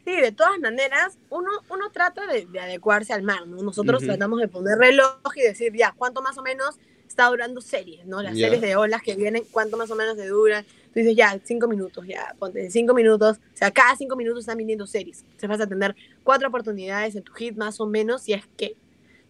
Sí, 0.05 0.14
de 0.16 0.33
todas 0.33 0.59
maneras, 0.59 1.16
uno, 1.31 1.51
uno 1.70 1.90
trata 1.90 2.27
de, 2.27 2.47
adecuarse 2.61 3.14
al 3.14 3.23
mar, 3.23 3.47
¿no? 3.47 3.62
Nosotros 3.62 4.03
tratamos 4.03 4.38
de 4.38 4.49
poner 4.49 4.77
reloj 4.77 5.16
y 5.37 5.40
decir, 5.40 5.73
ya, 5.75 5.94
¿cuánto 5.97 6.20
más 6.20 6.37
o 6.37 6.42
menos 6.42 6.79
está 7.14 7.29
durando 7.29 7.61
series, 7.61 8.05
¿no? 8.07 8.20
Las 8.22 8.37
series 8.37 8.61
de 8.61 8.74
olas 8.74 9.00
que 9.00 9.14
vienen, 9.14 9.44
¿cuánto 9.53 9.77
más 9.77 9.88
o 9.90 9.94
menos 9.94 10.16
se 10.16 10.27
duran? 10.27 10.64
Tú 10.64 11.00
dices, 11.00 11.14
ya, 11.16 11.38
cinco 11.44 11.68
minutos, 11.68 12.05
ya, 12.07 12.35
ponte 12.38 12.70
cinco 12.70 12.92
minutos. 12.92 13.38
O 13.38 13.57
sea, 13.57 13.70
cada 13.70 13.94
cinco 13.96 14.16
minutos 14.16 14.40
están 14.40 14.59
viniendo 14.59 14.87
series. 14.87 15.24
Se 15.37 15.46
vas 15.46 15.61
a 15.61 15.66
tener 15.66 15.94
cuatro 16.24 16.48
oportunidades 16.48 17.14
en 17.14 17.22
tu 17.22 17.33
hit, 17.33 17.57
más 17.57 17.81
o 17.81 17.87
menos, 17.87 18.22
si 18.22 18.33
es 18.33 18.44
que 18.57 18.77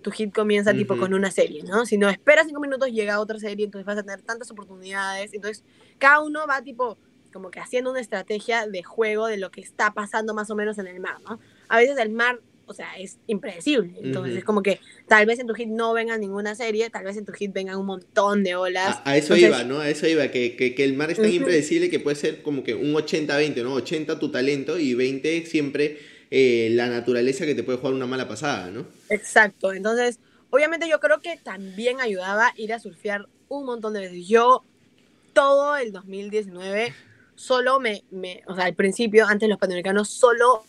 tu 0.00 0.10
hit 0.10 0.34
comienza 0.34 0.72
tipo 0.72 0.96
con 0.96 1.12
una 1.12 1.30
serie, 1.30 1.62
¿no? 1.62 1.84
Si 1.84 1.98
no 1.98 2.08
esperas 2.08 2.46
cinco 2.46 2.60
minutos, 2.60 2.90
llega 2.90 3.20
otra 3.20 3.38
serie, 3.38 3.66
entonces 3.66 3.86
vas 3.86 3.98
a 3.98 4.02
tener 4.02 4.22
tantas 4.22 4.50
oportunidades. 4.50 5.34
Entonces, 5.34 5.62
cada 5.98 6.20
uno 6.20 6.46
va 6.46 6.62
tipo 6.62 6.96
como 7.32 7.50
que 7.50 7.60
haciendo 7.60 7.90
una 7.90 8.00
estrategia 8.00 8.66
de 8.66 8.82
juego 8.82 9.26
de 9.26 9.36
lo 9.36 9.50
que 9.50 9.60
está 9.60 9.92
pasando 9.92 10.34
más 10.34 10.50
o 10.50 10.54
menos 10.54 10.78
en 10.78 10.86
el 10.86 11.00
mar, 11.00 11.20
¿no? 11.28 11.38
A 11.68 11.78
veces 11.78 11.98
el 11.98 12.10
mar 12.10 12.40
o 12.66 12.74
sea, 12.74 12.94
es 12.98 13.18
impredecible. 13.26 13.92
Entonces 14.02 14.36
es 14.36 14.44
como 14.44 14.62
que 14.62 14.80
tal 15.08 15.26
vez 15.26 15.38
en 15.38 15.46
tu 15.46 15.54
hit 15.54 15.68
no 15.68 15.92
venga 15.92 16.16
ninguna 16.18 16.54
serie, 16.54 16.90
tal 16.90 17.04
vez 17.04 17.16
en 17.16 17.24
tu 17.24 17.32
hit 17.32 17.52
vengan 17.52 17.76
un 17.76 17.86
montón 17.86 18.42
de 18.42 18.56
olas. 18.56 19.00
A, 19.04 19.16
eso 19.16 19.36
iba, 19.36 19.64
¿no? 19.64 19.80
A 19.80 19.88
eso 19.88 20.06
iba, 20.06 20.28
que, 20.28 20.56
que, 20.56 20.74
que 20.74 20.84
el 20.84 20.94
mar 20.94 21.10
es 21.10 21.18
tan 21.18 21.32
impredecible 21.32 21.90
que 21.90 22.00
puede 22.00 22.16
ser 22.16 22.42
como 22.42 22.64
que 22.64 22.74
un 22.74 22.92
80-20, 22.94 23.62
¿no? 23.62 23.74
80 23.74 24.18
tu 24.18 24.30
talento 24.30 24.78
y 24.78 24.94
20 24.94 25.46
siempre 25.46 25.98
eh, 26.30 26.68
la 26.72 26.88
naturaleza 26.88 27.46
que 27.46 27.54
te 27.54 27.62
puede 27.62 27.78
jugar 27.78 27.94
una 27.94 28.06
mala 28.06 28.26
pasada, 28.26 28.70
¿no? 28.70 28.86
Exacto. 29.08 29.72
Entonces, 29.72 30.18
obviamente 30.50 30.88
yo 30.88 30.98
creo 31.00 31.20
que 31.20 31.36
también 31.36 32.00
ayudaba 32.00 32.52
ir 32.56 32.72
a 32.72 32.80
surfear 32.80 33.28
un 33.48 33.64
montón 33.64 33.92
de 33.94 34.00
veces. 34.00 34.26
Yo 34.26 34.64
todo 35.32 35.76
el 35.76 35.92
2019 35.92 36.94
solo 37.36 37.80
me, 37.80 38.04
me 38.10 38.42
o 38.46 38.54
sea, 38.54 38.64
al 38.64 38.74
principio, 38.74 39.26
antes 39.26 39.48
los 39.48 39.58
panamericanos, 39.58 40.08
solo 40.08 40.64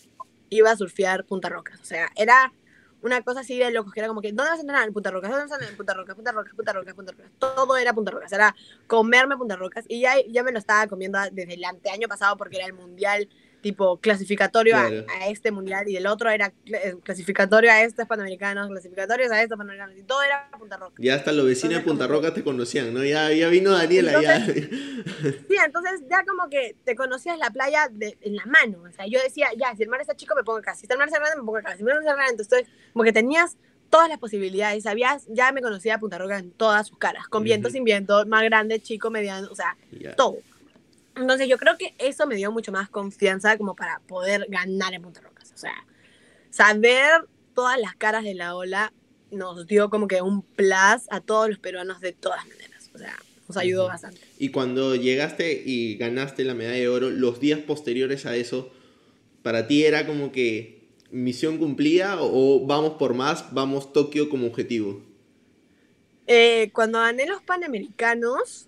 iba 0.50 0.72
a 0.72 0.78
surfear 0.78 1.26
Punta 1.26 1.50
Rocas. 1.50 1.80
O 1.82 1.86
sea, 1.86 2.10
era 2.16 2.54
una 3.02 3.22
cosa 3.22 3.42
así 3.42 3.60
de 3.60 3.70
locos, 3.72 3.94
que 3.94 4.00
era 4.00 4.08
como 4.08 4.22
que, 4.22 4.30
¿dónde 4.30 4.50
vas 4.50 4.58
a 4.58 4.62
entrenar? 4.62 4.88
En 4.88 4.94
Punta 4.94 5.12
Rocas, 5.12 5.30
¿dónde 5.30 5.46
vas 5.46 5.52
a 5.52 5.56
entrenar? 5.56 5.72
En 5.72 5.78
Punta 5.78 5.94
Rocas, 5.94 6.16
Punta 6.16 6.32
Rocas, 6.32 6.54
Punta 6.56 6.74
Rocas, 6.74 6.94
Punta 6.96 7.12
Rocas. 7.12 7.32
Todo 7.38 7.78
era 7.78 7.94
Punta 7.94 8.12
Rocas, 8.12 8.34
era 8.34 8.56
comerme 8.88 9.38
Punta 9.38 9.56
Rocas. 9.56 9.86
Y 9.88 10.02
ya, 10.02 10.14
ya 10.28 10.44
me 10.44 10.52
lo 10.52 10.58
estaba 10.60 10.88
comiendo 10.88 11.20
desde 11.32 11.54
el 11.54 11.64
año 11.64 12.08
pasado 12.08 12.36
porque 12.36 12.58
era 12.58 12.66
el 12.66 12.74
mundial 12.74 13.30
tipo 13.66 13.98
clasificatorio 13.98 14.78
a, 14.78 14.90
este 15.28 15.50
mundial 15.50 15.90
y 15.90 15.98
el 15.98 16.06
otro 16.06 16.30
era 16.30 16.54
eh, 16.68 16.98
clasificatorio 17.02 17.72
a 17.72 17.82
estos 17.82 18.06
panamericanos, 18.06 18.68
clasificatorios 18.68 19.32
a 19.32 19.42
estos 19.42 19.58
panamericanos 19.58 19.98
y 19.98 20.04
todo 20.04 20.22
era 20.22 20.52
Punta 20.52 20.78
Roca. 20.78 20.94
Ya 21.00 21.16
hasta 21.16 21.32
los 21.32 21.48
vecinos 21.48 21.78
de 21.78 21.82
Punta 21.82 22.06
Roca 22.06 22.32
te 22.32 22.44
conocían, 22.44 22.94
¿no? 22.94 23.04
Ya, 23.04 23.32
ya 23.32 23.50
vino 23.50 23.72
Daniela 23.72 24.22
ya. 24.22 24.46
Sí, 24.46 25.56
entonces 25.66 26.04
ya 26.08 26.24
como 26.26 26.48
que 26.48 26.76
te 26.84 26.96
conocías 26.96 27.40
la 27.40 27.50
playa 27.50 27.90
de, 27.92 28.16
en 28.22 28.36
la 28.36 28.46
mano, 28.46 28.84
o 28.88 28.92
sea, 28.92 29.08
yo 29.08 29.20
decía, 29.20 29.48
ya, 29.58 29.76
si 29.76 29.82
el 29.82 29.90
mar 29.90 30.00
está 30.00 30.16
chico 30.16 30.36
me 30.36 30.44
pongo 30.44 30.60
acá, 30.60 30.76
si 30.76 30.86
el 30.88 30.98
mar 31.00 31.08
está 31.08 31.18
grande 31.18 31.38
me 31.38 31.44
pongo 31.44 31.58
acá, 31.58 31.76
si 31.76 31.80
el 31.80 31.86
mar 31.86 31.98
está 31.98 32.14
grande, 32.14 32.44
entonces 32.44 32.68
como 32.94 33.04
que 33.04 33.14
tenías 33.14 33.58
todas 33.90 34.10
las 34.10 34.20
posibilidades, 34.20 34.84
sabías, 34.84 35.26
ya 35.28 35.52
me 35.52 35.64
conocía 35.64 35.96
a 35.96 36.00
Punta 36.00 36.20
Roca 36.20 36.38
en 36.38 36.52
todas 36.52 36.86
sus 36.86 37.00
caras, 37.00 37.28
con 37.30 37.44
viento, 37.44 37.72
sin 37.72 37.84
viento, 37.84 38.28
más 38.28 38.44
grande, 38.44 38.80
chico, 38.80 39.10
mediano, 39.10 39.48
o 39.50 39.56
sea, 39.56 39.76
todo. 40.16 40.38
Entonces 41.16 41.48
yo 41.48 41.58
creo 41.58 41.78
que 41.78 41.96
eso 41.98 42.28
me 42.28 42.36
dio 42.36 42.52
mucho 42.52 42.72
más 42.72 42.90
confianza 42.90 43.58
como 43.58 43.76
para 43.76 44.00
poder 44.08 44.48
ganar 44.50 44.94
en 44.94 45.02
Punta 45.02 45.22
Rocas. 45.22 45.52
O 45.54 45.58
sea, 45.58 45.86
saber 46.50 47.26
todas 47.54 47.80
las 47.80 47.96
caras 47.96 48.24
de 48.24 48.36
la 48.36 48.56
ola 48.56 48.94
nos 49.32 49.66
dio 49.66 49.90
como 49.90 50.08
que 50.08 50.22
un 50.22 50.42
plus 50.42 51.08
a 51.10 51.22
todos 51.26 51.50
los 51.50 51.60
peruanos 51.60 52.02
de 52.02 52.12
todas 52.12 52.46
maneras. 52.48 52.92
O 52.94 52.98
sea, 52.98 53.16
nos 53.48 53.58
ayudó 53.58 53.88
bastante. 53.88 54.20
Y 54.40 54.50
cuando 54.50 54.96
llegaste 54.96 55.64
y 55.66 55.96
ganaste 55.96 56.44
la 56.44 56.54
medalla 56.54 56.80
de 56.80 56.88
oro, 56.90 57.10
los 57.10 57.40
días 57.40 57.60
posteriores 57.60 58.26
a 58.26 58.36
eso, 58.36 58.72
¿para 59.42 59.68
ti 59.68 59.86
era 59.86 60.06
como 60.06 60.32
que 60.32 60.84
misión 61.12 61.58
cumplida 61.58 62.18
o, 62.20 62.66
vamos 62.66 62.94
por 62.94 63.14
más, 63.14 63.54
vamos 63.54 63.94
Tokio 63.94 64.30
como 64.30 64.48
objetivo? 64.48 65.02
Eh, 66.28 66.72
cuando 66.74 67.00
gané 67.00 67.26
los 67.26 67.42
Panamericanos, 67.44 68.68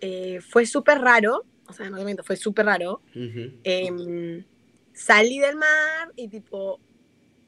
eh, 0.00 0.40
fue 0.40 0.66
súper 0.66 0.98
raro 1.00 1.44
o 1.68 1.72
sea, 1.72 1.90
no 1.90 2.04
te 2.04 2.22
fue 2.22 2.36
súper 2.36 2.66
raro. 2.66 3.00
Em, 3.14 4.44
salí 4.92 5.38
del 5.38 5.56
mar 5.56 6.12
y 6.16 6.28
tipo, 6.28 6.80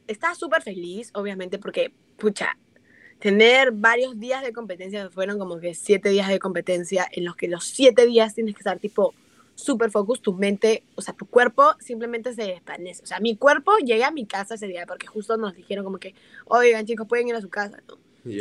estaba 0.07 0.35
súper 0.35 0.63
feliz, 0.63 1.11
obviamente, 1.15 1.59
porque, 1.59 1.93
pucha, 2.17 2.59
tener 3.19 3.73
varios 3.73 4.19
días 4.19 4.43
de 4.43 4.53
competencia, 4.53 5.11
fueron 5.11 5.39
como 5.39 5.59
que 5.59 5.75
siete 5.75 6.09
días 6.11 6.29
de 6.29 6.39
competencia, 6.39 7.07
en 7.13 7.25
los 7.25 7.37
que 7.37 7.49
los 7.49 7.65
siete 7.65 8.07
días 8.07 8.35
tienes 8.35 8.55
que 8.55 8.61
estar 8.61 8.79
tipo 8.79 9.15
súper 9.55 9.91
focus, 9.91 10.23
tu 10.23 10.35
mente, 10.35 10.85
o 10.95 11.03
sea, 11.03 11.15
tu 11.15 11.27
cuerpo 11.27 11.75
simplemente 11.81 12.33
se 12.33 12.43
desvanece. 12.43 13.03
O 13.03 13.07
sea, 13.07 13.19
mi 13.19 13.37
cuerpo 13.37 13.77
llega 13.79 14.07
a 14.07 14.13
mi 14.13 14.25
casa 14.25 14.55
ese 14.55 14.69
día, 14.69 14.87
porque 14.87 15.09
justo 15.09 15.37
nos 15.37 15.55
dijeron 15.55 15.85
como 15.85 15.99
que, 15.99 16.15
oigan 16.45 16.87
chicos, 16.87 17.09
pueden 17.09 17.29
ir 17.29 17.35
a 17.35 17.41
su 17.41 17.49
casa, 17.49 17.83
¿no? 17.89 17.99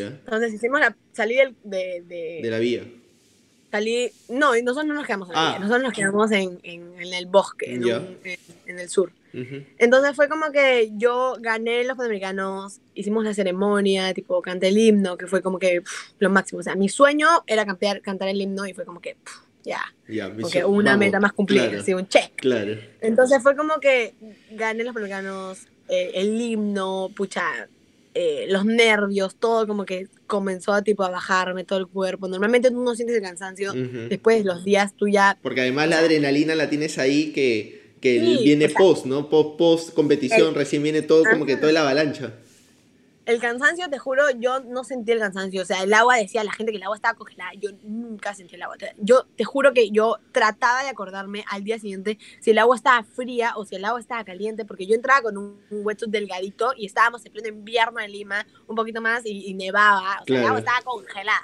Entonces 0.07 0.53
hicimos 0.53 0.79
la, 0.79 0.95
de, 1.15 1.53
de, 1.63 2.39
de 2.43 2.49
la 2.49 2.59
vía 2.59 2.83
salí, 3.71 4.11
no, 4.29 4.53
nosotros 4.61 4.85
no 4.85 4.93
nos 4.93 5.05
quedamos 5.05 5.29
en 5.29 5.35
ah. 5.37 5.57
nosotros 5.59 5.83
nos 5.83 5.93
quedamos 5.93 6.31
en, 6.31 6.59
en, 6.63 7.13
el 7.13 7.25
bosque, 7.25 7.73
en, 7.73 8.79
el 8.79 8.89
sur. 8.89 9.11
Entonces 9.77 10.15
fue 10.15 10.27
como 10.29 10.51
que 10.51 10.91
yo 10.95 11.35
gané 11.39 11.83
los 11.83 11.95
Panamericanos, 11.95 12.79
hicimos 12.95 13.23
la 13.23 13.33
ceremonia, 13.35 14.13
tipo 14.13 14.41
canté 14.41 14.69
el 14.69 14.77
himno, 14.77 15.15
que 15.15 15.27
fue 15.27 15.43
como 15.43 15.59
que 15.59 15.83
lo 16.17 16.29
máximo. 16.29 16.59
O 16.59 16.63
sea, 16.63 16.75
mi 16.75 16.89
sueño 16.89 17.27
era 17.45 17.65
cantar, 17.65 18.01
cantar 18.01 18.29
el 18.29 18.41
himno 18.41 18.65
y 18.65 18.73
fue 18.73 18.85
como 18.85 18.99
que 18.99 19.17
ya. 19.63 19.81
Yeah. 20.07 20.33
porque 20.39 20.63
una 20.65 20.97
meta 20.97 21.19
más 21.19 21.33
cumplida, 21.33 21.69
un 21.95 22.07
check. 22.07 22.31
Claro. 22.37 22.77
Entonces 23.01 23.43
fue 23.43 23.55
como 23.55 23.79
que 23.79 24.15
gané 24.51 24.83
los 24.83 24.93
Panamericanos, 24.93 25.67
eh, 25.87 26.11
el 26.15 26.39
himno, 26.39 27.11
pucha, 27.15 27.67
eh, 28.19 28.45
los 28.49 28.65
nervios, 28.65 29.35
todo 29.35 29.67
como 29.67 29.85
que 29.85 30.07
comenzó 30.25 30.73
a 30.73 30.81
tipo 30.81 31.03
a 31.03 31.09
bajarme 31.09 31.63
todo 31.63 31.77
el 31.77 31.87
cuerpo. 31.87 32.27
Normalmente 32.27 32.71
tú 32.71 32.83
no 32.83 32.95
sientes 32.95 33.15
el 33.15 33.21
cansancio, 33.21 33.73
después 34.09 34.39
de 34.39 34.43
los 34.43 34.63
días 34.63 34.95
tú 34.97 35.07
ya... 35.07 35.37
Porque 35.43 35.61
además 35.61 35.87
la 35.89 35.99
adrenalina 35.99 36.55
la 36.55 36.67
tienes 36.67 36.97
ahí 36.97 37.31
que, 37.31 37.93
que 38.01 38.39
viene 38.43 38.69
post, 38.69 39.05
¿no? 39.05 39.29
Post, 39.29 39.57
post 39.57 39.93
competición, 39.93 40.55
recién 40.55 40.81
viene 40.81 41.03
todo 41.03 41.23
como 41.29 41.45
que 41.45 41.57
toda 41.57 41.71
la 41.71 41.81
avalancha 41.81 42.33
el 43.27 43.41
cansancio, 43.41 43.89
te 43.89 43.99
juro, 43.99 44.31
yo 44.31 44.61
no 44.61 44.85
sentí 44.85 45.11
el 45.11 45.19
cansancio. 45.19 45.61
O 45.61 45.65
sea, 45.65 45.83
el 45.83 45.93
agua 45.93 46.15
decía 46.15 46.45
la 46.45 46.53
gente 46.53 46.71
que 46.71 46.77
el 46.77 46.83
agua 46.83 46.95
estaba 46.95 47.13
congelada. 47.17 47.51
Yo 47.59 47.71
nunca 47.83 48.33
sentí 48.33 48.55
el 48.55 48.61
agua. 48.61 48.77
Yo 48.99 49.25
te 49.35 49.43
juro 49.43 49.73
que 49.73 49.91
yo 49.91 50.17
trataba 50.31 50.81
de 50.81 50.87
acordarme 50.87 51.43
al 51.49 51.65
día 51.65 51.77
siguiente 51.77 52.17
si 52.39 52.51
el 52.51 52.57
agua 52.57 52.77
estaba 52.77 53.03
fría 53.03 53.51
o 53.57 53.65
si 53.65 53.75
el 53.75 53.83
agua 53.83 53.99
estaba 53.99 54.23
caliente, 54.23 54.63
porque 54.63 54.87
yo 54.87 54.95
entraba 54.95 55.23
con 55.23 55.37
un, 55.37 55.59
hueso 55.69 56.05
delgadito 56.07 56.71
y 56.77 56.85
estábamos 56.85 57.25
en 57.25 57.33
pleno 57.33 57.49
invierno 57.49 57.99
en 57.99 58.13
Lima, 58.13 58.47
un 58.65 58.77
poquito 58.77 59.01
más, 59.01 59.23
y, 59.25 59.53
nevaba. 59.55 60.21
O 60.21 60.25
sea, 60.25 60.39
el 60.39 60.45
agua 60.45 60.59
estaba 60.59 60.81
congelada. 60.83 61.43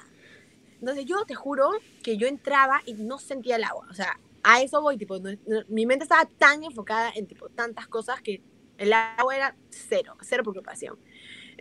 Entonces 0.80 1.04
yo 1.04 1.26
te 1.26 1.36
juro 1.36 1.69
que 2.02 2.15
yo 2.15 2.28
entraba 2.28 2.82
y 2.86 2.93
no 2.93 3.19
sentía 3.19 3.58
el 3.58 3.63
agua. 3.65 3.88
O 3.91 3.93
sea, 3.93 4.17
a 4.41 4.62
eso 4.62 4.82
voy, 4.82 4.96
tipo, 4.96 5.19
mi 5.67 5.86
mente 5.86 6.04
estaba 6.04 6.26
tan 6.38 6.63
enfocada 6.63 7.12
en 7.13 7.28
tipo 7.28 7.50
tantas 7.50 7.88
cosas 7.88 8.22
que 8.22 8.41
el 8.78 8.93
agua 8.93 9.36
era 9.36 9.56
cero, 9.69 10.15
cero 10.22 10.43
preocupación. 10.43 10.98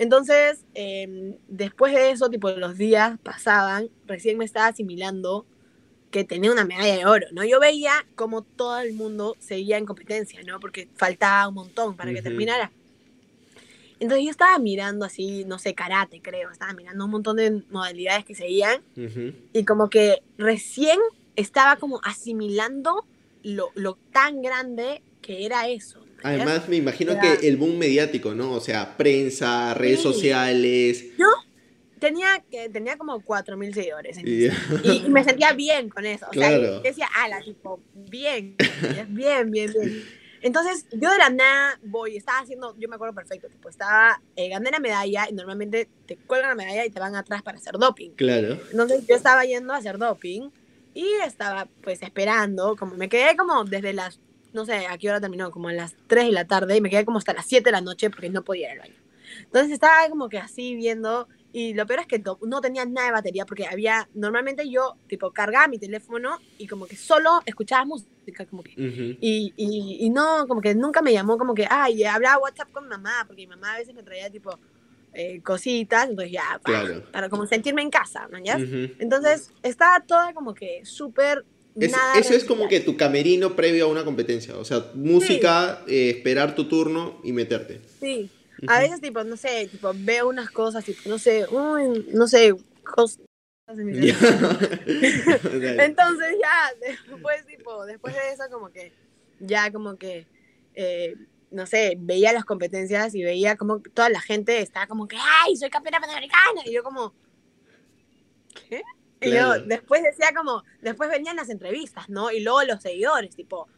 Entonces, 0.03 0.65
em, 0.75 1.37
después 1.47 1.95
de 1.95 2.11
eso, 2.11 2.29
tipo, 2.29 2.51
los 2.51 2.77
días 2.77 3.21
pasaban, 3.23 3.89
recién 4.05 4.37
me 4.37 4.45
estaba 4.45 4.67
asimilando 4.67 5.47
que 6.11 6.25
tenía 6.25 6.51
una 6.51 6.65
medalla 6.65 6.97
de 6.97 7.07
oro, 7.07 7.29
¿no? 7.31 7.45
Yo 7.45 7.61
veía 7.61 7.93
como 8.17 8.43
todo 8.43 8.81
el 8.81 8.95
mundo 8.95 9.37
seguía 9.39 9.79
en 9.79 9.87
competencia, 9.87 10.43
¿no? 10.43 10.59
Porque 10.59 10.89
faltaba 10.97 11.47
un 11.47 11.55
montón 11.55 11.97
para 11.97 12.13
que 12.13 12.21
terminara. 12.21 12.73
Entonces 14.01 14.25
yo 14.25 14.33
estaba 14.33 14.59
mirando 14.59 15.05
así, 15.05 15.45
no 15.45 15.61
sé, 15.61 15.73
karate 15.73 16.21
creo, 16.21 16.51
estaba 16.51 16.73
mirando 16.73 17.05
un 17.05 17.13
montón 17.13 17.37
de 17.37 17.63
modalidades 17.71 18.25
que 18.25 18.35
seguían 18.35 18.83
y 19.53 19.65
como 19.65 19.89
que 19.89 20.21
recién 20.37 20.99
estaba 21.37 21.77
como 21.77 22.01
asimilando 22.03 23.07
lo, 23.45 23.71
lo 23.77 23.97
tan 24.11 24.43
grande 24.43 25.01
que 25.21 25.47
era 25.47 25.69
eso, 25.69 26.05
Además, 26.23 26.69
me 26.69 26.77
imagino 26.77 27.19
que 27.21 27.47
el 27.49 27.57
boom 27.57 27.79
mediático, 27.79 28.35
¿no? 28.35 28.53
O 28.53 28.61
sea, 28.61 28.97
prensa, 28.97 29.75
redes 29.75 30.01
sociales. 30.01 31.05
Yo 31.19 31.27
tenía, 32.03 32.43
que, 32.51 32.69
tenía 32.69 32.99
como 32.99 33.21
4.000 33.21 33.75
seguidores. 33.75 34.19
y, 34.85 35.09
me 35.09 35.23
sentía 35.23 35.53
bien 35.53 35.89
con 35.89 36.05
eso. 36.05 36.27
O 36.29 36.33
sea, 36.33 36.59
decía, 36.81 37.09
ala, 37.15 37.41
tipo, 37.41 37.81
bien, 37.95 38.57
bien, 39.15 39.15
bien, 39.15 39.51
bien. 39.51 40.05
Entonces, 40.43 40.87
yo 40.91 41.09
de 41.09 41.19
la 41.19 41.31
nada 41.31 41.79
voy, 41.85 42.17
estaba 42.17 42.41
haciendo, 42.41 42.75
yo 42.77 42.89
me 42.89 42.97
acuerdo 42.97 43.15
perfecto, 43.15 43.47
tipo, 43.49 43.69
estaba, 43.69 44.21
eh, 44.35 44.49
gané 44.49 44.73
la 44.73 44.81
medalla 44.81 45.29
y 45.31 45.35
normalmente 45.35 45.89
te 46.07 46.17
cuelgan 46.17 46.51
la 46.51 46.57
medalla 46.57 46.85
y 46.85 46.91
te 46.91 46.99
van 46.99 47.15
atrás 47.15 47.43
para 47.43 47.59
hacer 47.59 47.75
doping. 47.79 48.11
Claro. 48.17 48.59
Entonces, 48.73 49.07
yo 49.07 49.15
estaba 49.15 49.45
yendo 49.45 49.73
a 49.73 49.77
hacer 49.77 49.99
doping 49.99 50.51
y 50.95 51.07
estaba, 51.25 51.69
pues, 51.83 52.03
esperando, 52.03 52.75
como 52.77 52.97
me 52.97 53.09
quedé 53.09 53.37
como 53.37 53.63
desde 53.63 53.93
las, 53.93 54.19
no 54.53 54.65
sé, 54.65 54.87
a 54.87 54.99
qué 54.99 55.09
hora 55.09 55.21
terminó, 55.21 55.51
como 55.51 55.69
a 55.69 55.73
las 55.73 55.95
3 56.07 56.27
de 56.27 56.33
la 56.33 56.47
tarde 56.47 56.77
y 56.77 56.81
me 56.81 56.91
quedé 56.91 57.05
como 57.05 57.19
hasta 57.19 57.33
las 57.33 57.47
7 57.47 57.65
de 57.65 57.73
la 57.73 57.81
noche 57.81 58.11
porque 58.11 58.31
no 58.31 58.43
podía 58.43 58.75
ir 58.75 58.81
al 58.81 58.89
baño. 58.89 59.01
Entonces, 59.45 59.73
estaba 59.73 60.09
como 60.09 60.29
que 60.29 60.39
así 60.39 60.75
viendo 60.75 61.29
y 61.53 61.75
lo 61.75 61.87
peor 61.87 62.01
es 62.01 62.07
que 62.07 62.23
no 62.43 62.61
tenía 62.63 62.85
nada 62.87 63.09
de 63.09 63.13
batería 63.13 63.45
porque 63.45 63.67
había, 63.67 64.09
normalmente 64.15 64.69
yo 64.71 64.97
tipo 65.07 65.31
cargaba 65.33 65.69
mi 65.69 65.79
teléfono 65.79 66.39
y 66.57 66.67
como 66.67 66.87
que 66.87 66.97
solo 66.97 67.43
escuchaba 67.45 67.85
música, 67.85 68.47
como 68.47 68.63
que, 68.63 68.73
y, 68.77 69.53
y, 69.57 69.99
y, 70.01 70.11
no, 70.11 70.47
como 70.49 70.63
que 70.63 70.75
nunca 70.75 71.03
me 71.03 71.13
llamó 71.13 71.37
como 71.37 71.55
que, 71.55 71.67
ay, 71.69 72.05
hablaba 72.05 72.39
WhatsApp 72.39 72.73
con 72.73 72.85
mi 72.85 72.91
mamá, 72.91 73.25
porque 73.27 73.43
mi 73.43 73.49
mamá 73.49 73.75
a 73.75 73.79
veces 73.79 73.95
me 73.95 74.03
traía 74.03 74.31
tipo 74.31 74.59
eh, 75.13 75.43
cositas, 75.43 76.09
entonces 76.09 76.33
ya, 76.33 76.59
para, 76.63 77.05
para, 77.13 77.29
como 77.29 77.45
sentirme 77.45 77.83
en 77.83 77.91
casa, 77.91 78.29
¿no? 78.31 78.39
Entonces 78.39 79.53
estaba 79.63 80.01
toda 80.01 80.33
como 80.33 80.55
que 80.55 80.81
súper... 80.85 81.45
eso 81.77 82.35
es 82.35 82.45
como 82.45 82.69
que 82.69 82.81
tu 82.81 82.97
camerino 82.97 83.57
previo 83.57 83.87
a 83.87 83.89
una 83.89 84.05
competencia, 84.05 84.57
o 84.57 84.65
sea, 84.65 84.91
música, 84.95 85.83
eh, 85.89 86.11
esperar 86.11 86.55
tu 86.55 86.69
turno 86.69 87.21
y 87.25 87.33
meterte. 87.33 87.81
Sí. 88.01 88.31
A 88.69 88.81
veces, 88.81 89.01
tipo, 89.01 89.25
no 89.25 89.37
sé, 89.37 89.69
tipo, 89.71 89.93
veo 89.95 90.29
unas 90.29 90.51
cosas, 90.51 90.85
tipo, 90.85 91.01
no 91.09 91.19
sé, 91.19 91.47
uy, 91.51 92.07
no 92.13 92.27
sé, 92.29 92.55
cosas. 92.85 93.21
Entonces 93.73 93.97
ya, 96.41 96.73
después, 96.81 97.47
tipo, 97.47 97.87
después 97.87 98.15
de 98.15 98.33
eso, 98.33 98.45
como 98.51 98.71
que, 98.71 98.93
ya 99.41 99.73
como 99.73 99.97
que, 99.97 100.27
eh, 100.75 101.15
no 101.51 101.67
sé, 101.67 101.97
veía 101.99 102.33
las 102.33 102.45
competencias 102.45 103.15
y 103.15 103.23
veía 103.23 103.57
como 103.57 103.81
toda 103.81 104.09
la 104.11 104.21
gente 104.21 104.61
estaba 104.61 104.87
como 104.87 105.09
que, 105.09 105.17
ay, 105.17 105.57
soy 105.57 105.71
campeona 105.71 106.01
panamericana. 106.01 106.63
Y 106.65 106.73
yo 106.73 106.83
como, 106.83 107.15
¿qué? 108.69 108.83
Y 109.23 109.69
después 109.69 110.03
decía 110.03 110.33
como, 110.35 110.65
después 110.81 111.11
venían 111.11 111.37
las 111.37 111.51
entrevistas, 111.51 112.09
¿no? 112.09 112.31
Y 112.31 112.41
luego 112.41 112.63
los 112.65 112.83
seguidores, 112.83 113.35
tipo, 113.35 113.69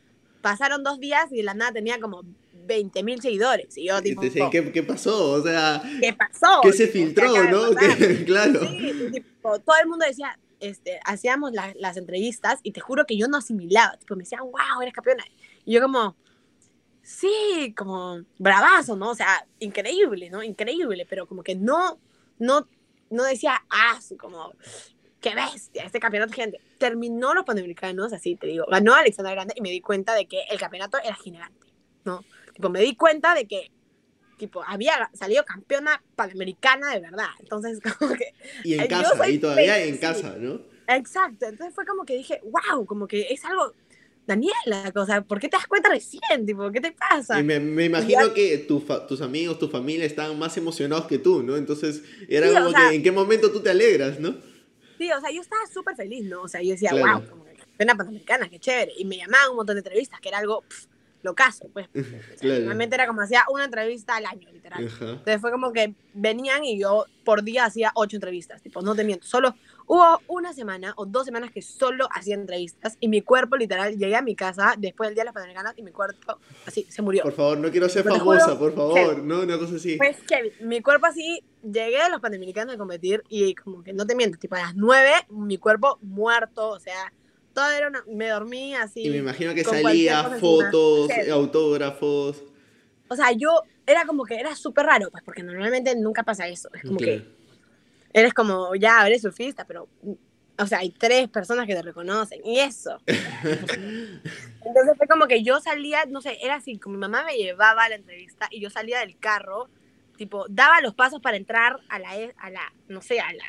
pasaron 0.41 0.83
dos 0.83 1.01
días 1.01 1.33
y 1.33 1.39
de 1.39 1.43
la 1.43 1.55
nada 1.55 1.73
tenía 1.73 1.99
como 2.01 2.23
20 2.67 3.03
mil 3.03 3.21
seguidores. 3.21 3.77
Y 3.79 3.87
yo, 3.87 4.03
tipo. 4.03 4.21
¿qué, 4.51 4.73
¿qué, 4.73 4.83
pasó? 4.83 5.33
O 5.33 5.43
sea. 5.43 5.83
¿Qué 6.01 6.13
pasó? 6.13 6.61
¿Qué 6.63 6.73
se 6.73 6.89
filtró, 6.89 7.33
no? 7.51 7.71
claro. 8.27 8.61
Sí, 8.61 9.11
tipo, 9.13 9.59
todo 9.61 9.77
el 9.83 9.89
mundo 9.89 10.05
decía, 10.07 10.39
este, 10.61 11.01
hacíamos 11.05 11.53
las 11.53 11.97
entrevistas 11.97 12.61
y 12.63 12.73
te 12.73 12.81
juro 12.81 13.07
que 13.07 13.17
yo 13.17 13.29
no 13.29 13.39
asimilaba. 13.39 13.97
Tipo, 13.97 14.17
me 14.17 14.25
decían, 14.25 14.43
wow, 14.43 14.81
eres 14.83 14.95
campeona. 14.95 15.25
Y 15.65 15.75
yo, 15.75 15.83
como, 15.83 16.17
sí, 17.03 17.75
como, 17.77 18.23
bravazo, 18.39 18.97
¿no? 18.97 19.11
O 19.11 19.15
sea, 19.15 19.47
increíble, 19.61 20.31
¿no? 20.31 20.43
Increíble, 20.43 21.07
pero 21.09 21.27
como 21.27 21.43
que 21.43 21.55
no, 21.55 21.99
no, 22.39 22.67
no 23.11 23.23
decía, 23.25 23.63
ah, 23.71 23.99
como, 24.19 24.53
qué 25.25 25.35
bestia, 25.35 25.85
este 25.85 25.99
campeonato 26.01 26.35
gente. 26.35 26.61
Terminó 26.79 27.33
los 27.33 27.45
panamericanos, 27.45 28.13
así 28.13 28.37
te 28.37 28.47
digo, 28.49 28.67
ganó 28.71 28.95
Alexandra 28.95 29.33
Grande 29.33 29.55
y 29.57 29.63
me 29.63 29.71
di 29.71 29.81
cuenta 29.81 30.15
de 30.15 30.27
que 30.27 30.43
el 30.51 30.59
campeonato 30.59 30.99
era 31.03 31.15
gigante, 31.15 31.67
¿no? 32.05 32.23
Tipo, 32.53 32.69
me 32.69 32.81
di 32.81 32.95
cuenta 32.95 33.35
de 33.35 33.47
que 33.47 33.71
tipo, 34.37 34.63
había 34.67 35.11
salido 35.15 35.45
campeona 35.45 36.03
panamericana 36.15 36.93
de 36.93 37.01
verdad. 37.01 37.29
Entonces, 37.41 37.81
como 37.99 38.15
que... 38.15 38.35
Y 38.65 38.75
en 38.75 38.87
casa, 38.87 39.29
y 39.29 39.39
todavía 39.39 39.83
en 39.83 39.97
casa, 39.97 40.37
¿no? 40.39 40.61
Exacto. 40.89 41.47
Entonces 41.47 41.75
fue 41.75 41.87
como 41.87 42.05
que 42.05 42.17
dije, 42.17 42.41
wow, 42.45 42.85
como 42.85 43.07
que 43.07 43.29
es 43.31 43.45
algo... 43.45 43.73
Daniela, 44.27 44.91
o 44.95 45.05
sea, 45.05 45.21
¿por 45.21 45.39
qué 45.39 45.49
te 45.49 45.57
das 45.59 45.67
cuenta 45.67 45.91
recién? 45.91 46.47
Tipo, 46.47 46.71
¿qué 46.73 46.81
te 46.81 46.93
pasa? 46.93 47.39
Y 47.39 47.43
me, 47.43 47.61
me 47.61 47.85
imagino 47.85 48.33
que 48.33 48.57
tus 48.57 49.21
amigos, 49.21 49.59
tu 49.59 49.69
familia 49.69 50.07
estaban 50.07 50.39
más 50.39 50.57
emocionados 50.57 51.05
que 51.07 51.19
tú, 51.19 51.43
¿no? 51.43 51.59
Entonces 51.59 52.03
era 52.27 52.49
como 52.51 52.75
que 52.75 52.97
en 52.97 53.03
qué 53.03 53.13
momento 53.13 53.53
tú 53.53 53.61
te 53.61 53.69
alegras, 53.69 54.21
¿no? 54.21 54.35
Sí, 54.99 55.11
o 55.11 55.21
sea, 55.21 55.31
yo 55.31 55.41
estaba 55.41 55.67
súper 55.73 55.97
feliz, 55.97 56.25
¿no? 56.25 56.43
O 56.43 56.49
sea, 56.49 56.63
yo 56.63 56.71
decía, 56.71 56.93
wow, 56.93 57.29
como 57.29 57.45
que 57.45 57.55
campeona 57.55 57.95
panamericana, 57.95 58.49
qué 58.49 58.59
chévere. 58.59 58.93
Y 58.97 59.05
me 59.05 59.17
llamaban 59.17 59.51
un 59.51 59.57
montón 59.57 59.77
de 59.77 59.81
entrevistas, 59.81 60.21
que 60.21 60.29
era 60.29 60.39
algo 60.39 60.65
lo 61.25 61.35
caso, 61.35 61.69
pues. 61.73 61.89
Realmente 62.41 62.95
era 62.95 63.07
como 63.07 63.23
hacía 63.23 63.45
una 63.51 63.65
entrevista 63.65 64.17
al 64.17 64.27
año, 64.27 64.49
literal. 64.53 64.85
Entonces 64.85 65.41
fue 65.41 65.51
como 65.51 65.73
que 65.73 65.95
venían 66.13 66.65
y 66.65 66.79
yo 66.79 67.07
por 67.25 67.43
día 67.43 67.65
hacía 67.65 67.93
ocho 67.95 68.17
entrevistas, 68.17 68.63
tipo, 68.63 68.83
no 68.83 68.95
te 68.95 69.05
miento, 69.05 69.27
solo 69.27 69.57
hubo 69.87 70.21
una 70.29 70.53
semana 70.53 70.93
o 70.97 71.07
dos 71.07 71.25
semanas 71.25 71.51
que 71.51 71.63
solo 71.63 72.09
hacía 72.13 72.35
entrevistas 72.35 72.97
y 73.01 73.09
mi 73.09 73.23
cuerpo, 73.23 73.57
literal, 73.57 73.97
llegué 73.97 74.17
a 74.17 74.23
mi 74.23 74.35
casa 74.35 74.75
después 74.79 75.09
del 75.09 75.15
Día 75.15 75.23
de 75.23 75.27
las 75.27 75.35
Panamericanas 75.35 75.75
y 75.77 75.83
mi 75.83 75.91
cuerpo 75.91 76.39
así 76.67 76.87
se 76.89 77.03
murió. 77.03 77.23
Por 77.23 77.33
favor, 77.33 77.59
no 77.59 77.71
quiero 77.71 77.89
ser 77.89 78.05
famosa, 78.05 78.59
por 78.59 78.75
favor, 78.75 79.19
no, 79.19 79.43
una 79.43 79.59
cosa 79.59 79.77
así. 79.77 79.97
Pues 79.97 80.17
que 80.23 80.53
mi 80.61 80.81
cuerpo 80.81 81.07
así, 81.07 81.43
llegué 81.63 81.99
a 81.99 82.09
los 82.09 82.21
Panamericanos 82.21 82.75
a 82.75 82.79
competir 82.79 83.23
y 83.29 83.55
como 83.55 83.83
que 83.83 83.93
no 83.93 84.07
te 84.07 84.15
miento, 84.15 84.39
tipo 84.39 84.55
a 84.57 84.61
las 84.61 84.75
nueve, 84.75 85.13
mi 85.29 85.59
cuerpo 85.59 85.99
muerto, 86.03 86.69
o 86.71 86.81
sea 86.81 87.13
todo 87.55 87.71
era 87.71 87.89
una, 87.89 88.05
me 88.09 88.29
dormí 88.29 88.75
así. 88.75 89.07
Y 89.07 89.11
me 89.11 89.19
imagino 89.19 89.55
que 89.55 89.65
salía 89.65 90.25
fotos, 90.41 91.09
autógrafos. 91.31 92.43
O 93.09 93.17
sea, 93.17 93.33
yo 93.33 93.63
era 93.87 94.05
como 94.07 94.25
que 94.25 94.35
era 94.35 94.55
súper 94.57 94.87
raro, 94.87 95.09
pues, 95.11 95.23
porque 95.25 95.43
normalmente 95.43 95.95
nunca 95.95 96.23
pasa 96.25 96.49
eso. 96.49 96.69
Es 96.75 96.83
como 96.83 96.99
que 96.99 97.25
eres 98.15 98.33
como, 98.33 98.75
ya, 98.77 99.07
eres 99.07 99.21
surfista, 99.21 99.67
pero, 99.67 99.89
o 100.59 100.67
sea, 100.67 100.79
hay 100.79 100.91
tres 100.91 101.29
personas 101.29 101.67
que 101.67 101.75
te 101.75 101.83
reconocen, 101.83 102.41
y 102.45 102.61
eso. 102.61 102.99
Entonces 103.07 104.97
fue 104.97 105.07
como 105.07 105.27
que 105.27 105.43
yo 105.43 105.61
salía, 105.61 106.07
no 106.07 106.23
sé, 106.23 106.39
era 106.41 106.55
así, 106.55 106.79
como 106.79 106.95
mi 106.95 107.01
mamá 107.01 107.25
me 107.25 107.37
llevaba 107.37 107.85
a 107.85 107.89
la 107.91 107.97
entrevista 107.97 108.49
y 108.51 108.61
yo 108.61 108.71
salía 108.71 109.01
del 109.01 109.19
carro, 109.19 109.69
tipo, 110.17 110.47
daba 110.49 110.81
los 110.81 110.95
pasos 110.95 111.21
para 111.21 111.37
entrar 111.37 111.81
a 111.91 111.99
la, 111.99 112.11
a 112.39 112.51
la 112.51 112.73
no 112.89 113.03
sé, 113.03 113.21
a 113.21 113.31
la 113.35 113.45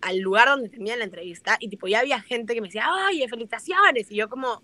al 0.00 0.18
lugar 0.18 0.48
donde 0.48 0.68
tenía 0.68 0.96
la 0.96 1.04
entrevista 1.04 1.56
y 1.60 1.68
tipo 1.68 1.88
ya 1.88 2.00
había 2.00 2.20
gente 2.20 2.54
que 2.54 2.60
me 2.60 2.68
decía, 2.68 2.86
ay, 2.86 3.26
felicitaciones. 3.28 4.10
Y 4.10 4.16
yo 4.16 4.28
como, 4.28 4.62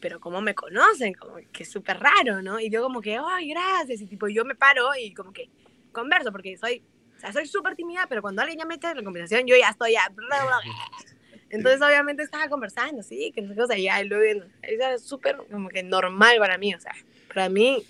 pero 0.00 0.20
¿cómo 0.20 0.40
me 0.40 0.54
conocen? 0.54 1.14
Como 1.14 1.36
que 1.52 1.64
súper 1.64 1.98
raro, 2.00 2.42
¿no? 2.42 2.60
Y 2.60 2.70
yo 2.70 2.82
como 2.82 3.00
que, 3.00 3.18
ay, 3.22 3.50
gracias. 3.50 4.00
Y 4.00 4.06
tipo 4.06 4.28
yo 4.28 4.44
me 4.44 4.54
paro 4.54 4.88
y 4.98 5.12
como 5.14 5.32
que 5.32 5.50
converso 5.92 6.32
porque 6.32 6.56
soy, 6.56 6.82
sea, 7.24 7.32
soy 7.32 7.46
súper 7.46 7.74
tímida, 7.74 8.06
pero 8.08 8.22
cuando 8.22 8.42
alguien 8.42 8.58
ya 8.58 8.66
mete 8.66 8.86
en 8.86 8.96
la 8.98 9.02
conversación 9.02 9.46
yo 9.46 9.56
ya 9.56 9.70
estoy 9.70 9.92
ya... 9.92 10.12
Entonces 11.50 11.80
obviamente 11.82 12.22
estaba 12.22 12.48
conversando, 12.48 13.02
sí, 13.02 13.30
que 13.32 13.40
no 13.40 13.48
sé 13.48 13.54
qué, 13.54 13.62
o 13.62 13.66
sea, 13.66 13.78
ya 13.78 14.02
luego, 14.02 14.44
es 14.62 15.02
súper 15.02 15.36
como 15.50 15.68
que 15.68 15.84
normal 15.84 16.38
para 16.38 16.58
mí, 16.58 16.74
o 16.74 16.80
sea, 16.80 16.92
para 17.32 17.48
mí 17.48 17.84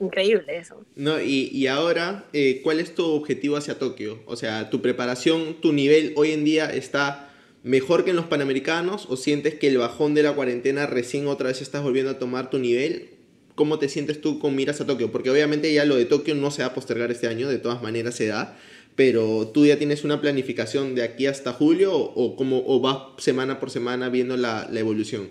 increíble 0.00 0.56
eso. 0.56 0.84
No, 0.96 1.20
y, 1.20 1.50
y 1.52 1.66
ahora, 1.66 2.24
eh, 2.32 2.60
¿cuál 2.62 2.80
es 2.80 2.94
tu 2.94 3.04
objetivo 3.04 3.56
hacia 3.56 3.78
Tokio? 3.78 4.22
O 4.26 4.36
sea, 4.36 4.70
¿tu 4.70 4.80
preparación, 4.80 5.60
tu 5.60 5.72
nivel 5.72 6.12
hoy 6.16 6.32
en 6.32 6.44
día 6.44 6.72
está 6.72 7.30
mejor 7.62 8.04
que 8.04 8.10
en 8.10 8.16
los 8.16 8.26
Panamericanos 8.26 9.06
o 9.10 9.16
sientes 9.16 9.54
que 9.54 9.68
el 9.68 9.78
bajón 9.78 10.14
de 10.14 10.22
la 10.22 10.32
cuarentena 10.32 10.86
recién 10.86 11.26
otra 11.26 11.48
vez 11.48 11.60
estás 11.60 11.82
volviendo 11.82 12.12
a 12.12 12.18
tomar 12.18 12.50
tu 12.50 12.58
nivel? 12.58 13.17
¿Cómo 13.58 13.80
te 13.80 13.88
sientes 13.88 14.20
tú 14.20 14.38
con 14.38 14.54
miras 14.54 14.80
a 14.80 14.86
Tokio? 14.86 15.10
Porque 15.10 15.30
obviamente 15.30 15.72
ya 15.74 15.84
lo 15.84 15.96
de 15.96 16.04
Tokio 16.04 16.36
no 16.36 16.52
se 16.52 16.62
va 16.62 16.68
a 16.68 16.74
postergar 16.74 17.10
este 17.10 17.26
año, 17.26 17.48
de 17.48 17.58
todas 17.58 17.82
maneras 17.82 18.14
se 18.14 18.28
da, 18.28 18.56
pero 18.94 19.48
tú 19.48 19.66
ya 19.66 19.76
tienes 19.78 20.04
una 20.04 20.20
planificación 20.20 20.94
de 20.94 21.02
aquí 21.02 21.26
hasta 21.26 21.52
julio 21.52 21.92
o, 21.92 22.36
cómo, 22.36 22.62
o 22.64 22.78
vas 22.78 23.20
semana 23.20 23.58
por 23.58 23.70
semana 23.70 24.10
viendo 24.10 24.36
la, 24.36 24.68
la 24.70 24.78
evolución? 24.78 25.30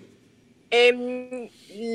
Eh, 0.71 1.49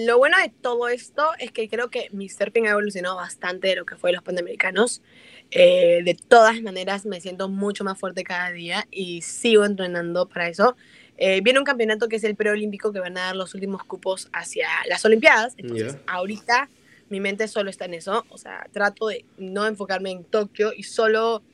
lo 0.06 0.16
bueno 0.16 0.38
de 0.42 0.50
todo 0.62 0.88
esto 0.88 1.22
es 1.38 1.52
que 1.52 1.68
creo 1.68 1.90
que 1.90 2.08
mi 2.12 2.30
surfing 2.30 2.66
ha 2.66 2.70
evolucionado 2.70 3.16
bastante 3.16 3.68
de 3.68 3.76
lo 3.76 3.84
que 3.84 3.96
fue 3.96 4.10
los 4.12 4.22
Panamericanos. 4.22 5.02
Eh, 5.50 6.00
de 6.02 6.14
todas 6.14 6.62
maneras, 6.62 7.04
me 7.04 7.20
siento 7.20 7.50
mucho 7.50 7.84
más 7.84 7.98
fuerte 7.98 8.24
cada 8.24 8.50
día 8.52 8.88
y 8.90 9.20
sigo 9.20 9.66
entrenando 9.66 10.26
para 10.28 10.48
eso. 10.48 10.76
Eh, 11.24 11.40
viene 11.40 11.60
un 11.60 11.64
campeonato 11.64 12.08
que 12.08 12.16
es 12.16 12.24
el 12.24 12.34
preolímpico 12.34 12.92
que 12.92 12.98
van 12.98 13.16
a 13.16 13.26
dar 13.26 13.36
los 13.36 13.54
últimos 13.54 13.84
cupos 13.84 14.28
hacia 14.32 14.68
las 14.88 15.04
Olimpiadas. 15.04 15.54
Entonces, 15.56 15.96
ahorita 16.08 16.68
mi 17.10 17.20
mente 17.20 17.46
solo 17.46 17.70
está 17.70 17.84
en 17.84 17.94
eso. 17.94 18.26
O 18.28 18.38
sea, 18.38 18.66
trato 18.72 19.06
de 19.06 19.24
no 19.36 19.68
enfocarme 19.68 20.10
en 20.10 20.24
Tokio 20.24 20.72
y 20.76 20.82
solo 20.82 21.44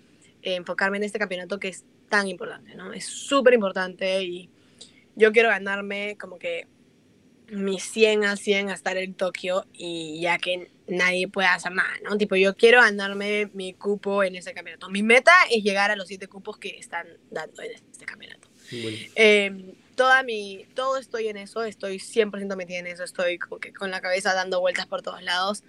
eh, 0.41 0.55
enfocarme 0.55 0.97
en 0.97 1.05
este 1.05 1.19
campeonato 1.19 1.61
que 1.61 1.69
es 1.69 1.85
tan 2.09 2.29
importante, 2.29 2.77
¿no? 2.77 2.95
Es 2.95 3.05
súper 3.05 3.53
importante 3.53 4.23
y 4.23 4.49
yo 5.17 5.33
quiero 5.33 5.51
ganarme 5.51 6.17
como 6.19 6.39
que 6.39 6.67
mi 7.49 7.79
100 7.79 8.25
a 8.25 8.37
100 8.37 8.71
a 8.71 8.73
estar 8.73 8.97
en 8.97 9.13
Tokio 9.13 9.67
y 9.75 10.19
ya 10.23 10.39
que 10.39 10.71
nadie 10.87 11.29
puede 11.29 11.49
hacer 11.49 11.73
nada, 11.73 11.93
¿no? 12.05 12.17
Tipo, 12.17 12.37
yo 12.37 12.57
quiero 12.57 12.81
ganarme 12.81 13.51
mi 13.53 13.75
cupo 13.75 14.23
en 14.25 14.35
ese 14.35 14.55
campeonato. 14.55 14.89
Mi 14.89 15.03
meta 15.03 15.33
es 15.51 15.63
llegar 15.63 15.91
a 15.91 15.97
los 15.97 16.09
siete 16.09 16.27
cupos 16.27 16.57
que 16.57 16.79
están 16.79 17.07
dando 17.31 17.61
en 17.61 17.73
este 17.73 18.07
campeonato. 18.07 18.49
Em, 18.71 19.75
toda 19.95 20.23
mi, 20.23 20.67
todo 20.75 20.97
estoy 20.97 21.29
en 21.29 21.37
eso, 21.37 21.65
estoy 21.65 21.99
100% 21.99 22.57
metida 22.57 22.79
en 22.79 22.87
eso, 22.87 23.05
estoy 23.05 23.39
que 23.61 23.73
con 23.73 23.91
la 23.91 24.01
cabeza 24.01 24.35
dando 24.35 24.61
vueltas 24.61 24.87
por 24.87 25.03
todos 25.03 25.23
lados. 25.23 25.65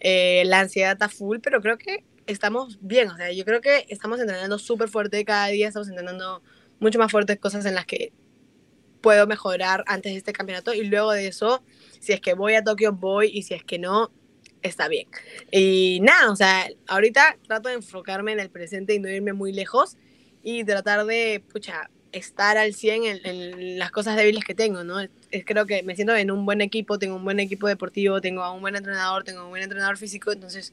Eh, 0.00 0.42
la 0.46 0.60
ansiedad 0.60 0.92
está 0.92 1.08
full, 1.08 1.38
pero 1.42 1.60
creo 1.60 1.78
que 1.78 2.04
estamos 2.26 2.78
bien, 2.80 3.08
o 3.10 3.16
sea, 3.16 3.32
yo 3.32 3.44
creo 3.44 3.60
que 3.60 3.86
estamos 3.88 4.20
entrenando 4.20 4.58
súper 4.58 4.88
fuerte 4.88 5.24
cada 5.24 5.48
día, 5.48 5.68
estamos 5.68 5.88
entrenando 5.88 6.42
mucho 6.80 6.98
más 6.98 7.10
fuertes 7.10 7.38
cosas 7.38 7.64
en 7.66 7.74
las 7.74 7.86
que 7.86 8.12
puedo 9.00 9.26
mejorar 9.26 9.84
antes 9.86 10.12
de 10.12 10.18
este 10.18 10.32
campeonato 10.32 10.72
y 10.72 10.84
luego 10.84 11.12
de 11.12 11.26
eso, 11.26 11.62
si 12.00 12.12
es 12.12 12.20
que 12.20 12.34
voy 12.34 12.54
a 12.54 12.64
Tokio, 12.64 12.92
voy 12.92 13.30
y 13.32 13.42
si 13.42 13.54
es 13.54 13.64
que 13.64 13.78
no, 13.78 14.12
está 14.62 14.88
bien. 14.88 15.08
Y 15.50 16.00
nada, 16.02 16.30
o 16.30 16.36
sea, 16.36 16.68
ahorita 16.86 17.38
trato 17.46 17.68
de 17.68 17.76
enfocarme 17.76 18.32
en 18.32 18.40
el 18.40 18.50
presente 18.50 18.94
y 18.94 18.98
no 18.98 19.08
irme 19.08 19.32
muy 19.32 19.52
lejos 19.52 19.96
y 20.42 20.64
tratar 20.64 21.04
de, 21.04 21.42
pucha, 21.52 21.90
estar 22.12 22.58
al 22.58 22.74
100 22.74 23.04
en, 23.04 23.20
en 23.24 23.78
las 23.78 23.90
cosas 23.90 24.16
débiles 24.16 24.44
que 24.44 24.54
tengo, 24.54 24.84
¿no? 24.84 25.00
Es, 25.00 25.10
creo 25.44 25.66
que 25.66 25.82
me 25.82 25.96
siento 25.96 26.14
en 26.14 26.30
un 26.30 26.44
buen 26.44 26.60
equipo, 26.60 26.98
tengo 26.98 27.16
un 27.16 27.24
buen 27.24 27.40
equipo 27.40 27.66
deportivo, 27.66 28.20
tengo 28.20 28.42
a 28.42 28.52
un 28.52 28.60
buen 28.60 28.76
entrenador, 28.76 29.24
tengo 29.24 29.44
un 29.44 29.50
buen 29.50 29.62
entrenador 29.62 29.96
físico, 29.96 30.32
entonces 30.32 30.72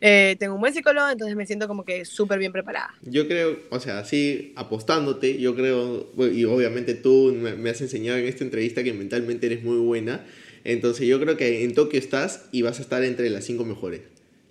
eh, 0.00 0.36
tengo 0.40 0.54
un 0.54 0.60
buen 0.60 0.74
psicólogo, 0.74 1.08
entonces 1.10 1.36
me 1.36 1.46
siento 1.46 1.68
como 1.68 1.84
que 1.84 2.04
súper 2.04 2.38
bien 2.38 2.50
preparada. 2.50 2.92
Yo 3.02 3.28
creo, 3.28 3.58
o 3.70 3.78
sea, 3.80 4.00
así 4.00 4.52
apostándote, 4.56 5.38
yo 5.38 5.54
creo, 5.54 6.10
y 6.32 6.44
obviamente 6.44 6.94
tú 6.94 7.32
me, 7.32 7.70
has 7.70 7.80
enseñado 7.80 8.18
en 8.18 8.26
esta 8.26 8.42
entrevista 8.42 8.82
que 8.82 8.92
mentalmente 8.92 9.46
eres 9.46 9.62
muy 9.62 9.78
buena, 9.78 10.24
entonces 10.64 11.06
yo 11.06 11.20
creo 11.20 11.36
que 11.36 11.62
en 11.64 11.74
Tokio 11.74 12.00
estás 12.00 12.46
y 12.52 12.62
vas 12.62 12.78
a 12.78 12.82
estar 12.82 13.04
entre 13.04 13.30
las 13.30 13.44
cinco 13.44 13.64
mejores. 13.64 14.00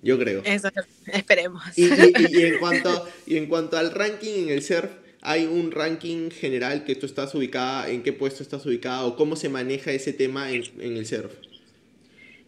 Yo 0.04 0.18
creo. 0.18 0.42
Eso, 0.46 0.70
esperemos. 1.06 1.64
Y, 1.76 1.84
y, 1.84 2.44
en 2.44 2.58
cuanto, 2.60 3.08
y 3.28 3.38
en 3.38 3.46
cuanto 3.48 3.78
al 3.78 3.92
ranking 3.92 4.44
en 4.44 4.50
el 4.50 4.64
surf, 4.64 4.90
¿hay 5.22 5.46
un 5.46 5.72
ranking 5.72 6.30
general 6.30 6.84
que 6.84 6.96
tú 6.96 7.06
estás 7.06 7.34
ubicada, 7.36 7.90
en 7.90 8.04
qué 8.04 8.14
puesto 8.14 8.44
estás 8.44 8.66
ubicada 8.66 9.06
o 9.06 9.16
cómo 9.16 9.36
se 9.36 9.50
maneja 9.50 9.92
ese 9.92 10.14
tema 10.14 10.52
en, 10.52 10.64
en 10.80 10.98
el 10.98 11.06
surf? 11.06 11.32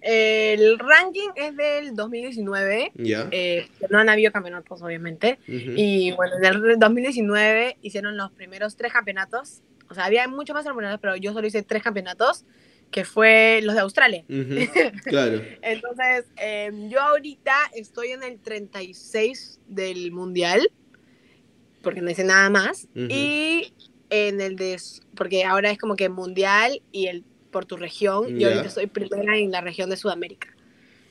El 0.04 0.78
ranking 0.80 1.30
es 1.36 1.56
del 1.56 1.96
2019. 1.96 2.92
Ya. 2.96 3.30
Eh, 3.32 3.68
no 3.90 4.00
han 4.00 4.10
habido 4.10 4.34
campeonatos, 4.34 4.82
obviamente. 4.82 5.40
Y 5.48 6.12
bueno, 6.12 6.36
en 6.38 6.72
el 6.72 6.80
2019 6.80 7.78
hicieron 7.82 8.18
los 8.18 8.30
primeros 8.32 8.76
tres 8.76 8.92
campeonatos. 8.92 9.62
O 9.90 9.94
sea, 9.94 10.06
había 10.06 10.28
muchos 10.28 10.54
más 10.54 10.66
campeonatos, 10.66 11.00
pero 11.02 11.16
yo 11.16 11.32
solo 11.32 11.48
hice 11.48 11.64
tres 11.64 11.84
campeonatos, 11.84 12.44
que 12.92 13.06
fue 13.06 13.62
los 13.64 13.76
de 13.76 13.82
Australia. 13.82 14.26
Claro. 15.06 15.42
Entonces, 15.62 16.26
em, 16.36 16.90
yo 16.90 17.00
ahorita 17.00 17.56
estoy 17.74 18.10
en 18.10 18.24
el 18.24 18.40
36 18.40 19.62
del 19.68 20.12
Mundial, 20.12 20.70
porque 21.84 22.02
no 22.02 22.10
hice 22.10 22.24
nada 22.24 22.50
más. 22.50 22.88
Y 22.96 23.74
en 24.10 24.42
el 24.42 24.56
de. 24.56 24.80
Porque 25.16 25.44
ahora 25.44 25.70
es 25.70 25.78
como 25.78 25.96
que 25.96 26.10
Mundial 26.10 26.82
y 26.92 27.08
el 27.08 27.24
por 27.52 27.66
tu 27.66 27.78
región. 27.78 28.40
Yo 28.40 28.50
ahorita 28.50 28.70
soy 28.70 28.88
primera 28.88 29.38
en 29.38 29.52
la 29.52 29.62
región 29.62 29.90
de 29.90 29.98
Sudamérica. 29.98 30.48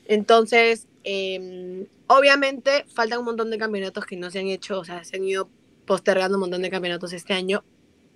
Entonces, 0.05 0.87
em, 1.05 1.85
obviamente 2.07 2.85
faltan 2.93 3.19
un 3.19 3.25
montón 3.25 3.49
de 3.49 3.57
campeonatos 3.57 4.05
que 4.05 4.17
no 4.17 4.29
se 4.29 4.39
han 4.39 4.47
hecho, 4.47 4.79
o 4.79 4.83
sea, 4.83 5.05
se 5.05 5.15
han 5.15 5.23
ido 5.23 5.49
postergando 5.85 6.37
un 6.37 6.41
montón 6.41 6.61
de 6.61 6.69
campeonatos 6.69 7.13
este 7.13 7.33
año, 7.33 7.63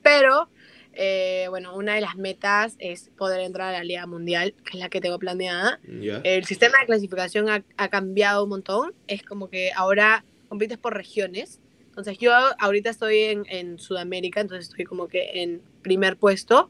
pero 0.03 0.49
eh, 0.93 1.45
bueno, 1.49 1.76
una 1.76 1.95
de 1.95 2.01
las 2.01 2.16
metas 2.16 2.76
es 2.80 3.10
poder 3.18 3.41
entrar 3.41 3.70
a 3.70 3.78
la 3.78 3.84
Liga 3.84 4.05
Mundial, 4.08 4.53
que 4.66 4.78
es 4.78 4.80
la 4.80 4.89
que 4.89 4.99
tengo 4.99 5.20
planeada. 5.20 5.80
El 6.24 6.43
sistema 6.45 6.80
de 6.80 6.88
clasificación 6.88 7.49
ha, 7.49 7.64
ha, 7.78 7.88
cambiado 7.89 8.43
un 8.43 8.49
montón, 8.49 8.93
es 9.08 9.24
como 9.24 9.49
que 9.49 9.72
ahora 9.74 10.26
compites 10.49 10.78
por 10.78 10.93
regiones. 10.93 11.60
Entonces 11.98 12.20
yo 12.20 12.32
ahorita 12.60 12.91
estoy 12.91 13.22
en, 13.22 13.48
en 13.50 13.80
Sudamérica, 13.80 14.39
entonces 14.39 14.70
estoy 14.70 14.86
como 14.86 15.08
que 15.08 15.41
en 15.41 15.64
primer 15.82 16.16
puesto. 16.16 16.70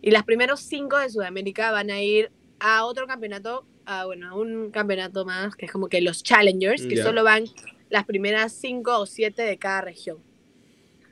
Y 0.00 0.12
las 0.12 0.22
primeros 0.22 0.60
cinco 0.60 0.96
de 0.98 1.10
Sudamérica 1.10 1.72
van 1.72 1.90
a 1.90 2.00
ir 2.00 2.30
a 2.60 2.84
otro 2.84 3.08
campeonato, 3.08 3.66
a, 3.86 4.04
bueno, 4.04 4.28
a 4.30 4.34
un 4.36 4.70
campeonato 4.70 5.24
más, 5.24 5.56
que 5.56 5.66
es 5.66 5.72
como 5.72 5.88
que 5.88 6.00
los 6.00 6.22
Challengers, 6.22 6.86
que 6.86 6.96
solo 6.96 7.24
van 7.24 7.46
las 7.90 8.04
primeras 8.04 8.52
cinco 8.52 9.00
o 9.00 9.06
siete 9.06 9.42
de 9.42 9.58
cada 9.58 9.80
región. 9.80 10.18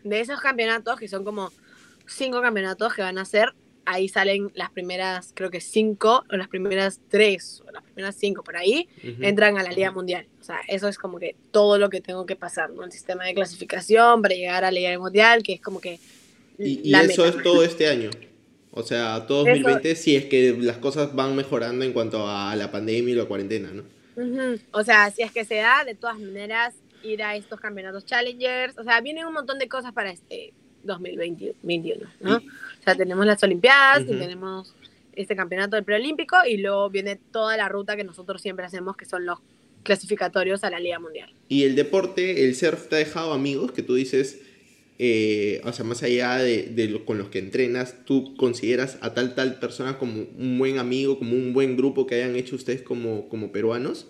De 0.04 0.20
esos 0.20 0.40
campeonatos, 0.40 1.00
que 1.00 1.08
son 1.08 1.24
como 1.24 1.50
cinco 2.06 2.40
campeonatos 2.40 2.94
que 2.94 3.02
van 3.02 3.18
a 3.18 3.24
ser, 3.24 3.52
ahí 3.86 4.08
salen 4.08 4.50
las 4.54 4.70
primeras, 4.70 5.32
creo 5.34 5.50
que 5.50 5.60
cinco, 5.60 6.24
o 6.30 6.36
las 6.36 6.48
primeras 6.48 7.00
tres, 7.08 7.62
o 7.66 7.70
las 7.70 7.82
primeras 7.82 8.16
cinco 8.16 8.42
por 8.42 8.56
ahí, 8.56 8.88
entran 9.20 9.56
a 9.58 9.62
la 9.62 9.70
Liga 9.70 9.90
Mundial. 9.90 10.26
O 10.40 10.44
sea, 10.44 10.60
eso 10.68 10.88
es 10.88 10.98
como 10.98 11.18
que 11.18 11.36
todo 11.50 11.78
lo 11.78 11.88
que 11.88 12.00
tengo 12.00 12.26
que 12.26 12.36
pasar, 12.36 12.70
¿no? 12.70 12.84
El 12.84 12.92
sistema 12.92 13.24
de 13.24 13.34
clasificación 13.34 14.20
para 14.22 14.34
llegar 14.34 14.64
a 14.64 14.70
la 14.70 14.72
Liga 14.72 14.98
Mundial, 14.98 15.42
que 15.42 15.54
es 15.54 15.60
como 15.60 15.80
que 15.80 15.98
y, 16.58 16.94
eso 16.94 17.26
es 17.26 17.42
todo 17.42 17.62
este 17.64 17.86
año. 17.88 18.10
O 18.70 18.82
sea, 18.82 19.26
todo 19.26 19.44
2020 19.44 19.94
si 19.96 20.16
es 20.16 20.26
que 20.26 20.56
las 20.58 20.76
cosas 20.78 21.14
van 21.14 21.34
mejorando 21.34 21.84
en 21.84 21.92
cuanto 21.92 22.28
a 22.28 22.54
la 22.56 22.70
pandemia 22.70 23.12
y 23.12 23.16
la 23.16 23.24
cuarentena, 23.24 23.70
¿no? 23.72 23.84
O 24.72 24.82
sea, 24.82 25.10
si 25.10 25.22
es 25.22 25.30
que 25.30 25.44
se 25.44 25.56
da, 25.56 25.84
de 25.84 25.94
todas 25.94 26.18
maneras, 26.18 26.74
ir 27.02 27.22
a 27.22 27.36
estos 27.36 27.60
campeonatos 27.60 28.04
Challengers. 28.06 28.78
O 28.78 28.84
sea, 28.84 29.00
vienen 29.00 29.26
un 29.26 29.34
montón 29.34 29.58
de 29.58 29.68
cosas 29.68 29.92
para 29.92 30.10
este 30.10 30.52
2021, 30.86 32.08
¿no? 32.20 32.36
O 32.36 32.82
sea, 32.84 32.94
tenemos 32.94 33.26
las 33.26 33.42
Olimpiadas 33.42 34.02
y 34.02 34.06
tenemos 34.06 34.74
este 35.14 35.34
campeonato 35.34 35.76
del 35.76 35.84
preolímpico 35.84 36.36
y 36.48 36.58
luego 36.58 36.90
viene 36.90 37.18
toda 37.32 37.56
la 37.56 37.68
ruta 37.68 37.96
que 37.96 38.04
nosotros 38.04 38.40
siempre 38.40 38.66
hacemos, 38.66 38.96
que 38.96 39.06
son 39.06 39.26
los 39.26 39.38
clasificatorios 39.82 40.64
a 40.64 40.70
la 40.70 40.80
Liga 40.80 40.98
Mundial. 40.98 41.32
Y 41.48 41.64
el 41.64 41.74
deporte, 41.74 42.44
el 42.44 42.54
surf 42.54 42.88
te 42.88 42.96
ha 42.96 42.98
dejado 42.98 43.32
amigos 43.32 43.72
que 43.72 43.82
tú 43.82 43.94
dices, 43.94 44.40
eh, 44.98 45.60
o 45.64 45.72
sea, 45.72 45.84
más 45.84 46.02
allá 46.02 46.36
de, 46.36 46.64
de 46.64 47.04
con 47.04 47.18
los 47.18 47.28
que 47.28 47.38
entrenas, 47.38 48.04
¿tú 48.04 48.36
consideras 48.36 48.98
a 49.00 49.14
tal 49.14 49.34
tal 49.34 49.58
persona 49.58 49.98
como 49.98 50.22
un 50.38 50.58
buen 50.58 50.78
amigo, 50.78 51.18
como 51.18 51.34
un 51.34 51.52
buen 51.52 51.76
grupo 51.76 52.06
que 52.06 52.16
hayan 52.16 52.36
hecho 52.36 52.56
ustedes 52.56 52.82
como, 52.82 53.28
como 53.28 53.52
peruanos? 53.52 54.08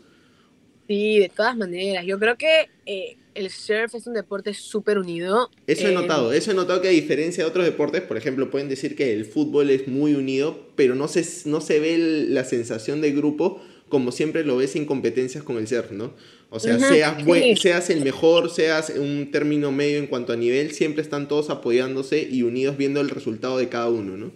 Sí, 0.89 1.18
de 1.18 1.29
todas 1.29 1.57
maneras. 1.57 2.05
Yo 2.07 2.18
creo 2.18 2.37
que 2.37 2.68
eh, 2.87 3.16
el 3.37 3.51
surf 3.51 3.95
es 3.95 4.07
un 4.07 4.14
deporte 4.14 4.55
súper 4.55 4.99
unido. 4.99 5.51
Eso 5.66 5.87
he 5.87 5.91
eh, 5.93 5.95
notado. 5.95 6.32
Eso 6.32 6.51
he 6.51 6.55
notado 6.55 6.80
que 6.80 6.89
a 6.89 6.93
diferencia 6.93 7.45
de 7.45 7.51
otros 7.51 7.64
deportes, 7.64 8.03
por 8.03 8.16
ejemplo, 8.16 8.51
pueden 8.51 8.68
decir 8.68 8.97
que 8.97 9.12
el 9.12 9.24
fútbol 9.24 9.70
es 9.70 9.87
muy 9.87 10.14
unido, 10.14 10.66
pero 10.74 10.95
no 10.95 11.09
se, 11.09 11.24
no 11.49 11.61
se 11.61 11.80
ve 11.80 11.99
la 12.28 12.45
sensación 12.45 13.01
de 13.01 13.12
grupo 13.12 13.61
como 13.89 14.11
siempre 14.11 14.45
lo 14.45 14.57
ves 14.57 14.76
en 14.76 14.84
competencias 14.84 15.45
con 15.45 15.59
el 15.59 15.68
surf, 15.68 15.93
¿no? 15.93 16.12
O 16.51 16.61
sea, 16.61 16.78
seas, 16.78 17.16
seas 17.61 17.91
el 17.91 18.03
mejor, 18.03 18.51
seas 18.51 18.91
un 18.91 19.30
término 19.30 19.72
medio 19.72 19.99
en 19.99 20.07
cuanto 20.07 20.32
a 20.32 20.37
nivel, 20.37 20.72
siempre 20.72 21.03
están 21.03 21.28
todos 21.28 21.51
apoyándose 21.51 22.22
y 22.22 22.43
unidos 22.43 22.76
viendo 22.76 23.01
el 23.01 23.11
resultado 23.11 23.59
de 23.59 23.68
cada 23.68 23.89
uno, 23.89 24.16
¿no? 24.16 24.32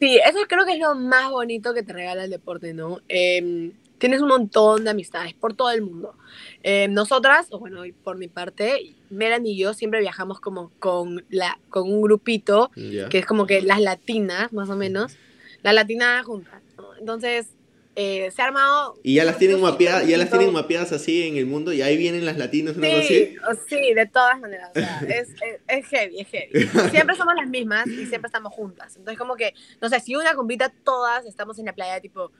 Sí, 0.00 0.18
eso 0.26 0.38
creo 0.48 0.64
que 0.64 0.74
es 0.74 0.78
lo 0.78 0.94
más 0.94 1.30
bonito 1.30 1.74
que 1.74 1.82
te 1.82 1.92
regala 1.92 2.24
el 2.24 2.30
deporte, 2.30 2.72
¿no? 2.72 3.00
Em, 3.08 3.72
tienes 4.00 4.20
un 4.22 4.28
montón 4.28 4.82
de 4.82 4.90
amistades 4.90 5.34
por 5.34 5.54
todo 5.54 5.70
el 5.70 5.82
mundo. 5.82 6.16
Em, 6.62 6.92
nosotras, 6.92 7.46
o 7.50 7.60
bueno, 7.60 7.82
por 8.02 8.16
mi 8.16 8.26
parte, 8.26 8.94
Meran 9.10 9.46
y 9.46 9.56
yo 9.56 9.74
siempre 9.74 10.00
viajamos 10.00 10.40
como 10.40 10.72
con, 10.80 11.24
la, 11.28 11.60
con 11.68 11.84
un 11.84 12.00
grupito, 12.00 12.70
que 12.74 13.18
es 13.18 13.26
como 13.26 13.46
que 13.46 13.60
las 13.62 13.80
latinas, 13.80 14.52
más 14.52 14.70
o 14.70 14.76
menos, 14.76 15.16
las 15.62 15.74
latinas 15.74 16.24
juntas. 16.24 16.62
Entonces, 16.98 17.48
eh, 17.96 18.30
se 18.30 18.40
ha 18.40 18.46
armado... 18.46 18.96
Y 19.02 19.16
ya 19.16 19.24
las 19.24 19.36
tienen 19.36 19.60
mapeadas, 19.60 20.06
ya 20.06 20.16
las 20.16 20.30
tienen 20.30 20.52
mapeadas 20.52 20.92
así 20.92 21.26
en 21.26 21.36
el 21.36 21.44
mundo 21.44 21.72
y 21.72 21.82
ahí 21.82 21.96
vienen 21.96 22.24
las 22.24 22.38
latinas, 22.38 22.76
sí, 22.76 22.86
así. 22.86 23.36
Sí, 23.68 23.94
de 23.94 24.06
todas 24.06 24.40
maneras. 24.40 24.70
es, 25.08 25.28
es, 25.68 25.86
heavy, 25.88 26.20
es 26.20 26.28
heavy. 26.28 26.68
Siempre 26.90 27.16
somos 27.16 27.34
las 27.34 27.48
mismas 27.48 27.86
y 27.88 28.06
siempre 28.06 28.28
estamos 28.28 28.52
juntas. 28.54 28.96
Entonces 28.96 29.18
como 29.18 29.36
que, 29.36 29.52
no 29.82 29.90
sé, 29.90 30.00
si 30.00 30.14
una 30.16 30.34
compita, 30.34 30.72
todas 30.84 31.26
estamos 31.26 31.58
en 31.58 31.66
la 31.66 31.74
playa 31.74 32.00
tipo 32.00 32.30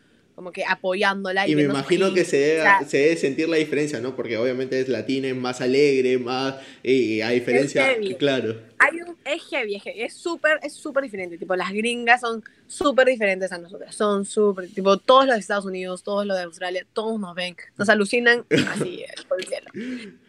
como 0.40 0.52
que 0.52 0.64
apoyándola. 0.64 1.46
Y, 1.46 1.54
me 1.54 1.64
imagino 1.64 2.14
que 2.14 2.24
se 2.24 2.38
debe, 2.38 2.64
se 2.88 2.96
debe 2.96 3.16
sentir 3.18 3.46
la 3.46 3.58
diferencia, 3.58 4.00
¿no? 4.00 4.16
Porque 4.16 4.38
obviamente 4.38 4.80
es 4.80 4.88
latina, 4.88 5.28
es 5.28 5.36
más 5.36 5.60
alegre, 5.60 6.16
más... 6.16 6.54
Y 6.82 7.20
a 7.20 7.28
diferencia, 7.28 7.86
claro. 8.18 8.56
Hay 8.78 9.02
un, 9.02 9.18
es 9.26 9.42
heavy, 9.50 9.74
es 9.74 9.82
heavy, 9.82 10.00
es 10.00 10.14
súper, 10.14 10.58
es 10.62 10.72
súper 10.72 11.04
diferente. 11.04 11.36
Tipo, 11.36 11.56
las 11.56 11.70
gringas 11.72 12.22
son 12.22 12.42
súper 12.70 13.08
diferentes 13.08 13.50
a 13.52 13.58
nosotras. 13.58 13.94
Son 13.94 14.24
súper, 14.24 14.68
tipo, 14.68 14.96
todos 14.96 15.26
los 15.26 15.34
de 15.34 15.40
Estados 15.40 15.64
Unidos, 15.64 16.02
todos 16.02 16.24
los 16.24 16.36
de 16.36 16.44
Australia, 16.44 16.86
todos 16.92 17.18
nos 17.18 17.34
ven, 17.34 17.56
nos 17.76 17.88
alucinan 17.88 18.46
así 18.68 19.04
por 19.28 19.40
el 19.40 19.46
cielo. 19.46 19.70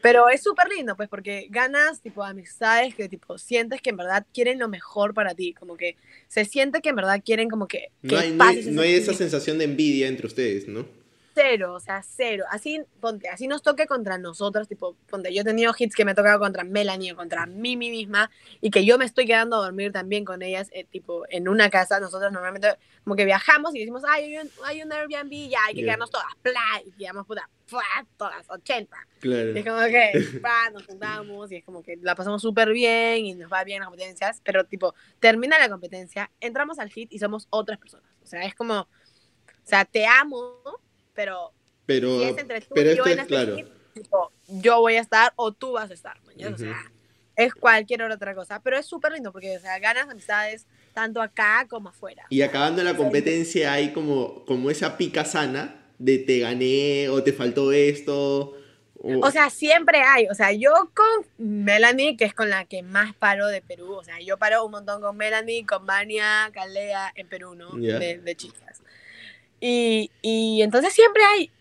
Pero 0.02 0.28
es 0.30 0.42
súper 0.42 0.68
lindo, 0.70 0.96
pues, 0.96 1.08
porque 1.08 1.48
ganas, 1.50 2.02
tipo, 2.02 2.24
amistades 2.24 2.96
que, 2.96 3.08
tipo, 3.08 3.38
sientes 3.38 3.82
que 3.82 3.92
en 3.92 3.98
verdad 3.98 4.26
quieren 4.34 4.60
lo 4.60 4.68
mejor 4.68 5.14
para 5.14 5.36
ti. 5.36 5.54
Como 5.54 5.78
que 5.78 5.96
se 6.28 6.46
siente 6.46 6.82
que 6.82 6.90
en 6.90 6.96
verdad 6.96 7.22
quieren 7.24 7.50
como 7.50 7.68
que... 7.68 7.92
no 8.02 8.18
hay, 8.18 8.32
no 8.32 8.82
hay 8.82 8.94
esa 8.94 9.14
sensación 9.14 9.58
de 9.58 9.66
envidia 9.66 10.08
entre 10.08 10.28
ustedes, 10.28 10.68
¿no? 10.68 11.01
Cero, 11.34 11.74
o 11.74 11.80
sea, 11.80 12.02
cero. 12.04 12.46
Así, 12.50 12.82
ponte, 13.00 13.30
así 13.30 13.48
nos 13.48 13.62
toque 13.62 13.88
contra 13.88 14.18
nosotras, 14.18 14.68
tipo, 14.68 14.96
ponte, 15.10 15.34
yo 15.34 15.42
he 15.42 15.46
tenido 15.46 15.74
hits 15.78 15.96
que 15.96 16.06
me 16.06 16.12
he 16.12 16.16
tocado 16.16 16.40
contra 16.40 16.64
Melanie 16.64 17.14
o 17.14 17.16
contra 17.16 17.46
mí, 17.46 17.76
misma, 17.78 18.30
y 18.62 18.72
que 18.72 18.86
yo 18.86 18.98
me 18.98 19.06
estoy 19.06 19.26
quedando 19.26 19.58
a 19.58 19.60
dormir 19.60 19.92
también 19.92 20.26
con 20.26 20.42
ellas, 20.42 20.70
eh, 20.72 20.86
tipo, 20.86 21.24
en 21.30 21.48
una 21.48 21.70
casa, 21.70 22.00
nosotros 22.00 22.32
normalmente 22.32 22.78
como 23.04 23.16
que 23.16 23.26
viajamos 23.26 23.76
y 23.76 23.80
decimos, 23.80 24.04
ay, 24.08 24.26
hay 24.26 24.38
un, 24.38 24.50
hay 24.66 24.84
un 24.84 24.92
Airbnb, 24.92 25.50
ya, 25.50 25.60
hay 25.68 25.76
que 25.76 25.82
quedarnos 25.82 26.12
todas, 26.12 26.28
play, 26.42 26.86
y 26.86 26.92
quedamos, 26.92 27.26
puta, 27.26 27.50
todas, 28.18 28.50
80. 28.50 28.98
Claro. 29.20 29.52
Y 29.52 29.58
es 29.58 29.66
como 29.66 29.80
que, 29.82 30.12
nos 30.74 30.86
juntamos, 30.86 31.52
y 31.52 31.58
es 31.58 31.64
como 31.64 31.82
que 31.84 31.98
la 32.02 32.16
pasamos 32.16 32.42
súper 32.42 32.72
bien, 32.72 33.26
y 33.26 33.34
nos 33.34 33.52
va 33.52 33.64
bien 33.64 33.80
las 33.80 33.90
competencias, 33.90 34.42
pero, 34.44 34.66
tipo, 34.66 34.94
termina 35.20 35.58
la 35.58 35.70
competencia, 35.70 36.32
entramos 36.40 36.80
al 36.80 36.90
hit 36.90 37.12
y 37.12 37.20
somos 37.20 37.48
otras 37.50 37.80
personas. 37.80 38.06
O 38.24 38.28
sea, 38.28 38.44
es 38.44 38.56
como, 38.56 38.82
o 38.82 39.68
sea, 39.68 39.86
te 39.86 40.06
amo, 40.06 40.62
pero, 41.14 41.54
pero, 41.86 42.20
pero 42.74 42.92
esto 42.92 43.06
es 43.06 43.18
este 43.18 43.26
claro. 43.26 43.58
yo 44.48 44.80
voy 44.80 44.96
a 44.96 45.02
estar 45.02 45.34
o 45.36 45.52
tú 45.52 45.74
vas 45.74 45.92
a 45.92 45.94
estar, 45.94 46.18
o 46.20 46.58
sea, 46.58 46.92
es 47.36 47.54
cualquier 47.54 48.04
otra 48.04 48.36
cosa, 48.36 48.62
pero 48.62 48.78
es 48.78 48.86
súper 48.86 49.14
lindo 49.14 49.32
porque, 49.32 49.58
o 49.58 49.60
sea, 49.60 49.80
ganas 49.80 50.10
amistades 50.10 50.68
tanto 50.94 51.22
acá 51.22 51.66
como 51.70 51.90
afuera. 51.90 52.26
Y 52.30 52.42
acabando 52.42 52.84
la 52.84 52.96
competencia 52.96 53.74
hay 53.74 53.94
como, 53.94 54.46
como 54.46 54.70
esa 54.70 54.98
pica 54.98 55.26
sana 55.26 55.82
de 55.98 56.18
te 56.18 56.40
gané 56.40 57.10
o 57.10 57.24
te 57.24 57.32
faltó 57.32 57.72
esto. 57.72 58.58
O... 59.04 59.32
sea, 59.32 59.50
siempre 59.50 60.02
hay. 60.02 60.28
O 60.28 60.36
sea, 60.36 60.52
yo 60.52 60.72
con 60.94 61.26
Melanie, 61.38 62.18
que 62.18 62.26
es 62.26 62.34
con 62.34 62.50
la 62.50 62.66
que 62.66 62.84
más 62.84 63.16
paro 63.16 63.48
de 63.48 63.62
Perú. 63.62 63.94
O 63.94 64.04
sea, 64.04 64.20
yo 64.20 64.38
paro 64.38 64.64
un 64.66 64.72
montón 64.72 65.02
con 65.02 65.18
Melanie, 65.18 65.66
con 65.66 65.86
Vania, 65.86 66.50
Calea 66.54 67.12
en 67.16 67.28
Perú, 67.28 67.56
¿no? 67.56 67.72
De, 67.72 68.36
chicas. 68.36 68.81
Y, 69.62 70.12
y, 70.22 70.62
entonces 70.64 70.92
siempre 70.92 71.24
hay, 71.24 71.52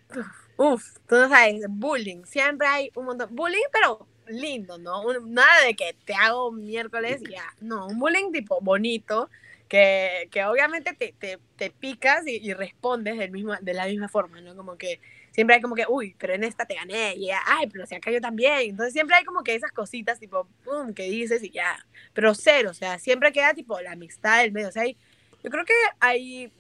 uff, 0.56 0.96
tú 1.06 1.16
no 1.16 1.28
sabes, 1.28 1.62
bullying. 1.68 2.24
Siempre 2.24 2.66
hay 2.66 2.90
un 2.96 3.04
montón. 3.04 3.28
Bullying, 3.36 3.68
pero 3.72 4.08
lindo, 4.26 4.78
¿no? 4.78 5.02
nada 5.20 5.64
de 5.66 5.74
que 5.74 5.94
te 6.04 6.14
hago 6.14 6.50
miércoles 6.50 7.20
y 7.22 7.32
ya. 7.32 7.44
No, 7.60 7.86
un 7.86 7.98
bullying 7.98 8.32
tipo 8.32 8.60
bonito 8.60 9.28
que, 9.68 10.28
que 10.32 10.44
obviamente 10.44 10.94
te, 10.94 11.14
te, 11.18 11.38
te 11.56 11.70
picas 11.70 12.26
y, 12.26 12.52
respondes 12.54 13.18
del 13.18 13.30
mismo, 13.30 13.54
de 13.60 13.72
la 13.74 13.86
misma 13.86 14.08
forma, 14.08 14.40
¿no? 14.40 14.56
Como 14.56 14.76
que 14.76 15.00
siempre 15.30 15.56
hay 15.56 15.62
como 15.62 15.76
que, 15.76 15.84
uy, 15.88 16.16
pero 16.18 16.34
en 16.34 16.42
esta 16.42 16.66
te 16.66 16.74
gané, 16.74 17.14
y 17.16 17.26
ya, 17.26 17.40
ay, 17.46 17.68
pero 17.70 17.86
si 17.86 17.94
acá 17.94 18.10
yo 18.10 18.20
también. 18.20 18.70
Entonces 18.70 18.92
siempre 18.92 19.16
hay 19.16 19.24
como 19.24 19.44
que 19.44 19.54
esas 19.54 19.70
cositas, 19.70 20.18
tipo, 20.18 20.48
pum, 20.64 20.92
que 20.92 21.04
dices 21.04 21.42
y 21.44 21.50
ya. 21.50 21.86
Pero 22.12 22.34
cero, 22.34 22.70
o 22.70 22.74
sea, 22.74 22.98
siempre 22.98 23.32
queda 23.32 23.54
tipo 23.54 23.80
la 23.80 23.92
amistad 23.92 24.42
del 24.42 24.52
medio. 24.52 24.68
O 24.68 24.72
sea, 24.72 24.84
yo 24.86 25.50
creo 25.50 25.64
que 25.64 25.74
hay, 26.00 26.52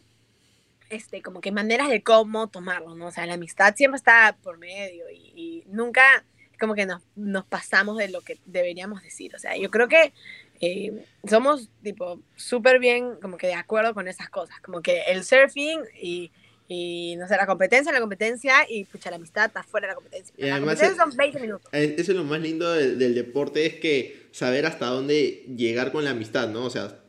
este, 0.90 1.22
como 1.22 1.40
que 1.40 1.52
maneras 1.52 1.88
de 1.88 2.02
cómo 2.02 2.48
tomarlo, 2.48 2.94
¿no? 2.94 3.06
O 3.06 3.10
sea, 3.10 3.26
la 3.26 3.34
amistad 3.34 3.74
siempre 3.76 3.96
está 3.96 4.36
por 4.42 4.58
medio 4.58 5.08
y, 5.10 5.32
y 5.34 5.64
nunca 5.66 6.24
como 6.60 6.74
que 6.74 6.86
nos, 6.86 7.02
nos 7.16 7.44
pasamos 7.46 7.96
de 7.96 8.08
lo 8.08 8.20
que 8.20 8.38
deberíamos 8.44 9.02
decir. 9.02 9.34
O 9.34 9.38
sea, 9.38 9.56
yo 9.56 9.70
creo 9.70 9.88
que 9.88 10.12
eh, 10.60 11.04
somos 11.28 11.70
tipo 11.82 12.20
súper 12.36 12.78
bien 12.78 13.16
como 13.20 13.38
que 13.38 13.46
de 13.46 13.54
acuerdo 13.54 13.94
con 13.94 14.06
esas 14.06 14.28
cosas, 14.28 14.60
como 14.60 14.82
que 14.82 15.00
el 15.08 15.24
surfing 15.24 15.80
y, 16.00 16.30
y 16.68 17.16
no 17.16 17.26
sé, 17.26 17.36
la 17.36 17.46
competencia, 17.46 17.90
la 17.90 18.00
competencia 18.00 18.54
y 18.68 18.84
pucha, 18.84 19.10
la 19.10 19.16
amistad 19.16 19.46
está 19.46 19.62
fuera 19.62 19.86
de 19.86 19.92
la 19.92 19.94
competencia. 19.94 20.34
Y 20.36 20.42
la 20.42 20.56
además 20.56 20.74
competencia 20.74 21.04
son 21.04 21.16
20 21.16 21.40
minutos. 21.40 21.68
Eso 21.72 22.12
es 22.12 22.16
lo 22.16 22.24
más 22.24 22.40
lindo 22.40 22.70
del, 22.72 22.98
del, 22.98 23.14
deporte, 23.14 23.64
es 23.64 23.74
que 23.76 24.28
saber 24.32 24.66
hasta 24.66 24.86
dónde 24.86 25.46
llegar 25.56 25.92
con 25.92 26.04
la 26.04 26.10
amistad, 26.10 26.50
¿no? 26.50 26.66
O 26.66 26.70
sea, 26.70 27.00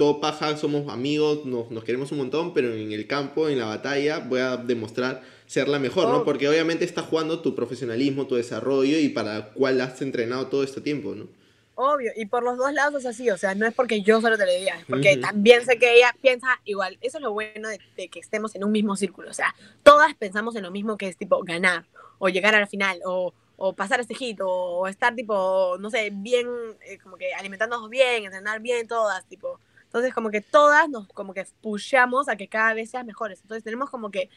todo 0.00 0.18
paja, 0.18 0.56
somos 0.56 0.90
amigos, 0.90 1.44
nos, 1.44 1.70
nos 1.70 1.84
queremos 1.84 2.10
un 2.10 2.16
montón, 2.16 2.54
pero 2.54 2.72
en 2.72 2.90
el 2.90 3.06
campo, 3.06 3.50
en 3.50 3.58
la 3.58 3.66
batalla, 3.66 4.20
voy 4.20 4.40
a 4.40 4.56
demostrar 4.56 5.20
ser 5.44 5.68
la 5.68 5.78
mejor, 5.78 6.08
¿no? 6.08 6.24
Porque 6.24 6.48
obviamente 6.48 6.86
estás 6.86 7.04
jugando 7.04 7.42
tu 7.42 7.54
profesionalismo, 7.54 8.26
tu 8.26 8.34
desarrollo 8.34 8.96
y 8.96 9.10
para 9.10 9.50
cuál 9.50 9.78
has 9.82 10.00
entrenado 10.00 10.46
todo 10.46 10.64
este 10.64 10.80
tiempo, 10.80 11.14
¿no? 11.14 11.26
Obvio, 11.74 12.12
y 12.16 12.24
por 12.24 12.42
los 12.42 12.56
dos 12.56 12.72
lados 12.72 13.00
es 13.00 13.06
así, 13.10 13.28
o 13.28 13.36
sea, 13.36 13.54
no 13.54 13.66
es 13.66 13.74
porque 13.74 14.00
yo 14.00 14.22
solo 14.22 14.38
te 14.38 14.46
lo 14.46 14.52
diga, 14.52 14.78
es 14.78 14.86
porque 14.86 15.18
también 15.18 15.66
sé 15.66 15.78
que 15.78 15.98
ella 15.98 16.16
piensa 16.22 16.48
igual. 16.64 16.96
Eso 17.02 17.18
es 17.18 17.22
lo 17.22 17.32
bueno 17.32 17.68
de, 17.68 18.08
que 18.08 18.20
estemos 18.20 18.54
en 18.54 18.64
un 18.64 18.72
mismo 18.72 18.96
círculo, 18.96 19.28
o 19.28 19.34
sea, 19.34 19.54
todas 19.82 20.14
pensamos 20.14 20.56
en 20.56 20.62
lo 20.62 20.70
mismo 20.70 20.96
que 20.96 21.08
es 21.08 21.18
tipo 21.18 21.42
ganar, 21.42 21.84
o 22.18 22.30
llegar 22.30 22.54
a 22.54 22.60
la 22.60 22.66
final, 22.66 23.00
o, 23.04 23.34
o 23.58 23.74
pasar 23.74 24.00
este 24.00 24.14
hit, 24.14 24.38
o, 24.42 24.88
estar 24.88 25.14
tipo, 25.14 25.76
no 25.78 25.90
sé, 25.90 26.08
bien, 26.10 26.46
eh, 26.86 26.96
como 27.02 27.18
que 27.18 27.34
alimentándonos 27.34 27.90
bien, 27.90 28.24
entrenar 28.24 28.60
bien, 28.60 28.88
todas, 28.88 29.26
tipo. 29.26 29.60
Entonces, 29.90 30.14
como 30.14 30.30
que 30.30 30.40
todas 30.40 30.88
nos 30.88 31.08
como 31.08 31.34
que 31.34 31.44
pushamos 31.60 32.28
a 32.28 32.36
que 32.36 32.46
cada 32.46 32.74
vez 32.74 32.90
seas 32.90 33.04
mejores. 33.04 33.40
Entonces, 33.42 33.64
tenemos 33.64 33.90
como 33.90 34.12
que 34.12 34.30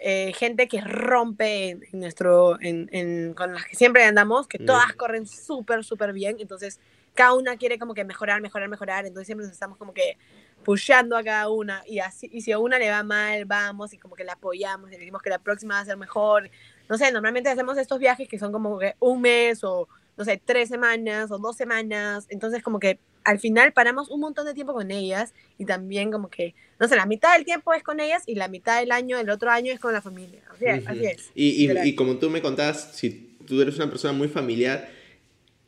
eh, 0.00 0.32
gente 0.32 0.66
que 0.66 0.80
rompe 0.80 1.70
en, 1.70 2.00
nuestro, 2.00 2.58
en, 2.60 3.34
con 3.34 3.54
las 3.54 3.66
que 3.66 3.76
siempre 3.76 4.02
andamos, 4.02 4.48
que 4.48 4.58
todas 4.58 4.94
corren 4.94 5.26
súper, 5.26 5.84
súper 5.84 6.14
bien, 6.14 6.36
entonces 6.40 6.80
cada 7.14 7.34
una 7.34 7.56
quiere 7.58 7.78
como 7.78 7.92
que 7.92 8.04
mejorar, 8.04 8.40
mejorar, 8.40 8.68
mejorar, 8.68 9.04
entonces 9.04 9.26
siempre 9.26 9.44
nos 9.44 9.52
estamos 9.52 9.76
como 9.76 9.92
que 9.92 10.16
pusheando 10.64 11.16
a 11.16 11.22
cada 11.22 11.50
una. 11.50 11.82
Y 11.86 11.98
así, 11.98 12.30
y 12.32 12.40
si 12.40 12.50
a 12.50 12.58
una 12.58 12.78
le 12.78 12.90
va 12.90 13.02
mal, 13.02 13.44
vamos 13.44 13.92
y 13.92 13.98
como 13.98 14.16
que 14.16 14.24
la 14.24 14.32
apoyamos 14.32 14.88
y 14.88 14.92
le 14.92 14.98
decimos 14.98 15.20
que 15.22 15.30
la 15.30 15.38
próxima 15.38 15.74
va 15.74 15.80
a 15.80 15.84
ser 15.84 15.96
mejor. 15.98 16.50
No 16.88 16.96
sé, 16.96 17.12
normalmente 17.12 17.50
hacemos 17.50 17.76
estos 17.76 17.98
viajes 17.98 18.26
que 18.26 18.38
son 18.38 18.52
como 18.52 18.78
que 18.78 18.94
un 19.00 19.20
mes 19.20 19.62
o, 19.64 19.86
no 20.16 20.24
sé, 20.24 20.40
tres 20.42 20.70
semanas 20.70 21.30
o 21.30 21.38
dos 21.38 21.56
semanas, 21.56 22.26
entonces 22.30 22.62
como 22.62 22.78
que 22.78 22.98
al 23.24 23.38
final 23.38 23.72
paramos 23.72 24.10
un 24.10 24.20
montón 24.20 24.46
de 24.46 24.54
tiempo 24.54 24.72
con 24.72 24.90
ellas 24.90 25.32
y 25.58 25.64
también 25.64 26.10
como 26.10 26.28
que, 26.28 26.54
no 26.78 26.88
sé, 26.88 26.96
la 26.96 27.06
mitad 27.06 27.34
del 27.34 27.44
tiempo 27.44 27.72
es 27.74 27.82
con 27.82 28.00
ellas 28.00 28.22
y 28.26 28.34
la 28.34 28.48
mitad 28.48 28.80
del 28.80 28.92
año, 28.92 29.18
el 29.18 29.30
otro 29.30 29.50
año 29.50 29.72
es 29.72 29.80
con 29.80 29.92
la 29.92 30.02
familia. 30.02 30.40
Así 30.54 30.64
es. 30.66 30.86
Así 30.86 31.06
es 31.06 31.30
y, 31.34 31.66
y, 31.66 31.88
y, 31.88 31.94
como 31.94 32.16
tú 32.16 32.30
me 32.30 32.42
contabas, 32.42 32.92
si 32.94 33.36
tú 33.46 33.60
eres 33.60 33.76
una 33.76 33.88
persona 33.88 34.12
muy 34.12 34.28
familiar, 34.28 34.88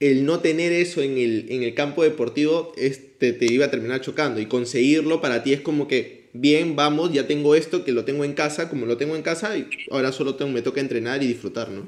el 0.01 0.25
no 0.25 0.41
tener 0.41 0.73
eso 0.73 1.01
en 1.01 1.17
el, 1.19 1.47
en 1.49 1.63
el 1.63 1.75
campo 1.75 2.03
deportivo 2.03 2.73
este, 2.77 3.33
te 3.33 3.53
iba 3.53 3.67
a 3.67 3.71
terminar 3.71 4.01
chocando 4.01 4.41
y 4.41 4.47
conseguirlo 4.47 5.21
para 5.21 5.45
ti 5.45 5.53
es 5.53 5.61
como 5.61 5.87
que, 5.87 6.29
bien, 6.33 6.75
vamos, 6.75 7.13
ya 7.13 7.27
tengo 7.27 7.55
esto, 7.55 7.85
que 7.85 7.93
lo 7.93 8.05
tengo 8.05 8.25
en 8.25 8.33
casa, 8.33 8.69
como 8.69 8.87
lo 8.87 8.97
tengo 8.97 9.15
en 9.15 9.23
casa, 9.23 9.57
y 9.57 9.69
ahora 9.91 10.11
solo 10.11 10.35
tengo, 10.35 10.51
me 10.51 10.63
toca 10.63 10.81
entrenar 10.81 11.23
y 11.23 11.29
disfrutar, 11.29 11.69
¿no? 11.69 11.87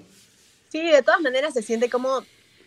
Sí, 0.69 0.81
de 0.81 1.03
todas 1.03 1.21
maneras 1.21 1.55
se 1.55 1.63
siente 1.63 1.89
como 1.89 2.25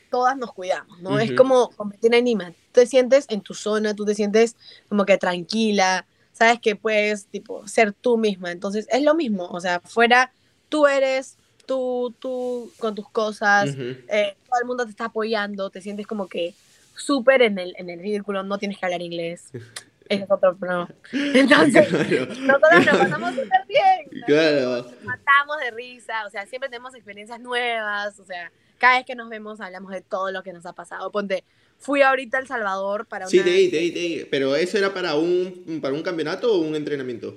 todas 0.09 0.37
nos 0.37 0.53
cuidamos, 0.53 1.01
¿no? 1.01 1.19
Es 1.19 1.31
como 1.33 1.69
competir 1.71 2.13
en 2.13 2.27
IMA. 2.27 2.51
Tú 2.51 2.55
te 2.71 2.85
sientes 2.85 3.25
en 3.29 3.41
tu 3.41 3.53
zona, 3.53 3.93
tú 3.93 4.05
te 4.05 4.15
sientes 4.15 4.55
como 4.89 5.05
que 5.05 5.17
tranquila, 5.17 6.05
sabes 6.31 6.59
que 6.59 6.75
puedes, 6.75 7.25
tipo, 7.27 7.67
ser 7.67 7.93
tú 7.93 8.17
misma. 8.17 8.51
Entonces, 8.51 8.87
es 8.89 9.03
lo 9.03 9.15
mismo, 9.15 9.47
o 9.47 9.59
sea, 9.59 9.79
fuera 9.81 10.31
tú 10.69 10.87
eres 10.87 11.37
tú, 11.65 12.15
tú 12.19 12.71
con 12.79 12.95
tus 12.95 13.09
cosas, 13.09 13.75
eh, 13.77 14.35
todo 14.47 14.59
el 14.59 14.65
mundo 14.65 14.85
te 14.85 14.91
está 14.91 15.05
apoyando, 15.05 15.69
te 15.69 15.81
sientes 15.81 16.07
como 16.07 16.27
que 16.27 16.55
súper 16.95 17.41
en 17.43 17.59
el, 17.59 17.75
en 17.77 17.89
el 17.89 17.99
ridículo, 17.99 18.41
no 18.43 18.57
tienes 18.57 18.79
que 18.79 18.85
hablar 18.85 19.01
inglés. 19.01 19.49
Ese 20.09 20.23
es 20.23 20.31
otro 20.31 20.55
problema. 20.55 20.89
Entonces, 21.11 21.91
nosotros 22.39 22.85
nos 22.85 22.97
pasamos 22.97 23.35
súper 23.35 23.65
bien. 23.67 23.83
Claro. 24.25 24.77
Nos 24.77 25.03
matamos 25.03 25.57
de 25.59 25.71
risa, 25.71 26.25
o 26.25 26.29
sea, 26.29 26.45
siempre 26.47 26.69
tenemos 26.69 26.95
experiencias 26.95 27.39
nuevas, 27.39 28.19
o 28.19 28.25
sea, 28.25 28.51
cada 28.77 28.97
vez 28.97 29.05
que 29.05 29.15
nos 29.15 29.29
vemos 29.29 29.61
hablamos 29.61 29.91
de 29.91 30.01
todo 30.01 30.31
lo 30.31 30.43
que 30.43 30.53
nos 30.53 30.65
ha 30.65 30.73
pasado. 30.73 31.11
Ponte, 31.11 31.43
fui 31.77 32.01
ahorita 32.01 32.37
a 32.37 32.41
El 32.41 32.47
Salvador 32.47 33.05
para 33.07 33.25
una... 33.25 33.31
Sí, 33.31 33.39
te 33.39 33.69
te 33.69 33.91
te 33.91 34.27
pero 34.29 34.55
¿eso 34.55 34.77
era 34.77 34.93
para 34.93 35.15
un, 35.15 35.79
para 35.81 35.93
un 35.93 36.03
campeonato 36.03 36.53
o 36.53 36.59
un 36.59 36.75
entrenamiento? 36.75 37.35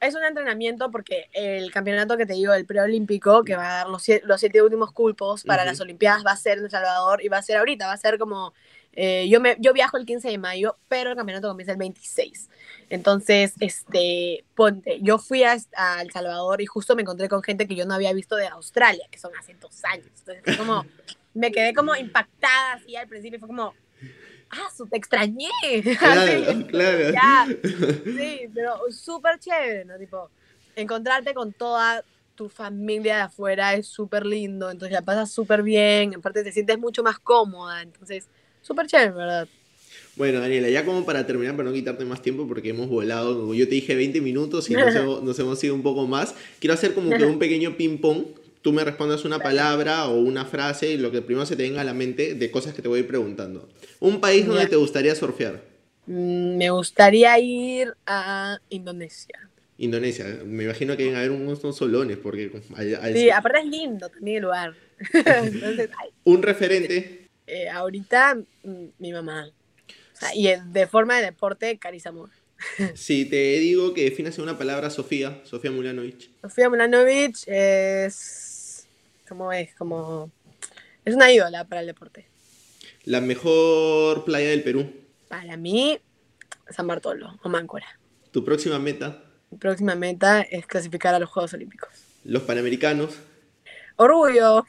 Es 0.00 0.14
un 0.14 0.22
entrenamiento 0.22 0.90
porque 0.92 1.28
el 1.32 1.72
campeonato 1.72 2.16
que 2.16 2.24
te 2.24 2.34
digo, 2.34 2.54
el 2.54 2.66
preolímpico, 2.66 3.42
que 3.42 3.56
va 3.56 3.68
a 3.68 3.74
dar 3.78 3.88
los 3.88 4.02
siete, 4.02 4.24
los 4.26 4.38
siete 4.38 4.62
últimos 4.62 4.92
culpos 4.92 5.42
para 5.42 5.64
las 5.64 5.80
Olimpiadas, 5.80 6.24
va 6.24 6.30
a 6.30 6.36
ser 6.36 6.58
en 6.58 6.64
El 6.64 6.70
Salvador 6.70 7.24
y 7.24 7.28
va 7.28 7.38
a 7.38 7.42
ser 7.42 7.56
ahorita, 7.56 7.86
va 7.86 7.94
a 7.94 7.96
ser 7.96 8.16
como 8.16 8.54
eh, 9.00 9.28
yo, 9.28 9.40
me, 9.40 9.56
yo 9.60 9.72
viajo 9.72 9.96
el 9.96 10.04
15 10.04 10.28
de 10.28 10.38
mayo, 10.38 10.76
pero 10.88 11.10
el 11.10 11.16
campeonato 11.16 11.46
comienza 11.46 11.70
el 11.70 11.78
26. 11.78 12.48
Entonces, 12.90 13.54
este, 13.60 14.44
ponte, 14.56 14.98
yo 15.00 15.18
fui 15.18 15.44
a, 15.44 15.54
El 15.54 16.10
Salvador 16.10 16.60
y 16.60 16.66
justo 16.66 16.96
me 16.96 17.02
encontré 17.02 17.28
con 17.28 17.40
gente 17.44 17.68
que 17.68 17.76
yo 17.76 17.86
no 17.86 17.94
había 17.94 18.12
visto 18.12 18.34
de 18.34 18.48
Australia, 18.48 19.06
que 19.08 19.20
son 19.20 19.30
hace 19.38 19.54
dos 19.54 19.84
años. 19.84 20.08
Entonces, 20.18 20.56
como, 20.56 20.84
me 21.32 21.52
quedé 21.52 21.74
como 21.74 21.94
impactada 21.94 22.72
así 22.72 22.96
al 22.96 23.06
principio, 23.06 23.38
fue 23.38 23.46
como, 23.46 23.72
ah, 24.50 24.68
su, 24.76 24.84
te 24.88 24.96
extrañé. 24.96 25.48
Claro, 25.96 26.66
claro. 26.66 27.10
Ya, 27.12 27.46
sí, 28.04 28.50
pero 28.52 28.80
súper 28.90 29.38
chévere, 29.38 29.84
¿no? 29.84 29.96
Tipo, 29.96 30.28
encontrarte 30.74 31.34
con 31.34 31.52
toda 31.52 32.02
tu 32.34 32.48
familia 32.48 33.14
de 33.14 33.22
afuera 33.22 33.74
es 33.74 33.86
súper 33.86 34.26
lindo, 34.26 34.72
entonces 34.72 34.92
la 34.92 35.02
pasas 35.02 35.30
súper 35.30 35.62
bien, 35.62 36.16
aparte 36.16 36.42
te 36.42 36.50
sientes 36.50 36.78
mucho 36.78 37.04
más 37.04 37.20
cómoda, 37.20 37.82
entonces 37.82 38.28
súper 38.68 38.86
chévere, 38.86 39.12
¿verdad? 39.12 39.48
Bueno, 40.16 40.40
Daniela, 40.40 40.68
ya 40.68 40.84
como 40.84 41.04
para 41.06 41.26
terminar, 41.26 41.56
para 41.56 41.68
no 41.68 41.74
quitarte 41.74 42.04
más 42.04 42.20
tiempo, 42.22 42.46
porque 42.46 42.70
hemos 42.70 42.88
volado, 42.88 43.38
como 43.38 43.54
yo 43.54 43.66
te 43.68 43.76
dije, 43.76 43.94
20 43.94 44.20
minutos 44.20 44.68
y 44.68 44.74
nos 44.74 44.94
hemos, 44.94 45.22
nos 45.22 45.38
hemos 45.38 45.62
ido 45.64 45.74
un 45.74 45.82
poco 45.82 46.06
más, 46.06 46.34
quiero 46.58 46.74
hacer 46.74 46.92
como 46.92 47.10
que 47.10 47.24
un 47.24 47.38
pequeño 47.38 47.76
ping-pong. 47.76 48.24
Tú 48.60 48.72
me 48.72 48.84
respondes 48.84 49.24
una 49.24 49.38
palabra 49.38 50.08
o 50.08 50.18
una 50.18 50.44
frase, 50.44 50.90
y 50.90 50.96
lo 50.98 51.12
que 51.12 51.22
primero 51.22 51.46
se 51.46 51.56
te 51.56 51.62
venga 51.62 51.80
a 51.80 51.84
la 51.84 51.94
mente 51.94 52.34
de 52.34 52.50
cosas 52.50 52.74
que 52.74 52.82
te 52.82 52.88
voy 52.88 52.98
a 52.98 53.00
ir 53.02 53.06
preguntando. 53.06 53.68
¿Un 54.00 54.20
país 54.20 54.46
donde 54.46 54.66
te 54.66 54.76
gustaría 54.76 55.14
surfear? 55.14 55.62
Mm, 56.06 56.56
me 56.56 56.70
gustaría 56.70 57.38
ir 57.38 57.94
a 58.04 58.58
Indonesia. 58.68 59.48
Indonesia, 59.78 60.26
me 60.44 60.64
imagino 60.64 60.96
que 60.96 61.04
deben 61.04 61.16
haber 61.16 61.30
unos 61.30 61.60
solones, 61.76 62.18
porque... 62.18 62.50
Sí, 63.14 63.30
aparte 63.30 63.60
es 63.60 63.66
lindo 63.66 64.08
también 64.08 64.38
el 64.38 64.42
lugar. 64.42 64.74
Un 66.24 66.42
referente 66.42 67.27
eh, 67.48 67.68
ahorita 67.68 68.36
mm, 68.62 68.84
mi 68.98 69.12
mamá. 69.12 69.50
y 70.34 70.48
de 70.48 70.86
forma 70.86 71.16
de 71.16 71.24
deporte, 71.24 71.78
Amor. 72.04 72.30
Si 72.94 73.24
te 73.24 73.58
digo 73.58 73.94
que 73.94 74.04
definas 74.04 74.38
una 74.38 74.58
palabra 74.58 74.90
Sofía, 74.90 75.40
Sofía 75.44 75.70
Mulanovic. 75.70 76.30
Sofía 76.42 76.68
Mulanovic 76.68 77.36
es. 77.46 78.86
¿Cómo 79.28 79.52
es? 79.52 79.74
Como. 79.74 80.30
Es 81.04 81.14
una 81.14 81.30
ídola 81.32 81.64
para 81.64 81.80
el 81.80 81.86
deporte. 81.86 82.26
La 83.04 83.20
mejor 83.20 84.24
playa 84.24 84.50
del 84.50 84.62
Perú. 84.62 84.92
Para 85.28 85.56
mí, 85.56 85.98
San 86.70 86.86
Bartolo 86.86 87.38
o 87.42 87.48
Máncora. 87.48 87.86
¿Tu 88.30 88.44
próxima 88.44 88.78
meta? 88.78 89.22
Mi 89.50 89.58
próxima 89.58 89.94
meta 89.94 90.42
es 90.42 90.66
clasificar 90.66 91.14
a 91.14 91.18
los 91.18 91.30
Juegos 91.30 91.54
Olímpicos. 91.54 91.88
¿Los 92.24 92.42
Panamericanos? 92.42 93.16
Orgullo. 93.96 94.66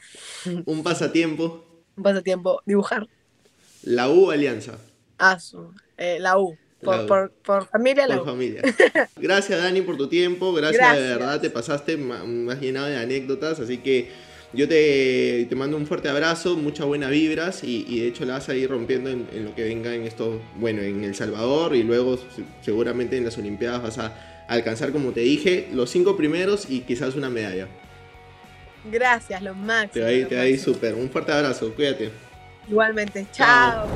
Un 0.64 0.82
pasatiempo. 0.82 1.69
Un 2.00 2.04
pasatiempo, 2.04 2.62
dibujar. 2.64 3.06
La 3.82 4.08
U 4.08 4.30
Alianza. 4.30 4.78
Asu, 5.18 5.74
eh, 5.98 6.16
la 6.18 6.38
U. 6.38 6.56
Por, 6.82 7.06
por, 7.06 7.30
por, 7.44 7.66
familia, 7.66 8.06
la 8.06 8.16
por 8.16 8.24
familia. 8.24 8.62
Gracias, 9.16 9.62
Dani, 9.62 9.82
por 9.82 9.98
tu 9.98 10.08
tiempo. 10.08 10.54
Gracias, 10.54 10.96
de 10.96 11.02
verdad, 11.02 11.38
te 11.42 11.50
pasaste 11.50 11.98
más 11.98 12.58
llenado 12.58 12.86
de 12.86 12.96
anécdotas. 12.96 13.60
Así 13.60 13.76
que 13.76 14.08
yo 14.54 14.66
te, 14.66 15.44
te, 15.46 15.54
mando 15.54 15.76
un 15.76 15.86
fuerte 15.86 16.08
abrazo, 16.08 16.56
muchas 16.56 16.86
buenas 16.86 17.10
vibras 17.10 17.64
y, 17.64 17.84
y, 17.86 18.00
de 18.00 18.08
hecho 18.08 18.24
la 18.24 18.32
vas 18.32 18.48
a 18.48 18.54
ir 18.54 18.70
rompiendo 18.70 19.10
en, 19.10 19.28
en, 19.30 19.44
lo 19.44 19.54
que 19.54 19.64
venga 19.64 19.94
en 19.94 20.04
esto, 20.04 20.40
bueno, 20.56 20.80
en 20.80 21.04
El 21.04 21.14
Salvador 21.14 21.76
y 21.76 21.82
luego 21.82 22.18
seguramente 22.62 23.18
en 23.18 23.26
las 23.26 23.36
Olimpiadas 23.36 23.82
vas 23.82 23.98
a 23.98 24.46
alcanzar, 24.48 24.90
como 24.90 25.10
te 25.10 25.20
dije, 25.20 25.68
los 25.74 25.90
cinco 25.90 26.16
primeros 26.16 26.70
y 26.70 26.80
quizás 26.80 27.14
una 27.14 27.28
medalla. 27.28 27.68
Gracias, 28.84 29.42
los 29.42 29.56
máximos. 29.56 29.92
Te 29.92 30.00
va 30.00 30.06
a 30.08 30.12
ir, 30.12 30.28
te 30.28 30.36
va 30.36 30.42
a 30.42 30.46
ir 30.46 30.58
súper. 30.58 30.94
Un 30.94 31.10
fuerte 31.10 31.32
abrazo, 31.32 31.72
cuídate. 31.74 32.10
Igualmente, 32.68 33.26
chao. 33.32 33.86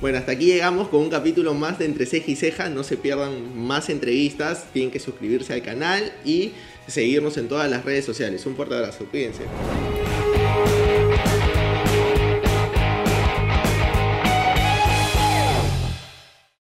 Bueno, 0.00 0.18
hasta 0.18 0.32
aquí 0.32 0.46
llegamos 0.46 0.88
con 0.88 1.00
un 1.00 1.10
capítulo 1.10 1.54
más 1.54 1.78
de 1.78 1.84
Entre 1.84 2.06
Ceja 2.06 2.30
y 2.30 2.36
Ceja. 2.36 2.68
No 2.68 2.82
se 2.82 2.96
pierdan 2.96 3.56
más 3.56 3.88
entrevistas. 3.88 4.66
Tienen 4.72 4.90
que 4.90 4.98
suscribirse 4.98 5.52
al 5.52 5.62
canal 5.62 6.12
y 6.24 6.52
seguirnos 6.86 7.36
en 7.36 7.48
todas 7.48 7.70
las 7.70 7.84
redes 7.84 8.04
sociales. 8.04 8.44
Un 8.44 8.56
fuerte 8.56 8.74
abrazo. 8.74 9.06
Cuídense. 9.10 9.44